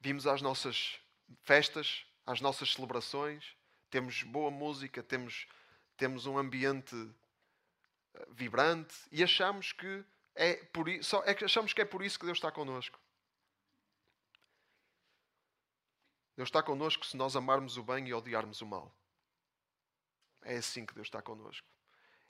Vimos 0.00 0.26
às 0.26 0.42
nossas 0.42 0.98
festas, 1.42 2.04
às 2.26 2.40
nossas 2.40 2.72
celebrações, 2.72 3.56
temos 3.88 4.24
boa 4.24 4.50
música, 4.50 5.00
temos, 5.00 5.46
temos 5.96 6.26
um 6.26 6.36
ambiente 6.36 6.96
ah, 8.14 8.26
vibrante 8.30 8.94
e 9.12 9.22
achamos 9.22 9.72
que 9.72 10.04
é 10.34 10.54
por 10.54 10.88
isso, 10.88 11.22
é 11.24 11.44
achamos 11.44 11.72
que 11.72 11.80
é 11.80 11.84
por 11.84 12.02
isso 12.02 12.18
que 12.18 12.26
Deus 12.26 12.38
está 12.38 12.50
connosco. 12.50 12.98
Deus 16.42 16.48
está 16.48 16.60
connosco 16.60 17.06
se 17.06 17.16
nós 17.16 17.36
amarmos 17.36 17.76
o 17.76 17.84
bem 17.84 18.08
e 18.08 18.12
odiarmos 18.12 18.60
o 18.62 18.66
mal. 18.66 18.92
É 20.42 20.56
assim 20.56 20.84
que 20.84 20.92
Deus 20.92 21.06
está 21.06 21.22
connosco. 21.22 21.64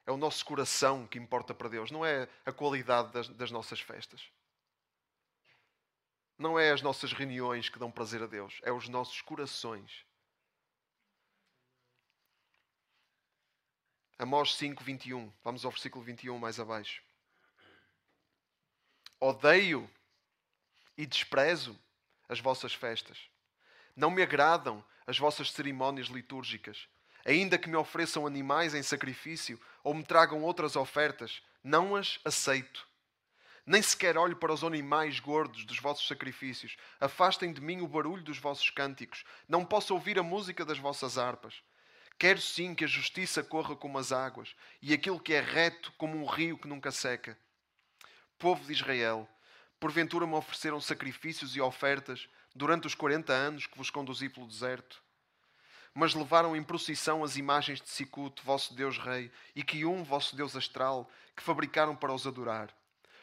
É 0.04 0.12
o 0.12 0.18
nosso 0.18 0.44
coração 0.44 1.06
que 1.06 1.18
importa 1.18 1.54
para 1.54 1.70
Deus, 1.70 1.90
não 1.90 2.04
é 2.04 2.28
a 2.44 2.52
qualidade 2.52 3.10
das, 3.10 3.28
das 3.30 3.50
nossas 3.50 3.80
festas. 3.80 4.30
Não 6.36 6.58
é 6.58 6.72
as 6.72 6.82
nossas 6.82 7.14
reuniões 7.14 7.70
que 7.70 7.78
dão 7.78 7.90
prazer 7.90 8.22
a 8.22 8.26
Deus, 8.26 8.60
é 8.64 8.70
os 8.70 8.86
nossos 8.86 9.22
corações. 9.22 10.04
Amós 14.18 14.54
5, 14.56 14.84
21. 14.84 15.32
Vamos 15.42 15.64
ao 15.64 15.70
versículo 15.70 16.04
21 16.04 16.38
mais 16.38 16.60
abaixo. 16.60 17.02
Odeio 19.18 19.90
e 20.98 21.06
desprezo 21.06 21.80
as 22.28 22.40
vossas 22.40 22.74
festas. 22.74 23.31
Não 23.94 24.10
me 24.10 24.22
agradam 24.22 24.84
as 25.06 25.18
vossas 25.18 25.50
cerimónias 25.52 26.08
litúrgicas. 26.08 26.88
Ainda 27.24 27.58
que 27.58 27.68
me 27.68 27.76
ofereçam 27.76 28.26
animais 28.26 28.74
em 28.74 28.82
sacrifício 28.82 29.60
ou 29.84 29.94
me 29.94 30.02
tragam 30.02 30.42
outras 30.42 30.74
ofertas, 30.76 31.42
não 31.62 31.94
as 31.94 32.18
aceito. 32.24 32.86
Nem 33.64 33.80
sequer 33.80 34.18
olho 34.18 34.36
para 34.36 34.52
os 34.52 34.64
animais 34.64 35.20
gordos 35.20 35.64
dos 35.64 35.78
vossos 35.78 36.08
sacrifícios. 36.08 36.76
Afastem 37.00 37.52
de 37.52 37.60
mim 37.60 37.80
o 37.80 37.86
barulho 37.86 38.22
dos 38.22 38.38
vossos 38.38 38.68
cânticos. 38.70 39.24
Não 39.48 39.64
posso 39.64 39.94
ouvir 39.94 40.18
a 40.18 40.22
música 40.22 40.64
das 40.64 40.78
vossas 40.78 41.16
harpas. 41.16 41.62
Quero 42.18 42.40
sim 42.40 42.74
que 42.74 42.84
a 42.84 42.88
justiça 42.88 43.42
corra 43.42 43.76
como 43.76 43.98
as 43.98 44.10
águas 44.10 44.54
e 44.80 44.92
aquilo 44.92 45.20
que 45.20 45.32
é 45.32 45.40
reto 45.40 45.92
como 45.96 46.16
um 46.16 46.26
rio 46.26 46.58
que 46.58 46.68
nunca 46.68 46.90
seca. 46.90 47.38
Povo 48.36 48.64
de 48.64 48.72
Israel, 48.72 49.28
porventura 49.78 50.26
me 50.26 50.34
ofereceram 50.34 50.80
sacrifícios 50.80 51.54
e 51.54 51.60
ofertas 51.60 52.28
durante 52.54 52.86
os 52.86 52.94
quarenta 52.94 53.32
anos 53.32 53.66
que 53.66 53.78
vos 53.78 53.90
conduzi 53.90 54.28
pelo 54.28 54.46
deserto? 54.46 55.02
mas 55.94 56.14
levaram 56.14 56.56
em 56.56 56.62
procissão 56.62 57.22
as 57.22 57.36
imagens 57.36 57.80
de 57.80 57.88
Sicut, 57.88 58.42
vosso 58.42 58.74
Deus 58.74 58.96
Rei, 58.98 59.30
e 59.54 59.62
Quium, 59.62 60.02
vosso 60.02 60.34
Deus 60.34 60.56
Astral, 60.56 61.10
que 61.36 61.42
fabricaram 61.42 61.94
para 61.94 62.12
os 62.12 62.26
adorar. 62.26 62.74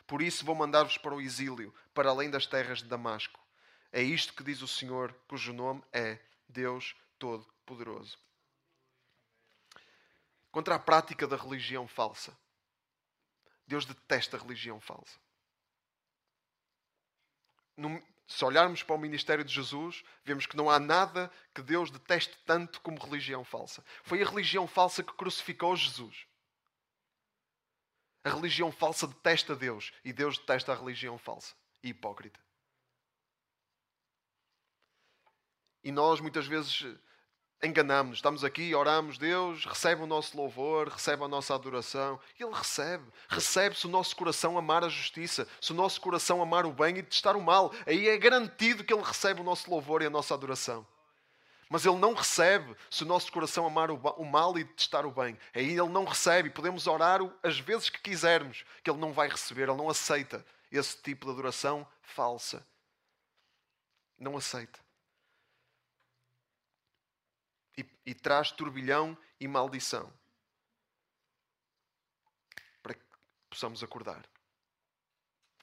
Por 0.05 0.21
isso 0.21 0.45
vou 0.45 0.55
mandar-vos 0.55 0.97
para 0.97 1.13
o 1.13 1.21
exílio, 1.21 1.73
para 1.93 2.09
além 2.09 2.29
das 2.29 2.45
terras 2.45 2.79
de 2.79 2.85
Damasco. 2.85 3.39
É 3.91 4.01
isto 4.01 4.33
que 4.33 4.43
diz 4.43 4.61
o 4.61 4.67
Senhor, 4.67 5.13
cujo 5.27 5.51
nome 5.51 5.83
é 5.91 6.19
Deus 6.47 6.95
Todo-Poderoso. 7.17 8.17
Contra 10.51 10.75
a 10.75 10.79
prática 10.79 11.27
da 11.27 11.35
religião 11.35 11.87
falsa. 11.87 12.37
Deus 13.67 13.85
detesta 13.85 14.37
a 14.37 14.39
religião 14.39 14.79
falsa 14.79 15.19
se 18.29 18.45
olharmos 18.45 18.83
para 18.83 18.95
o 18.95 18.99
ministério 18.99 19.43
de 19.43 19.51
Jesus, 19.51 20.03
vemos 20.23 20.45
que 20.45 20.55
não 20.55 20.69
há 20.69 20.79
nada 20.79 21.31
que 21.51 21.63
Deus 21.63 21.89
deteste 21.89 22.37
tanto 22.45 22.79
como 22.81 22.99
religião 23.03 23.43
falsa. 23.43 23.83
Foi 24.03 24.21
a 24.21 24.25
religião 24.25 24.67
falsa 24.67 25.01
que 25.01 25.11
crucificou 25.13 25.75
Jesus. 25.75 26.27
A 28.23 28.29
religião 28.29 28.71
falsa 28.71 29.07
detesta 29.07 29.55
Deus 29.55 29.91
e 30.05 30.13
Deus 30.13 30.37
detesta 30.37 30.71
a 30.71 30.75
religião 30.75 31.17
falsa 31.17 31.55
e 31.81 31.89
hipócrita. 31.89 32.39
E 35.83 35.91
nós 35.91 36.19
muitas 36.19 36.45
vezes 36.45 36.85
enganamos. 37.61 38.17
Estamos 38.17 38.43
aqui, 38.43 38.73
oramos, 38.73 39.17
Deus 39.17 39.65
recebe 39.65 40.01
o 40.01 40.07
nosso 40.07 40.35
louvor, 40.37 40.87
recebe 40.87 41.23
a 41.23 41.27
nossa 41.27 41.53
adoração. 41.53 42.19
Ele 42.39 42.53
recebe. 42.53 43.05
Recebe 43.27 43.77
se 43.77 43.85
o 43.85 43.89
nosso 43.89 44.15
coração 44.15 44.57
amar 44.57 44.83
a 44.83 44.89
justiça, 44.89 45.47
se 45.59 45.71
o 45.71 45.75
nosso 45.75 45.99
coração 45.99 46.41
amar 46.41 46.65
o 46.65 46.71
bem 46.71 46.97
e 46.97 47.03
testar 47.03 47.35
o 47.35 47.41
mal. 47.41 47.73
Aí 47.85 48.07
é 48.07 48.17
garantido 48.17 48.83
que 48.83 48.93
Ele 48.93 49.03
recebe 49.03 49.41
o 49.41 49.43
nosso 49.43 49.69
louvor 49.69 50.01
e 50.01 50.05
a 50.05 50.09
nossa 50.09 50.33
adoração. 50.33 50.85
Mas 51.69 51.85
Ele 51.85 51.97
não 51.97 52.13
recebe 52.13 52.75
se 52.89 53.03
o 53.03 53.05
nosso 53.05 53.31
coração 53.31 53.65
amar 53.65 53.91
o 53.91 54.25
mal 54.25 54.57
e 54.57 54.65
testar 54.65 55.05
o 55.05 55.11
bem. 55.11 55.37
Aí 55.53 55.71
Ele 55.71 55.89
não 55.89 56.05
recebe. 56.05 56.49
Podemos 56.49 56.87
orar 56.87 57.19
as 57.43 57.59
vezes 57.59 57.89
que 57.89 58.01
quisermos, 58.01 58.63
que 58.83 58.89
Ele 58.89 58.99
não 58.99 59.13
vai 59.13 59.27
receber, 59.27 59.63
Ele 59.63 59.77
não 59.77 59.89
aceita 59.89 60.43
esse 60.71 60.97
tipo 60.97 61.25
de 61.25 61.33
adoração 61.33 61.85
falsa. 62.01 62.65
Não 64.17 64.35
aceita. 64.35 64.79
E, 67.79 67.85
e 68.05 68.13
traz 68.13 68.51
turbilhão 68.51 69.17
e 69.39 69.47
maldição. 69.47 70.11
Para 72.83 72.93
que 72.93 73.03
possamos 73.49 73.83
acordar. 73.83 74.27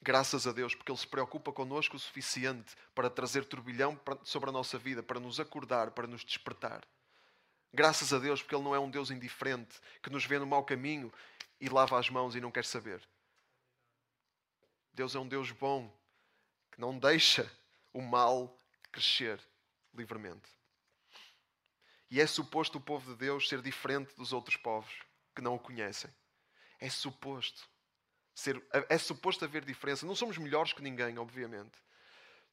Graças 0.01 0.47
a 0.47 0.51
Deus, 0.51 0.73
porque 0.73 0.91
Ele 0.91 0.99
se 0.99 1.07
preocupa 1.07 1.51
connosco 1.51 1.95
o 1.95 1.99
suficiente 1.99 2.75
para 2.93 3.09
trazer 3.09 3.45
turbilhão 3.45 3.99
sobre 4.23 4.49
a 4.49 4.53
nossa 4.53 4.77
vida, 4.77 5.03
para 5.03 5.19
nos 5.19 5.39
acordar, 5.39 5.91
para 5.91 6.07
nos 6.07 6.23
despertar. 6.23 6.83
Graças 7.73 8.13
a 8.13 8.19
Deus, 8.19 8.41
porque 8.41 8.55
Ele 8.55 8.63
não 8.63 8.75
é 8.75 8.79
um 8.79 8.89
Deus 8.89 9.11
indiferente 9.11 9.79
que 10.01 10.09
nos 10.09 10.25
vê 10.25 10.39
no 10.39 10.47
mau 10.47 10.63
caminho 10.63 11.11
e 11.59 11.67
lava 11.69 11.99
as 11.99 12.09
mãos 12.09 12.35
e 12.35 12.41
não 12.41 12.51
quer 12.51 12.65
saber. 12.65 13.01
Deus 14.93 15.13
é 15.13 15.19
um 15.19 15.27
Deus 15.27 15.51
bom 15.51 15.91
que 16.71 16.79
não 16.79 16.97
deixa 16.97 17.51
o 17.93 18.01
mal 18.01 18.57
crescer 18.91 19.39
livremente. 19.93 20.56
E 22.09 22.21
é 22.21 22.27
suposto 22.27 22.77
o 22.77 22.81
povo 22.81 23.11
de 23.11 23.17
Deus 23.17 23.49
ser 23.49 23.61
diferente 23.61 24.15
dos 24.15 24.31
outros 24.31 24.55
povos 24.55 24.93
que 25.35 25.41
não 25.41 25.55
o 25.55 25.59
conhecem. 25.59 26.09
É 26.79 26.89
suposto. 26.89 27.67
Ser, 28.33 28.63
é 28.89 28.97
suposto 28.97 29.43
haver 29.43 29.65
diferença. 29.65 30.05
Não 30.05 30.15
somos 30.15 30.37
melhores 30.37 30.73
que 30.73 30.81
ninguém, 30.81 31.17
obviamente. 31.17 31.75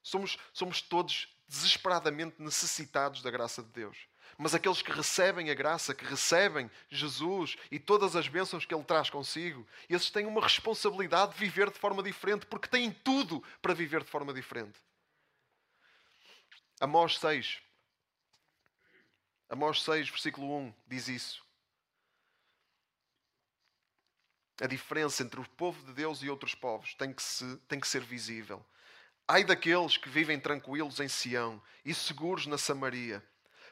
Somos, 0.02 0.38
somos 0.52 0.82
todos 0.82 1.28
desesperadamente 1.46 2.40
necessitados 2.40 3.22
da 3.22 3.30
graça 3.30 3.62
de 3.62 3.68
Deus. 3.68 3.96
Mas 4.36 4.54
aqueles 4.54 4.82
que 4.82 4.90
recebem 4.90 5.50
a 5.50 5.54
graça, 5.54 5.94
que 5.94 6.04
recebem 6.04 6.70
Jesus 6.90 7.56
e 7.70 7.78
todas 7.78 8.16
as 8.16 8.26
bênçãos 8.26 8.64
que 8.64 8.74
Ele 8.74 8.82
traz 8.82 9.08
consigo, 9.08 9.66
esses 9.88 10.10
têm 10.10 10.26
uma 10.26 10.40
responsabilidade 10.40 11.34
de 11.34 11.38
viver 11.38 11.70
de 11.70 11.78
forma 11.78 12.02
diferente, 12.02 12.46
porque 12.46 12.68
têm 12.68 12.90
tudo 12.90 13.42
para 13.62 13.74
viver 13.74 14.02
de 14.02 14.10
forma 14.10 14.34
diferente. 14.34 14.78
Amós 16.80 17.18
6. 17.18 17.62
Amós 19.54 19.84
6, 19.84 20.08
versículo 20.08 20.52
1, 20.52 20.74
diz 20.84 21.06
isso. 21.06 21.46
A 24.60 24.66
diferença 24.66 25.22
entre 25.22 25.38
o 25.38 25.48
povo 25.50 25.80
de 25.86 25.92
Deus 25.92 26.24
e 26.24 26.28
outros 26.28 26.56
povos 26.56 26.92
tem 26.94 27.12
que, 27.12 27.22
se, 27.22 27.56
tem 27.68 27.78
que 27.78 27.86
ser 27.86 28.02
visível. 28.02 28.66
Ai 29.28 29.44
daqueles 29.44 29.96
que 29.96 30.08
vivem 30.08 30.40
tranquilos 30.40 30.98
em 30.98 31.06
Sião 31.06 31.62
e 31.84 31.94
seguros 31.94 32.46
na 32.46 32.58
Samaria. 32.58 33.24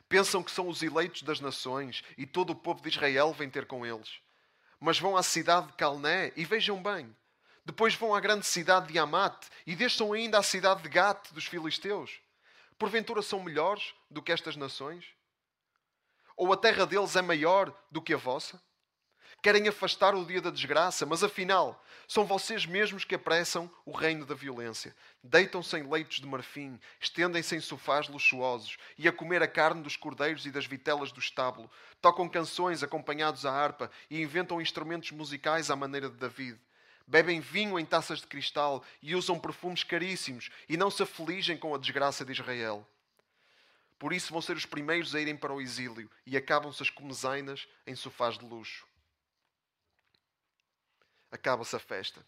Pensam 0.08 0.40
que 0.40 0.52
são 0.52 0.68
os 0.68 0.84
eleitos 0.84 1.22
das 1.22 1.40
nações 1.40 2.04
e 2.16 2.26
todo 2.26 2.50
o 2.50 2.56
povo 2.56 2.80
de 2.80 2.88
Israel 2.88 3.32
vem 3.32 3.50
ter 3.50 3.66
com 3.66 3.84
eles. 3.84 4.20
Mas 4.78 5.00
vão 5.00 5.16
à 5.16 5.22
cidade 5.24 5.66
de 5.66 5.72
Calné 5.72 6.32
e 6.36 6.44
vejam 6.44 6.80
bem. 6.80 7.12
Depois 7.64 7.96
vão 7.96 8.14
à 8.14 8.20
grande 8.20 8.46
cidade 8.46 8.92
de 8.92 9.00
Amate 9.00 9.48
e 9.66 9.74
deixam 9.74 10.12
ainda 10.12 10.38
a 10.38 10.44
cidade 10.44 10.84
de 10.84 10.88
Gate 10.88 11.32
dos 11.32 11.46
filisteus. 11.46 12.20
Porventura 12.78 13.20
são 13.20 13.42
melhores 13.42 13.92
do 14.08 14.22
que 14.22 14.30
estas 14.30 14.54
nações? 14.54 15.04
Ou 16.36 16.52
a 16.52 16.56
terra 16.56 16.86
deles 16.86 17.16
é 17.16 17.22
maior 17.22 17.72
do 17.90 18.00
que 18.00 18.14
a 18.14 18.16
vossa? 18.16 18.60
Querem 19.42 19.66
afastar 19.66 20.14
o 20.14 20.24
dia 20.24 20.40
da 20.40 20.50
desgraça, 20.50 21.04
mas 21.04 21.24
afinal, 21.24 21.84
são 22.06 22.24
vocês 22.24 22.64
mesmos 22.64 23.04
que 23.04 23.16
apressam 23.16 23.68
o 23.84 23.90
reino 23.90 24.24
da 24.24 24.36
violência. 24.36 24.94
Deitam-se 25.20 25.76
em 25.76 25.82
leitos 25.82 26.20
de 26.20 26.26
marfim, 26.26 26.78
estendem-se 27.00 27.56
em 27.56 27.60
sofás 27.60 28.06
luxuosos 28.06 28.76
e 28.96 29.08
a 29.08 29.12
comer 29.12 29.42
a 29.42 29.48
carne 29.48 29.82
dos 29.82 29.96
cordeiros 29.96 30.46
e 30.46 30.52
das 30.52 30.64
vitelas 30.64 31.10
do 31.10 31.18
estábulo. 31.18 31.68
Tocam 32.00 32.28
canções 32.28 32.84
acompanhados 32.84 33.44
à 33.44 33.52
harpa 33.52 33.90
e 34.08 34.22
inventam 34.22 34.60
instrumentos 34.60 35.10
musicais 35.10 35.72
à 35.72 35.74
maneira 35.74 36.08
de 36.08 36.16
David. 36.16 36.60
Bebem 37.04 37.40
vinho 37.40 37.80
em 37.80 37.84
taças 37.84 38.20
de 38.20 38.28
cristal 38.28 38.84
e 39.02 39.16
usam 39.16 39.40
perfumes 39.40 39.82
caríssimos 39.82 40.50
e 40.68 40.76
não 40.76 40.88
se 40.88 41.02
afligem 41.02 41.56
com 41.56 41.74
a 41.74 41.78
desgraça 41.78 42.24
de 42.24 42.30
Israel. 42.30 42.86
Por 44.02 44.12
isso 44.12 44.32
vão 44.32 44.42
ser 44.42 44.56
os 44.56 44.66
primeiros 44.66 45.14
a 45.14 45.20
irem 45.20 45.36
para 45.36 45.54
o 45.54 45.60
exílio 45.60 46.10
e 46.26 46.36
acabam-se 46.36 46.82
as 46.82 46.90
comezainas 46.90 47.68
em 47.86 47.94
sofás 47.94 48.36
de 48.36 48.44
luxo 48.44 48.84
acaba-se 51.32 51.74
a 51.74 51.78
festa. 51.78 52.24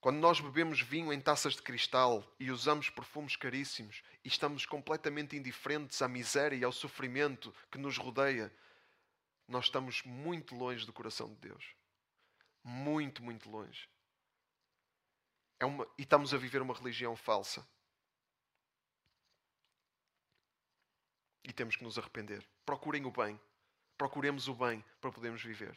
Quando 0.00 0.16
nós 0.16 0.40
bebemos 0.40 0.80
vinho 0.80 1.12
em 1.12 1.20
taças 1.20 1.54
de 1.54 1.62
cristal 1.62 2.24
e 2.40 2.50
usamos 2.50 2.88
perfumes 2.88 3.36
caríssimos 3.36 4.02
e 4.24 4.28
estamos 4.28 4.64
completamente 4.64 5.36
indiferentes 5.36 6.00
à 6.00 6.08
miséria 6.08 6.56
e 6.56 6.64
ao 6.64 6.72
sofrimento 6.72 7.54
que 7.70 7.76
nos 7.76 7.98
rodeia, 7.98 8.50
nós 9.46 9.66
estamos 9.66 10.02
muito 10.04 10.54
longe 10.54 10.86
do 10.86 10.92
coração 10.92 11.28
de 11.28 11.48
Deus. 11.48 11.74
Muito, 12.64 13.22
muito 13.22 13.50
longe. 13.50 13.86
É 15.58 15.66
uma, 15.66 15.86
e 15.98 16.02
estamos 16.02 16.32
a 16.32 16.38
viver 16.38 16.62
uma 16.62 16.72
religião 16.72 17.14
falsa. 17.14 17.68
E 21.44 21.52
temos 21.52 21.76
que 21.76 21.84
nos 21.84 21.98
arrepender. 21.98 22.46
Procurem 22.64 23.04
o 23.04 23.10
bem. 23.10 23.40
Procuremos 23.96 24.48
o 24.48 24.54
bem 24.54 24.84
para 25.00 25.12
podermos 25.12 25.42
viver. 25.42 25.76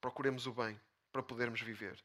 Procuremos 0.00 0.46
o 0.46 0.52
bem 0.52 0.80
para 1.12 1.22
podermos 1.22 1.60
viver. 1.60 2.02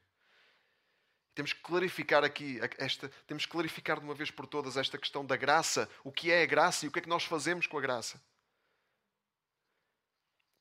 Temos 1.34 1.52
que 1.52 1.60
clarificar 1.60 2.24
aqui 2.24 2.58
esta, 2.76 3.08
temos 3.26 3.46
que 3.46 3.52
clarificar 3.52 3.98
de 3.98 4.04
uma 4.04 4.14
vez 4.14 4.30
por 4.30 4.46
todas 4.46 4.76
esta 4.76 4.98
questão 4.98 5.24
da 5.24 5.36
graça, 5.36 5.88
o 6.02 6.12
que 6.12 6.30
é 6.30 6.42
a 6.42 6.46
graça 6.46 6.84
e 6.84 6.88
o 6.88 6.92
que 6.92 6.98
é 6.98 7.02
que 7.02 7.08
nós 7.08 7.24
fazemos 7.24 7.66
com 7.66 7.78
a 7.78 7.80
graça. 7.80 8.22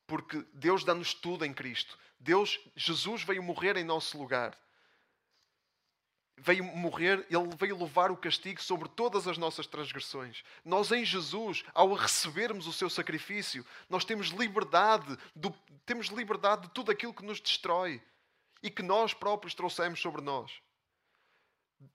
Porque 0.06 0.46
Deus 0.54 0.84
dá-nos 0.84 1.14
tudo 1.14 1.46
em 1.46 1.54
Cristo. 1.54 1.98
Deus, 2.20 2.60
Jesus 2.76 3.24
veio 3.24 3.44
morrer 3.44 3.78
em 3.78 3.84
nosso 3.84 4.18
lugar 4.18 4.58
veio 6.42 6.64
morrer, 6.64 7.26
ele 7.30 7.56
veio 7.58 7.78
levar 7.78 8.12
o 8.12 8.18
castigo 8.18 8.62
sobre 8.62 8.90
todas 8.90 9.28
as 9.28 9.38
nossas 9.38 9.68
transgressões. 9.68 10.44
Nós, 10.64 10.92
em 10.92 11.04
Jesus, 11.04 11.64
ao 11.74 11.94
recebermos 11.94 12.68
o 12.68 12.74
seu 12.74 12.90
sacrifício, 12.90 13.66
nós 13.90 14.06
temos 14.06 14.28
liberdade, 14.28 15.18
do, 15.36 15.54
temos 15.86 16.08
liberdade 16.08 16.64
de 16.64 16.70
tudo 16.70 16.92
aquilo 16.92 17.14
que 17.14 17.26
nos 17.26 17.40
destrói 17.40 18.02
e 18.62 18.70
que 18.70 18.84
nós 18.84 19.14
próprios 19.14 19.54
trouxemos 19.54 20.00
sobre 20.00 20.22
nós. 20.22 20.52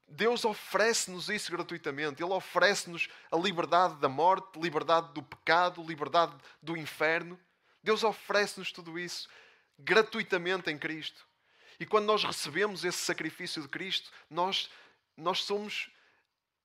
Deus 0.08 0.44
oferece-nos 0.44 1.28
isso 1.28 1.50
gratuitamente. 1.50 2.22
Ele 2.22 2.32
oferece-nos 2.32 3.08
a 3.30 3.36
liberdade 3.36 3.96
da 3.96 4.08
morte, 4.08 4.58
liberdade 4.58 5.12
do 5.12 5.22
pecado, 5.22 5.82
liberdade 5.82 6.34
do 6.62 6.76
inferno. 6.76 7.38
Deus 7.82 8.02
oferece-nos 8.02 8.72
tudo 8.72 8.98
isso 8.98 9.28
gratuitamente 9.78 10.70
em 10.70 10.78
Cristo. 10.78 11.26
E 11.78 11.86
quando 11.86 12.06
nós 12.06 12.24
recebemos 12.24 12.84
esse 12.84 12.98
sacrifício 12.98 13.62
de 13.62 13.68
Cristo, 13.68 14.10
nós, 14.30 14.70
nós 15.16 15.42
somos, 15.42 15.90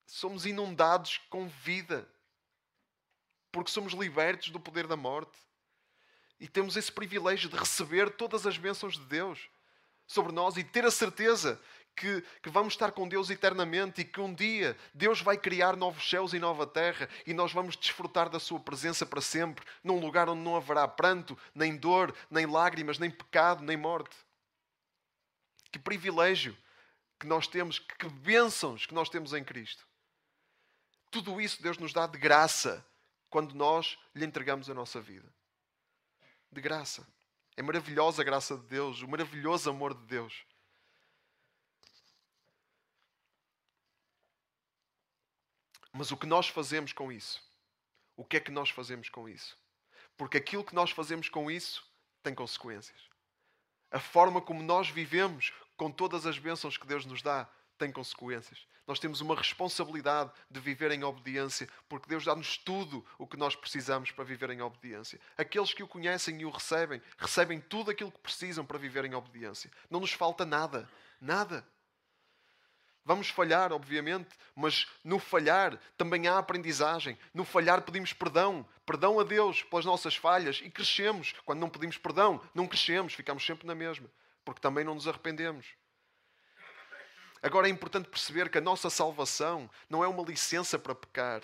somos 0.05 0.45
inundados 0.45 1.19
com 1.29 1.47
vida. 1.47 2.07
Porque 3.51 3.71
somos 3.71 3.93
libertos 3.93 4.49
do 4.49 4.59
poder 4.59 4.87
da 4.87 4.95
morte. 4.95 5.37
E 6.39 6.47
temos 6.47 6.77
esse 6.77 6.91
privilégio 6.91 7.49
de 7.49 7.57
receber 7.57 8.11
todas 8.11 8.45
as 8.45 8.57
bênçãos 8.57 8.93
de 8.93 9.05
Deus 9.05 9.49
sobre 10.07 10.31
nós 10.31 10.57
e 10.57 10.63
ter 10.63 10.85
a 10.85 10.91
certeza 10.91 11.59
que, 11.95 12.23
que, 12.41 12.49
vamos 12.49 12.73
estar 12.73 12.93
com 12.93 13.07
Deus 13.07 13.29
eternamente 13.29 14.01
e 14.01 14.05
que 14.05 14.21
um 14.21 14.33
dia 14.33 14.77
Deus 14.93 15.21
vai 15.21 15.37
criar 15.37 15.75
novos 15.75 16.09
céus 16.09 16.33
e 16.33 16.39
nova 16.39 16.65
terra 16.65 17.09
e 17.27 17.33
nós 17.33 17.51
vamos 17.51 17.75
desfrutar 17.75 18.29
da 18.29 18.39
Sua 18.39 18.59
presença 18.59 19.05
para 19.05 19.19
sempre, 19.19 19.65
num 19.83 19.99
lugar 19.99 20.29
onde 20.29 20.41
não 20.41 20.55
haverá 20.55 20.87
pranto, 20.87 21.37
nem 21.53 21.75
dor, 21.75 22.15
nem 22.31 22.45
lágrimas, 22.45 22.97
nem 22.97 23.11
pecado, 23.11 23.63
nem 23.63 23.75
morte. 23.75 24.15
Que 25.71 25.79
privilégio 25.79 26.57
que 27.19 27.27
nós 27.27 27.47
temos, 27.47 27.79
que 27.79 28.07
bênçãos 28.07 28.85
que 28.85 28.93
nós 28.93 29.09
temos 29.09 29.33
em 29.33 29.43
Cristo. 29.43 29.85
Tudo 31.11 31.41
isso 31.41 31.61
Deus 31.61 31.77
nos 31.77 31.91
dá 31.91 32.07
de 32.07 32.17
graça 32.17 32.85
quando 33.29 33.53
nós 33.53 33.97
lhe 34.15 34.25
entregamos 34.25 34.69
a 34.69 34.73
nossa 34.73 35.01
vida. 35.01 35.31
De 36.51 36.61
graça. 36.61 37.07
É 37.57 37.61
maravilhosa 37.61 38.21
a 38.21 38.25
graça 38.25 38.57
de 38.57 38.65
Deus, 38.67 39.01
o 39.01 39.07
maravilhoso 39.07 39.69
amor 39.69 39.93
de 39.93 40.05
Deus. 40.05 40.45
Mas 45.91 46.11
o 46.11 46.17
que 46.17 46.25
nós 46.25 46.47
fazemos 46.47 46.93
com 46.93 47.11
isso? 47.11 47.43
O 48.15 48.23
que 48.23 48.37
é 48.37 48.39
que 48.39 48.51
nós 48.51 48.69
fazemos 48.69 49.09
com 49.09 49.27
isso? 49.27 49.57
Porque 50.15 50.37
aquilo 50.37 50.63
que 50.63 50.75
nós 50.75 50.91
fazemos 50.91 51.27
com 51.27 51.49
isso 51.49 51.85
tem 52.23 52.33
consequências. 52.33 53.08
A 53.91 53.99
forma 53.99 54.41
como 54.41 54.61
nós 54.61 54.89
vivemos 54.89 55.53
com 55.75 55.91
todas 55.91 56.25
as 56.25 56.37
bênçãos 56.37 56.77
que 56.77 56.85
Deus 56.85 57.05
nos 57.05 57.21
dá 57.21 57.47
tem 57.77 57.91
consequências. 57.91 58.67
Nós 58.85 58.99
temos 58.99 59.21
uma 59.21 59.35
responsabilidade 59.35 60.31
de 60.49 60.59
viver 60.59 60.91
em 60.91 61.03
obediência, 61.03 61.69
porque 61.87 62.09
Deus 62.09 62.25
dá-nos 62.25 62.57
tudo 62.57 63.05
o 63.19 63.27
que 63.27 63.37
nós 63.37 63.55
precisamos 63.55 64.09
para 64.09 64.23
viver 64.23 64.49
em 64.49 64.61
obediência. 64.61 65.19
Aqueles 65.37 65.73
que 65.73 65.83
o 65.83 65.87
conhecem 65.87 66.41
e 66.41 66.45
o 66.45 66.49
recebem, 66.49 66.99
recebem 67.17 67.61
tudo 67.61 67.91
aquilo 67.91 68.11
que 68.11 68.17
precisam 68.17 68.65
para 68.65 68.79
viver 68.79 69.05
em 69.05 69.13
obediência. 69.13 69.71
Não 69.91 69.99
nos 69.99 70.11
falta 70.11 70.43
nada. 70.43 70.89
Nada. 71.21 71.63
Vamos 73.09 73.29
falhar, 73.29 73.73
obviamente, 73.73 74.29
mas 74.55 74.87
no 75.03 75.17
falhar 75.17 75.79
também 75.97 76.27
há 76.27 76.37
aprendizagem. 76.37 77.17
No 77.33 77.43
falhar 77.43 77.81
pedimos 77.81 78.13
perdão, 78.13 78.63
perdão 78.85 79.19
a 79.19 79.23
Deus 79.23 79.63
pelas 79.63 79.83
nossas 79.83 80.15
falhas 80.15 80.61
e 80.63 80.69
crescemos. 80.69 81.33
Quando 81.43 81.59
não 81.59 81.71
pedimos 81.71 81.97
perdão, 81.97 82.39
não 82.53 82.67
crescemos, 82.67 83.15
ficamos 83.15 83.43
sempre 83.43 83.65
na 83.65 83.73
mesma, 83.73 84.07
porque 84.45 84.61
também 84.61 84.83
não 84.83 84.93
nos 84.93 85.07
arrependemos. 85.07 85.65
Agora 87.41 87.67
é 87.67 87.71
importante 87.71 88.07
perceber 88.07 88.47
que 88.47 88.59
a 88.59 88.61
nossa 88.61 88.91
salvação 88.91 89.67
não 89.89 90.03
é 90.03 90.07
uma 90.07 90.21
licença 90.21 90.77
para 90.77 90.93
pecar. 90.93 91.41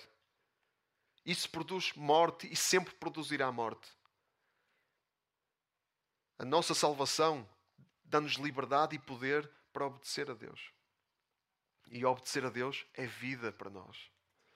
Isso 1.24 1.50
produz 1.50 1.92
morte 1.96 2.46
e 2.48 2.54
sempre 2.54 2.94
produzirá 2.94 3.50
morte. 3.50 3.88
A 6.38 6.44
nossa 6.44 6.74
salvação 6.74 7.44
dá-nos 8.04 8.34
liberdade 8.34 8.94
e 8.94 9.00
poder 9.00 9.50
para 9.72 9.86
obedecer 9.86 10.30
a 10.30 10.34
Deus. 10.34 10.75
E 11.88 12.04
obedecer 12.04 12.44
a 12.44 12.50
Deus 12.50 12.84
é 12.94 13.06
vida 13.06 13.52
para 13.52 13.70
nós. 13.70 13.96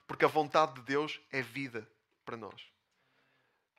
Porque 0.06 0.24
a 0.24 0.28
vontade 0.28 0.74
de 0.74 0.82
Deus 0.82 1.20
é 1.30 1.40
vida 1.40 1.88
para 2.24 2.36
nós. 2.36 2.60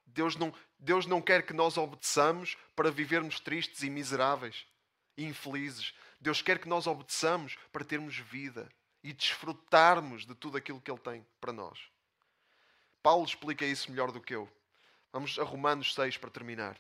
Deus 0.06 0.36
não, 0.36 0.54
Deus 0.78 1.06
não 1.06 1.22
quer 1.22 1.46
que 1.46 1.54
nós 1.54 1.78
obedeçamos 1.78 2.58
para 2.76 2.92
vivermos 2.92 3.40
tristes 3.40 3.84
e 3.84 3.90
miseráveis 3.90 4.66
e 5.18 5.26
infelizes. 5.26 5.94
Deus 6.20 6.42
quer 6.42 6.60
que 6.60 6.68
nós 6.68 6.88
obedeçamos 6.88 7.58
para 7.72 7.84
termos 7.84 8.18
vida 8.18 8.70
e 9.04 9.14
desfrutarmos 9.14 10.26
de 10.26 10.36
tudo 10.36 10.58
aquilo 10.58 10.82
que 10.82 10.92
Ele 10.92 11.00
tem 11.00 11.26
para 11.40 11.54
nós. 11.54 11.80
Paulo 13.02 13.26
explica 13.26 13.66
isso 13.66 13.90
melhor 13.90 14.12
do 14.12 14.22
que 14.22 14.36
eu. 14.36 14.50
Vamos 15.12 15.38
a 15.40 15.44
Romanos 15.44 15.94
6 15.94 16.18
para 16.18 16.30
terminar. 16.30 16.78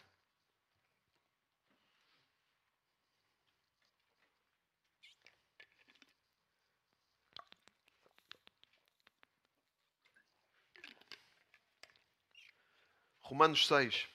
Romanos 13.31 13.65
6. 13.65 14.09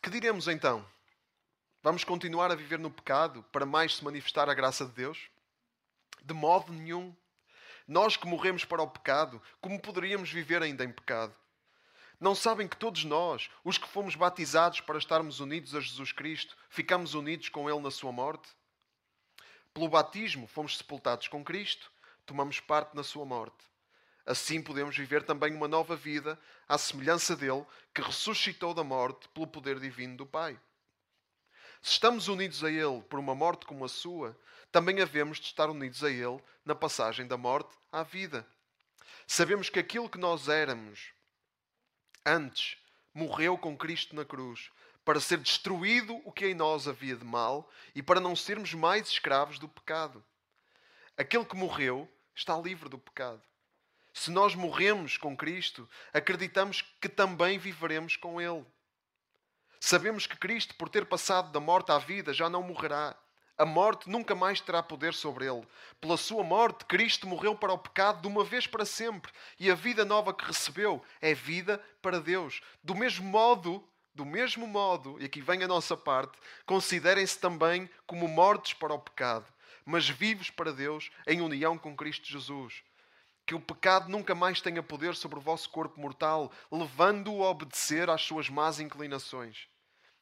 Que 0.00 0.08
diremos 0.08 0.46
então? 0.46 0.86
Vamos 1.82 2.04
continuar 2.04 2.52
a 2.52 2.54
viver 2.54 2.78
no 2.78 2.92
pecado 2.92 3.42
para 3.50 3.66
mais 3.66 3.96
se 3.96 4.04
manifestar 4.04 4.48
a 4.48 4.54
graça 4.54 4.86
de 4.86 4.92
Deus? 4.92 5.28
De 6.22 6.32
modo 6.32 6.72
nenhum. 6.72 7.12
Nós 7.88 8.16
que 8.16 8.28
morremos 8.28 8.64
para 8.64 8.84
o 8.84 8.88
pecado, 8.88 9.42
como 9.60 9.82
poderíamos 9.82 10.30
viver 10.30 10.62
ainda 10.62 10.84
em 10.84 10.92
pecado? 10.92 11.34
Não 12.20 12.36
sabem 12.36 12.68
que 12.68 12.76
todos 12.76 13.02
nós, 13.02 13.50
os 13.64 13.76
que 13.76 13.88
fomos 13.88 14.14
batizados 14.14 14.80
para 14.80 14.96
estarmos 14.96 15.40
unidos 15.40 15.74
a 15.74 15.80
Jesus 15.80 16.12
Cristo, 16.12 16.56
ficamos 16.70 17.14
unidos 17.14 17.48
com 17.48 17.68
Ele 17.68 17.80
na 17.80 17.90
Sua 17.90 18.12
morte? 18.12 18.48
Pelo 19.74 19.88
batismo 19.88 20.46
fomos 20.46 20.78
sepultados 20.78 21.26
com 21.26 21.42
Cristo 21.42 21.90
tomamos 22.26 22.60
parte 22.60 22.94
na 22.94 23.02
sua 23.02 23.24
morte. 23.24 23.64
Assim 24.26 24.60
podemos 24.60 24.96
viver 24.96 25.22
também 25.22 25.54
uma 25.54 25.68
nova 25.68 25.94
vida, 25.94 26.38
à 26.68 26.76
semelhança 26.76 27.36
dele, 27.36 27.64
que 27.94 28.02
ressuscitou 28.02 28.74
da 28.74 28.82
morte 28.82 29.28
pelo 29.28 29.46
poder 29.46 29.78
divino 29.78 30.16
do 30.16 30.26
Pai. 30.26 30.58
Se 31.80 31.92
estamos 31.92 32.26
unidos 32.26 32.64
a 32.64 32.70
Ele 32.70 33.00
por 33.02 33.20
uma 33.20 33.34
morte 33.34 33.64
como 33.64 33.84
a 33.84 33.88
sua, 33.88 34.36
também 34.72 35.00
havemos 35.00 35.38
de 35.38 35.46
estar 35.46 35.70
unidos 35.70 36.02
a 36.02 36.10
Ele 36.10 36.42
na 36.64 36.74
passagem 36.74 37.26
da 37.26 37.36
morte 37.36 37.76
à 37.92 38.02
vida. 38.02 38.44
Sabemos 39.26 39.68
que 39.68 39.78
aquilo 39.78 40.10
que 40.10 40.18
nós 40.18 40.48
éramos 40.48 41.12
antes 42.24 42.76
morreu 43.14 43.56
com 43.56 43.76
Cristo 43.76 44.16
na 44.16 44.24
cruz, 44.24 44.70
para 45.04 45.20
ser 45.20 45.38
destruído 45.38 46.20
o 46.24 46.32
que 46.32 46.48
em 46.48 46.54
nós 46.54 46.88
havia 46.88 47.14
de 47.14 47.24
mal 47.24 47.70
e 47.94 48.02
para 48.02 48.18
não 48.18 48.34
sermos 48.34 48.74
mais 48.74 49.08
escravos 49.08 49.56
do 49.56 49.68
pecado. 49.68 50.22
Aquele 51.16 51.44
que 51.44 51.54
morreu 51.54 52.10
está 52.36 52.56
livre 52.58 52.88
do 52.88 52.98
pecado. 52.98 53.42
Se 54.12 54.30
nós 54.30 54.54
morremos 54.54 55.16
com 55.16 55.36
Cristo, 55.36 55.88
acreditamos 56.12 56.82
que 57.00 57.08
também 57.08 57.58
viveremos 57.58 58.16
com 58.16 58.40
Ele. 58.40 58.64
Sabemos 59.80 60.26
que 60.26 60.36
Cristo, 60.36 60.74
por 60.74 60.88
ter 60.88 61.06
passado 61.06 61.50
da 61.50 61.60
morte 61.60 61.92
à 61.92 61.98
vida, 61.98 62.32
já 62.32 62.48
não 62.48 62.62
morrerá. 62.62 63.16
A 63.58 63.64
morte 63.64 64.08
nunca 64.10 64.34
mais 64.34 64.60
terá 64.60 64.82
poder 64.82 65.14
sobre 65.14 65.46
ele. 65.46 65.66
Pela 65.98 66.16
sua 66.16 66.42
morte, 66.42 66.84
Cristo 66.84 67.26
morreu 67.26 67.54
para 67.54 67.72
o 67.72 67.78
pecado 67.78 68.20
de 68.20 68.28
uma 68.28 68.44
vez 68.44 68.66
para 68.66 68.84
sempre. 68.84 69.32
E 69.58 69.70
a 69.70 69.74
vida 69.74 70.04
nova 70.04 70.34
que 70.34 70.44
recebeu 70.44 71.02
é 71.20 71.32
vida 71.32 71.82
para 72.02 72.20
Deus. 72.20 72.60
Do 72.82 72.94
mesmo 72.94 73.26
modo, 73.26 73.86
do 74.14 74.26
mesmo 74.26 74.66
modo, 74.66 75.18
e 75.20 75.24
aqui 75.24 75.40
vem 75.40 75.62
a 75.62 75.68
nossa 75.68 75.96
parte, 75.96 76.38
considerem-se 76.66 77.38
também 77.38 77.88
como 78.06 78.28
mortos 78.28 78.74
para 78.74 78.92
o 78.92 78.98
pecado 78.98 79.46
mas 79.86 80.08
vivos 80.08 80.50
para 80.50 80.72
Deus 80.72 81.10
em 81.26 81.40
união 81.40 81.78
com 81.78 81.96
Cristo 81.96 82.26
Jesus. 82.26 82.82
Que 83.46 83.54
o 83.54 83.60
pecado 83.60 84.08
nunca 84.08 84.34
mais 84.34 84.60
tenha 84.60 84.82
poder 84.82 85.14
sobre 85.14 85.38
o 85.38 85.42
vosso 85.42 85.70
corpo 85.70 86.00
mortal, 86.00 86.50
levando-o 86.70 87.44
a 87.44 87.50
obedecer 87.50 88.10
às 88.10 88.22
suas 88.22 88.50
más 88.50 88.80
inclinações. 88.80 89.68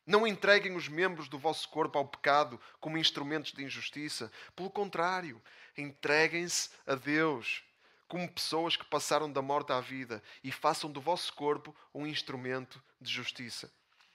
Não 0.07 0.27
entreguem 0.27 0.77
os 0.77 0.87
membros 0.87 1.29
do 1.29 1.39
vosso 1.39 1.67
corpo 1.71 1.97
ao 1.97 2.07
pecado 2.07 2.61
como 2.79 2.99
instrumentos 2.99 3.53
de 3.53 3.65
injustiça. 3.65 4.31
Pelo 4.55 4.69
contrário, 4.69 5.43
entreguem-se 5.79 6.69
a 6.87 6.95
Deus 6.95 7.65
como 8.07 8.31
pessoas 8.31 8.77
que 8.77 8.85
passaram 8.85 9.33
da 9.33 9.41
morte 9.41 9.73
à 9.73 9.81
vida 9.81 10.23
e 10.43 10.53
façam 10.53 10.93
do 10.93 11.01
vosso 11.01 11.33
corpo 11.33 11.75
um 11.95 12.07
instrumento 12.07 12.83
de 13.01 13.11
justiça. 13.11 13.73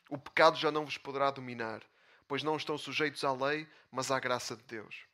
O 0.08 0.18
pecado 0.18 0.60
já 0.60 0.70
não 0.70 0.86
vos 0.86 1.00
poderá 1.00 1.32
dominar, 1.32 1.82
pois 2.28 2.44
não 2.44 2.56
estão 2.56 2.78
sujeitos 2.78 3.24
à 3.24 3.34
lei, 3.34 3.68
mas 3.92 4.12
à 4.12 4.20
graça 4.20 4.56
de 4.56 4.64
Deus. 4.64 5.09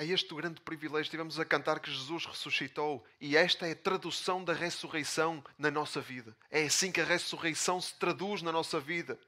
É 0.00 0.04
este 0.04 0.32
grande 0.32 0.60
privilégio. 0.60 1.02
Estivemos 1.02 1.40
a 1.40 1.44
cantar 1.44 1.80
que 1.80 1.90
Jesus 1.90 2.24
ressuscitou 2.24 3.04
e 3.20 3.36
esta 3.36 3.66
é 3.66 3.72
a 3.72 3.76
tradução 3.76 4.44
da 4.44 4.52
ressurreição 4.52 5.44
na 5.58 5.72
nossa 5.72 6.00
vida. 6.00 6.36
É 6.48 6.62
assim 6.62 6.92
que 6.92 7.00
a 7.00 7.04
ressurreição 7.04 7.80
se 7.80 7.92
traduz 7.96 8.40
na 8.40 8.52
nossa 8.52 8.78
vida. 8.78 9.18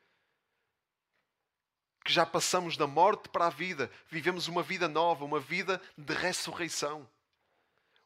Que 2.04 2.12
já 2.12 2.24
passamos 2.24 2.76
da 2.76 2.86
morte 2.86 3.28
para 3.28 3.48
a 3.48 3.50
vida, 3.50 3.90
vivemos 4.08 4.46
uma 4.46 4.62
vida 4.62 4.86
nova, 4.86 5.24
uma 5.24 5.40
vida 5.40 5.82
de 5.98 6.14
ressurreição. 6.14 7.06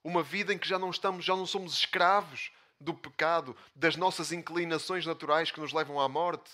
Uma 0.02 0.22
vida 0.22 0.52
em 0.52 0.58
que 0.58 0.66
já 0.66 0.78
não 0.78 0.90
estamos, 0.90 1.24
já 1.24 1.36
não 1.36 1.46
somos 1.46 1.74
escravos 1.74 2.50
do 2.80 2.94
pecado, 2.94 3.54
das 3.74 3.94
nossas 3.94 4.32
inclinações 4.32 5.04
naturais 5.04 5.50
que 5.50 5.60
nos 5.60 5.72
levam 5.72 6.00
à 6.00 6.08
morte. 6.08 6.50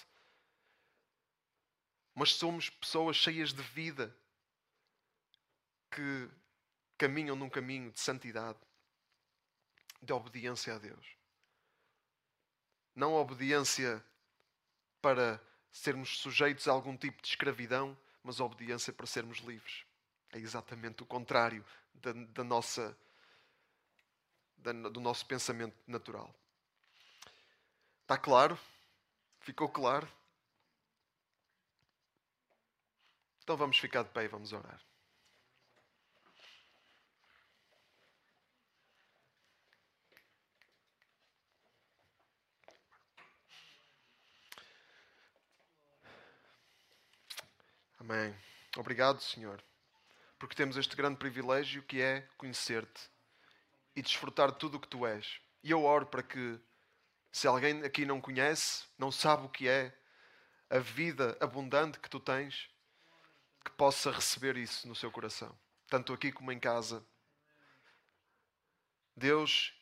Mas 2.17 2.35
somos 2.35 2.69
pessoas 2.69 3.17
cheias 3.17 3.53
de 3.53 3.63
vida, 3.63 4.15
que 5.91 6.31
caminham 6.97 7.35
num 7.35 7.49
caminho 7.49 7.91
de 7.91 8.01
santidade, 8.01 8.59
de 10.03 10.13
obediência 10.13 10.75
a 10.75 10.79
Deus. 10.79 11.17
Não 12.95 13.15
obediência 13.15 14.05
para 15.01 15.41
sermos 15.73 16.19
sujeitos 16.19 16.69
a 16.69 16.73
algum 16.73 16.97
tipo 16.97 17.23
de 17.23 17.29
escravidão, 17.29 17.97
mas 18.23 18.41
obediência 18.41 18.93
para 18.93 19.07
sermos 19.07 19.39
livres. 19.39 19.85
É 20.31 20.39
exatamente 20.39 21.03
o 21.03 21.07
contrário 21.07 21.65
da, 21.95 22.13
da 22.13 22.45
nossa, 22.45 22.97
da, 24.59 24.73
do 24.73 25.01
nosso 25.01 25.27
pensamento 25.27 25.77
natural. 25.87 26.35
Está 28.03 28.19
claro? 28.19 28.59
Ficou 29.41 29.69
claro? 29.69 30.09
Então 33.43 33.57
vamos 33.57 33.79
ficar 33.79 34.03
de 34.03 34.11
pé 34.11 34.25
e 34.25 34.29
vamos 34.29 34.53
orar. 34.53 34.81
Amém. 48.01 48.35
Obrigado, 48.79 49.21
Senhor, 49.21 49.63
porque 50.39 50.55
temos 50.55 50.79
este 50.79 50.97
grande 50.97 51.19
privilégio 51.19 51.83
que 51.83 52.01
é 52.01 52.23
conhecer-te 52.39 53.11
e 53.95 54.01
desfrutar 54.01 54.51
de 54.53 54.59
tudo 54.59 54.79
o 54.79 54.81
que 54.81 54.89
tu 54.89 55.07
és. 55.07 55.39
E 55.63 55.71
eu 55.71 55.85
oro 55.85 56.07
para 56.07 56.23
que, 56.23 56.59
se 57.31 57.47
alguém 57.47 57.85
aqui 57.85 58.07
não 58.07 58.19
conhece, 58.19 58.85
não 58.99 59.13
sabe 59.13 59.45
o 59.45 59.51
que 59.51 59.69
é 59.69 59.95
a 60.71 60.79
vida 60.79 61.37
abundante 61.43 62.01
que 62.01 62.09
tu 62.09 62.19
tens, 62.19 62.71
que 63.63 63.71
possa 63.73 64.11
receber 64.11 64.57
isso 64.57 64.89
no 64.89 64.97
seu 64.97 65.11
coração, 65.11 65.55
tanto 65.87 66.15
aqui 66.15 66.33
como 66.33 66.51
em 66.51 66.59
casa. 66.59 67.05
Deus, 69.15 69.75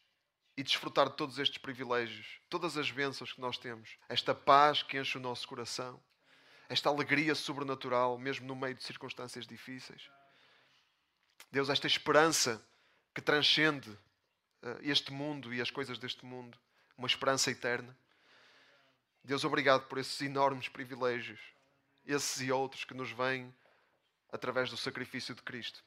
e 0.57 0.64
desfrutar 0.64 1.09
de 1.09 1.16
todos 1.16 1.39
estes 1.39 1.59
privilégios, 1.59 2.41
todas 2.51 2.77
as 2.77 2.91
bênçãos 2.91 3.33
que 3.33 3.41
nós 3.41 3.59
temos, 3.59 3.97
esta 4.09 4.35
paz 4.35 4.83
que 4.83 4.99
enche 4.99 5.16
o 5.16 5.21
nosso 5.21 5.47
coração 5.47 6.03
esta 6.69 6.91
alegria 6.91 7.35
sobrenatural, 7.35 8.19
mesmo 8.19 8.47
no 8.47 8.55
meio 8.55 8.75
de 8.75 8.83
circunstâncias 8.83 9.47
difíceis. 9.47 10.11
Deus, 11.51 11.71
esta 11.71 11.87
esperança 11.87 12.62
que 13.14 13.23
transcende 13.23 13.91
eh, 14.62 14.79
este 14.83 15.11
mundo 15.12 15.53
e 15.55 15.61
as 15.62 15.71
coisas 15.71 15.99
deste 15.99 16.27
mundo, 16.27 16.59
uma 16.97 17.07
esperança 17.07 17.51
eterna. 17.51 17.97
Deus, 19.25 19.45
obrigado 19.45 19.87
por 19.89 19.99
esses 19.99 20.21
enormes 20.21 20.69
privilégios, 20.69 21.41
esses 22.05 22.41
e 22.43 22.53
outros 22.53 22.85
que 22.85 22.95
nos 22.95 23.11
vêm 23.12 23.55
através 24.31 24.69
do 24.69 24.77
sacrifício 24.77 25.35
de 25.35 25.43
Cristo. 25.43 25.83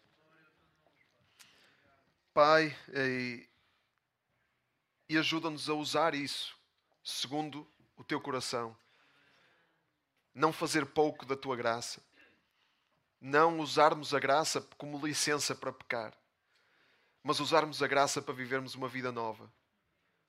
Pai, 2.34 2.76
e, 2.94 3.48
e 5.10 5.18
ajuda-nos 5.18 5.70
a 5.70 5.74
usar 5.74 6.16
isso 6.16 6.58
segundo 7.04 7.68
o 7.98 8.04
teu 8.04 8.20
coração 8.20 8.76
não 10.34 10.54
fazer 10.54 10.86
pouco 10.86 11.26
da 11.26 11.36
tua 11.36 11.56
graça, 11.56 12.02
não 13.20 13.60
usarmos 13.60 14.14
a 14.14 14.20
graça 14.20 14.62
como 14.78 15.06
licença 15.06 15.54
para 15.54 15.72
pecar, 15.72 16.18
mas 17.24 17.40
usarmos 17.40 17.84
a 17.84 17.88
graça 17.88 18.22
para 18.22 18.34
vivermos 18.34 18.74
uma 18.74 18.88
vida 18.88 19.12
nova, 19.12 19.52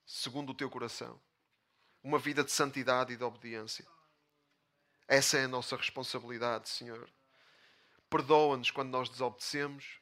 segundo 0.05 0.51
o 0.51 0.55
teu 0.55 0.69
coração. 0.69 1.21
Uma 2.03 2.19
vida 2.19 2.43
de 2.43 2.51
santidade 2.51 3.13
e 3.13 3.17
de 3.17 3.23
obediência. 3.23 3.87
Essa 5.07 5.39
é 5.39 5.45
a 5.45 5.49
nossa 5.49 5.77
responsabilidade, 5.77 6.69
Senhor. 6.69 7.09
Perdoa-nos 8.11 8.71
quando 8.73 8.91
nós 8.91 9.09
desobedecemos. 9.09 10.01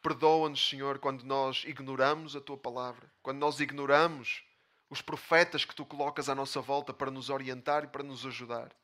Perdoa-nos, 0.00 0.68
Senhor, 0.68 0.98
quando 1.00 1.24
nós 1.24 1.64
ignoramos 1.66 2.36
a 2.36 2.40
tua 2.40 2.56
palavra, 2.56 3.12
quando 3.20 3.38
nós 3.38 3.58
ignoramos 3.58 4.44
os 4.90 5.00
profetas 5.00 5.64
que 5.64 5.74
tu 5.74 5.86
colocas 5.86 6.28
à 6.28 6.34
nossa 6.34 6.60
volta 6.60 6.92
para 6.92 7.10
nos 7.10 7.30
orientar 7.30 7.84
e 7.84 7.86
para 7.86 8.02
nos 8.02 8.26
ajudar. 8.26 8.74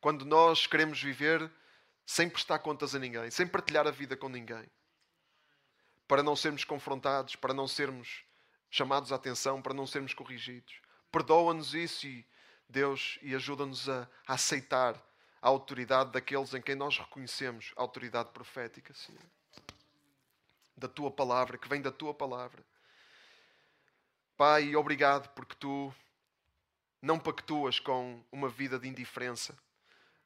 Quando 0.00 0.24
nós 0.24 0.66
queremos 0.66 1.02
viver 1.02 1.50
sem 2.06 2.30
prestar 2.30 2.60
contas 2.60 2.94
a 2.94 2.98
ninguém, 2.98 3.30
sem 3.30 3.46
partilhar 3.46 3.86
a 3.86 3.90
vida 3.90 4.16
com 4.16 4.28
ninguém, 4.28 4.64
para 6.06 6.22
não 6.22 6.34
sermos 6.34 6.64
confrontados, 6.64 7.36
para 7.36 7.52
não 7.52 7.68
sermos 7.68 8.24
chamados 8.70 9.12
à 9.12 9.16
atenção, 9.16 9.60
para 9.60 9.74
não 9.74 9.86
sermos 9.86 10.14
corrigidos. 10.14 10.80
Perdoa-nos 11.10 11.74
isso 11.74 12.06
e 12.06 12.24
Deus 12.68 13.18
e 13.20 13.34
ajuda-nos 13.34 13.88
a, 13.88 14.08
a, 14.26 14.34
aceitar 14.34 14.94
a 15.42 15.48
autoridade 15.48 16.12
daqueles 16.12 16.54
em 16.54 16.62
quem 16.62 16.76
nós 16.76 16.96
reconhecemos 16.96 17.72
a 17.76 17.82
autoridade 17.82 18.30
profética, 18.30 18.94
Senhor. 18.94 19.22
Da 20.76 20.88
tua 20.88 21.10
palavra, 21.10 21.58
que 21.58 21.68
vem 21.68 21.82
da 21.82 21.90
tua 21.90 22.14
palavra. 22.14 22.64
Pai, 24.40 24.74
obrigado 24.74 25.28
porque 25.34 25.54
tu 25.54 25.94
não 27.02 27.18
pactuas 27.18 27.78
com 27.78 28.24
uma 28.32 28.48
vida 28.48 28.78
de 28.78 28.88
indiferença, 28.88 29.54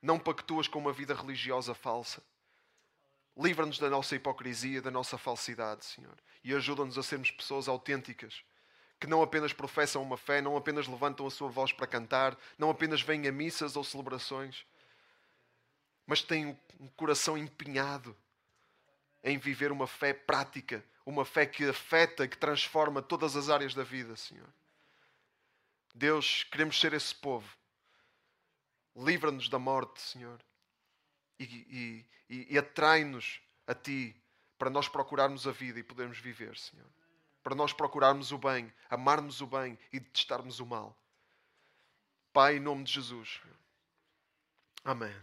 não 0.01 0.21
pactuas 0.21 0.69
com 0.69 0.79
uma 0.79 0.93
vida 0.93 1.13
religiosa 1.13 1.75
falsa. 1.75 2.23
Livra-nos 3.37 3.77
da 3.81 3.91
nossa 3.91 4.15
hipocrisia, 4.15 4.81
da 4.81 4.89
nossa 4.89 5.19
falsidade, 5.19 5.85
Senhor, 5.85 6.15
e 6.45 6.55
ajuda-nos 6.55 6.97
a 6.97 7.03
sermos 7.03 7.33
pessoas 7.33 7.67
autênticas 7.67 8.45
que 9.01 9.09
não 9.09 9.21
apenas 9.21 9.53
professam 9.53 10.01
uma 10.01 10.17
fé, 10.17 10.41
não 10.41 10.57
apenas 10.57 10.87
levantam 10.87 11.27
a 11.27 11.31
sua 11.33 11.49
voz 11.49 11.73
para 11.73 11.85
cantar, 11.85 12.39
não 12.57 12.71
apenas 12.71 13.03
vêm 13.03 13.27
a 13.27 13.33
missas 13.33 13.75
ou 13.75 13.83
celebrações, 13.83 14.65
mas 16.07 16.23
têm 16.23 16.57
um 16.79 16.87
coração 16.91 17.37
empenhado 17.37 18.17
em 19.25 19.39
viver 19.39 19.73
uma 19.73 19.89
fé 19.89 20.13
prática, 20.13 20.85
uma 21.05 21.25
fé 21.25 21.47
que 21.47 21.65
afeta, 21.69 22.27
que 22.27 22.37
transforma 22.37 23.03
todas 23.03 23.37
as 23.37 23.49
áreas 23.49 23.75
da 23.75 23.83
vida, 23.83 24.17
Senhor. 24.17 24.49
Deus, 25.95 26.45
queremos 26.45 26.81
ser 26.81 26.93
esse 26.93 27.15
povo. 27.15 27.49
Livra-nos 28.97 29.49
da 29.49 29.59
morte, 29.59 30.01
Senhor. 30.01 30.41
E, 31.39 32.05
e, 32.29 32.47
e, 32.51 32.59
atrai-nos 32.59 33.41
a 33.67 33.75
Ti 33.75 34.15
para 34.57 34.71
nós 34.71 34.89
procurarmos 34.89 35.47
a 35.47 35.53
vida 35.53 35.79
e 35.79 35.83
podermos 35.83 36.19
viver, 36.19 36.57
Senhor 36.57 36.89
para 37.45 37.55
nós 37.55 37.75
procurarmos 37.75 38.33
o 38.33 38.39
bem, 38.39 38.73
amarmos 38.89 39.43
o 39.43 39.47
bem 39.47 39.79
e 39.93 40.01
detestarmos 40.01 40.61
o 40.61 40.67
mal. 40.67 40.99
Pai, 42.33 42.57
em 42.57 42.61
nome 42.61 42.85
de 42.85 42.93
Jesus. 42.93 43.43
Amém. 44.83 45.15